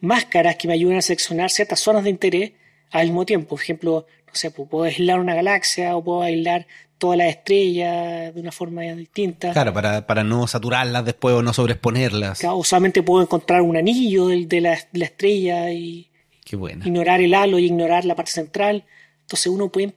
[0.00, 2.52] máscaras que me ayuden a seleccionar ciertas zonas de interés
[2.90, 3.50] al mismo tiempo.
[3.50, 8.34] Por ejemplo, no sé, pues, puedo aislar una galaxia o puedo aislar todas las estrellas
[8.34, 9.52] de una forma distinta.
[9.52, 12.38] Claro, para, para no saturarlas después o no sobreexponerlas.
[12.38, 16.08] Claro, o solamente puedo encontrar un anillo de, la, estrella y
[16.44, 18.84] Qué ignorar el halo y ignorar la parte central.
[19.20, 19.94] Entonces uno puede,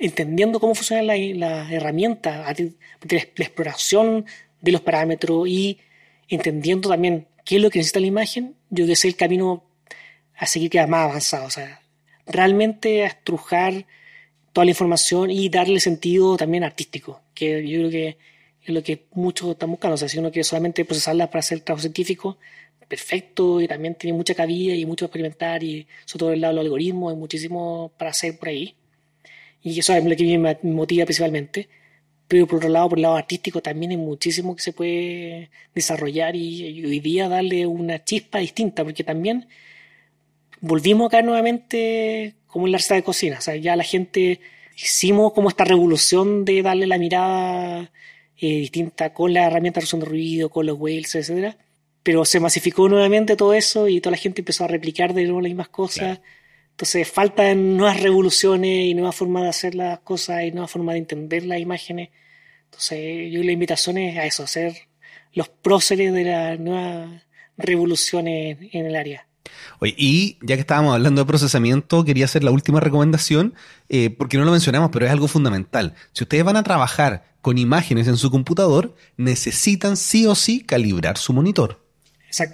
[0.00, 2.74] entendiendo cómo funciona la, la herramienta de
[3.10, 4.26] la exploración
[4.60, 5.78] de los parámetros y
[6.28, 9.64] entendiendo también qué es lo que necesita la imagen, yo creo que es el camino
[10.36, 11.46] a seguir que más avanzado.
[11.46, 11.81] O sea,
[12.26, 13.86] realmente a estrujar
[14.52, 18.18] toda la información y darle sentido también artístico, que yo creo que
[18.62, 19.94] es lo que muchos están buscando.
[19.94, 22.38] O sea, si uno quiere solamente procesarla para hacer trabajo científico,
[22.88, 26.56] perfecto, y también tiene mucha cabida y mucho experimentar, y sobre todo el lado de
[26.56, 28.76] los algoritmos, hay muchísimo para hacer por ahí.
[29.62, 31.68] Y eso es lo que me motiva principalmente.
[32.28, 36.36] Pero por otro lado, por el lado artístico, también hay muchísimo que se puede desarrollar
[36.36, 39.48] y, hoy día darle una chispa distinta, porque también
[40.62, 43.38] volvimos acá nuevamente como en la receta de cocina.
[43.38, 44.40] O sea, ya la gente
[44.76, 47.92] hicimos como esta revolución de darle la mirada
[48.38, 51.58] eh, distinta con la herramienta de de ruido, con los whales, etcétera.
[52.02, 55.40] Pero se masificó nuevamente todo eso y toda la gente empezó a replicar de nuevo
[55.40, 56.20] las mismas cosas.
[56.70, 61.00] Entonces faltan nuevas revoluciones y nuevas formas de hacer las cosas y nuevas formas de
[61.00, 62.10] entender las imágenes.
[62.64, 64.74] Entonces yo la invitación es a eso, a ser
[65.32, 67.22] los próceres de las nuevas
[67.56, 69.26] revoluciones en el área.
[69.80, 73.54] Oye, y ya que estábamos hablando de procesamiento, quería hacer la última recomendación,
[73.88, 75.94] eh, porque no lo mencionamos, pero es algo fundamental.
[76.12, 81.18] Si ustedes van a trabajar con imágenes en su computador, necesitan sí o sí calibrar
[81.18, 81.82] su monitor.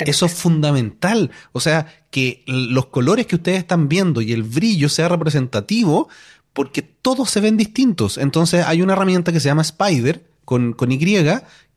[0.01, 1.31] Eso es fundamental.
[1.53, 6.09] O sea, que los colores que ustedes están viendo y el brillo sea representativo
[6.53, 8.19] porque todos se ven distintos.
[8.19, 10.99] Entonces hay una herramienta que se llama Spider con, con Y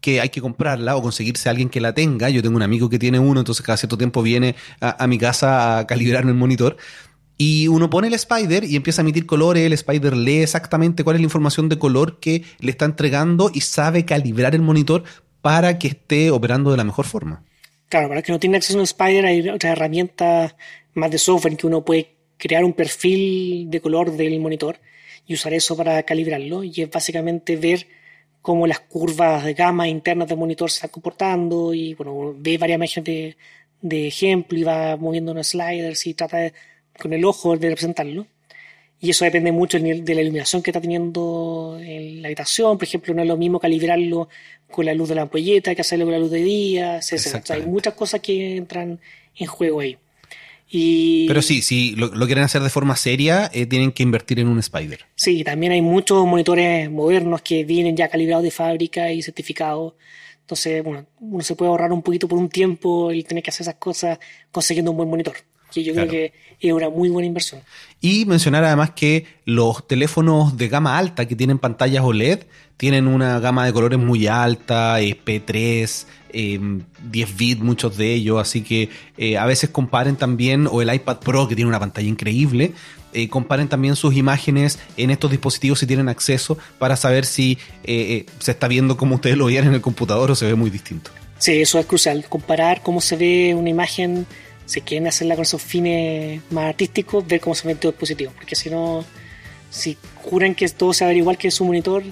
[0.01, 2.29] que hay que comprarla o conseguirse a alguien que la tenga.
[2.29, 5.79] Yo tengo un amigo que tiene uno, entonces cada cierto tiempo viene a, mi casa
[5.79, 6.77] a calibrarme el monitor.
[7.37, 11.15] Y uno pone el Spider y empieza a emitir colores, el Spider lee exactamente cuál
[11.15, 15.03] es la información de color que le está entregando y sabe calibrar el monitor
[15.41, 17.43] para que esté operando de la mejor forma.
[17.89, 20.55] Claro, para que no tiene acceso a un Spider hay otra herramienta
[20.93, 24.79] más de software en que uno puede crear un perfil de color del monitor
[25.25, 26.63] y usar eso para calibrarlo.
[26.63, 27.87] Y es básicamente ver
[28.41, 32.77] cómo las curvas de gama internas del monitor se están comportando y bueno, ve varias
[32.77, 33.37] imágenes de,
[33.81, 36.51] de ejemplo y va moviendo unos sliders y trata
[36.99, 38.27] con el ojo de representarlo.
[39.03, 42.77] Y eso depende mucho de la iluminación que está teniendo en la habitación.
[42.77, 44.29] Por ejemplo, no es lo mismo calibrarlo
[44.69, 46.99] con la luz de la ampolleta que hacerlo con la luz de día,
[47.49, 48.99] hay muchas cosas que entran
[49.35, 49.97] en juego ahí.
[50.73, 54.47] Y, Pero sí, si lo, quieren hacer de forma seria, eh, tienen que invertir en
[54.47, 55.01] un Spider.
[55.15, 59.95] Sí, también hay muchos monitores modernos que vienen ya calibrados de fábrica y certificados.
[60.39, 63.65] Entonces, bueno, uno se puede ahorrar un poquito por un tiempo y tener que hacer
[63.65, 64.17] esas cosas
[64.51, 65.35] consiguiendo un buen monitor
[65.71, 67.61] que yo creo que es una muy buena inversión.
[67.99, 72.43] Y mencionar además que los teléfonos de gama alta que tienen pantallas OLED
[72.77, 78.89] tienen una gama de colores muy alta, P3, 10 bits muchos de ellos, así que
[79.17, 82.73] eh, a veces comparen también, o el iPad Pro que tiene una pantalla increíble,
[83.13, 88.25] eh, comparen también sus imágenes en estos dispositivos si tienen acceso para saber si eh,
[88.39, 91.11] se está viendo como ustedes lo veían en el computador o se ve muy distinto.
[91.37, 94.25] Sí, eso es crucial, comparar cómo se ve una imagen
[94.71, 98.31] si quieren hacerla con esos fines más artísticos, ver cómo se ve todo dispositivo.
[98.37, 99.03] Porque si no,
[99.69, 102.03] si juran que todo se va a ver igual que su monitor,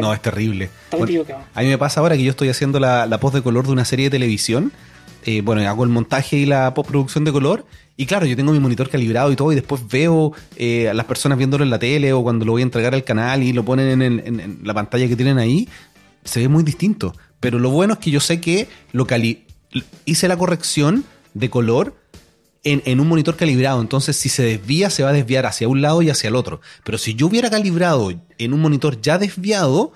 [0.00, 0.70] no, es terrible.
[0.92, 3.72] a mí me pasa ahora que yo estoy haciendo la, la post de color de
[3.72, 4.72] una serie de televisión.
[5.24, 7.64] Eh, bueno, hago el montaje y la postproducción de color.
[7.96, 11.06] Y claro, yo tengo mi monitor calibrado y todo, y después veo eh, a las
[11.06, 13.64] personas viéndolo en la tele o cuando lo voy a entregar al canal y lo
[13.64, 15.68] ponen en, en la pantalla que tienen ahí,
[16.24, 17.14] se ve muy distinto.
[17.38, 19.06] Pero lo bueno es que yo sé que lo
[20.06, 21.04] hice la corrección
[21.34, 21.94] de color
[22.64, 23.80] en, un monitor calibrado.
[23.80, 26.60] Entonces, si se desvía, se va a desviar hacia un lado y hacia el otro.
[26.84, 29.92] Pero si yo hubiera calibrado en un monitor ya desviado,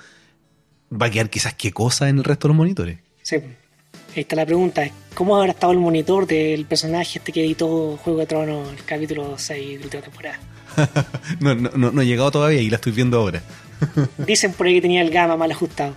[0.90, 2.98] va a quedar quizás qué cosa en el resto de los monitores.
[3.22, 3.36] Sí.
[3.36, 4.88] Ahí está la pregunta.
[5.14, 9.34] ¿Cómo habrá estado el monitor del personaje este que editó Juego de Tronos, el capítulo
[9.36, 10.38] 6 de la última temporada?
[11.40, 13.42] no, no, no, no he llegado todavía y la estoy viendo ahora.
[14.26, 15.94] Dicen por ahí que tenía el gama mal ajustado.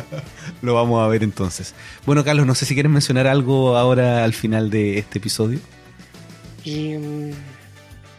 [0.62, 1.74] Lo vamos a ver entonces.
[2.06, 5.58] Bueno, Carlos, no sé si quieres mencionar algo ahora al final de este episodio.
[6.64, 7.30] Y, mm,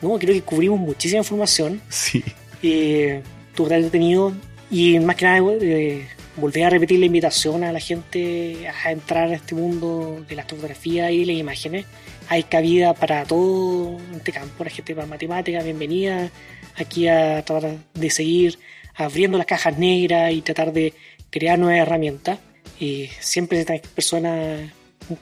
[0.02, 1.82] no, creo que cubrimos muchísima información.
[1.90, 2.24] Sí.
[2.62, 3.22] Eh,
[3.56, 4.34] tu detenido
[4.72, 6.08] y más que nada eh,
[6.38, 10.44] volver a repetir la invitación a la gente a entrar a este mundo de la
[10.44, 11.86] fotografía y las imágenes.
[12.30, 16.32] Hay cabida para todo en este campo, la gente para matemáticas, bienvenida
[16.76, 18.58] aquí a tratar de seguir
[18.96, 20.94] abriendo las cajas negras y tratar de
[21.30, 22.40] crear nuevas herramientas.
[22.80, 24.72] Y siempre están personas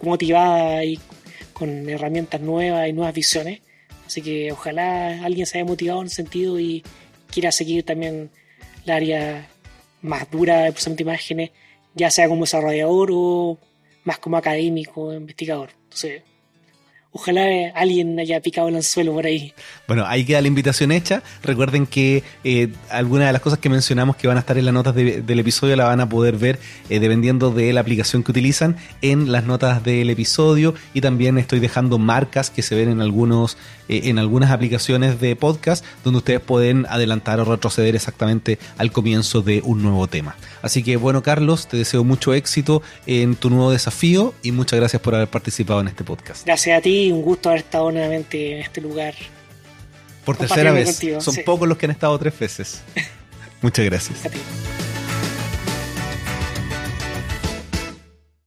[0.02, 0.99] motivadas y
[1.62, 3.62] con herramientas nuevas y nuevas visiones.
[4.08, 6.84] Así que ojalá alguien se haya motivado en ese sentido y
[7.32, 8.32] quiera seguir también
[8.84, 9.48] la área
[10.02, 11.52] más dura de procesamiento de imágenes,
[11.94, 13.60] ya sea como desarrollador o
[14.06, 15.70] más como académico, investigador.
[17.14, 17.44] Ojalá
[17.76, 19.54] alguien haya picado el anzuelo por ahí.
[19.86, 21.24] Bueno, ahí queda la invitación hecha.
[21.44, 24.74] Recuerden que eh, algunas de las cosas que mencionamos que van a estar en las
[24.74, 26.58] notas del episodio la van a poder ver
[26.90, 31.60] eh, dependiendo de la aplicación que utilizan en las notas del episodio y también estoy
[31.60, 33.58] dejando marcas que se ven en algunos
[33.92, 39.42] eh, en algunas aplicaciones de podcast donde ustedes pueden adelantar o retroceder exactamente al comienzo
[39.42, 40.38] de un nuevo tema.
[40.62, 45.02] Así que bueno, Carlos, te deseo mucho éxito en tu nuevo desafío y muchas gracias
[45.02, 46.46] por haber participado en este podcast.
[46.46, 49.15] Gracias a ti, un gusto haber estado nuevamente en este lugar.
[50.26, 50.99] Por tercera vez.
[51.19, 52.82] Son pocos los que han estado tres veces.
[53.61, 54.26] muchas gracias.
[54.26, 54.40] A ti.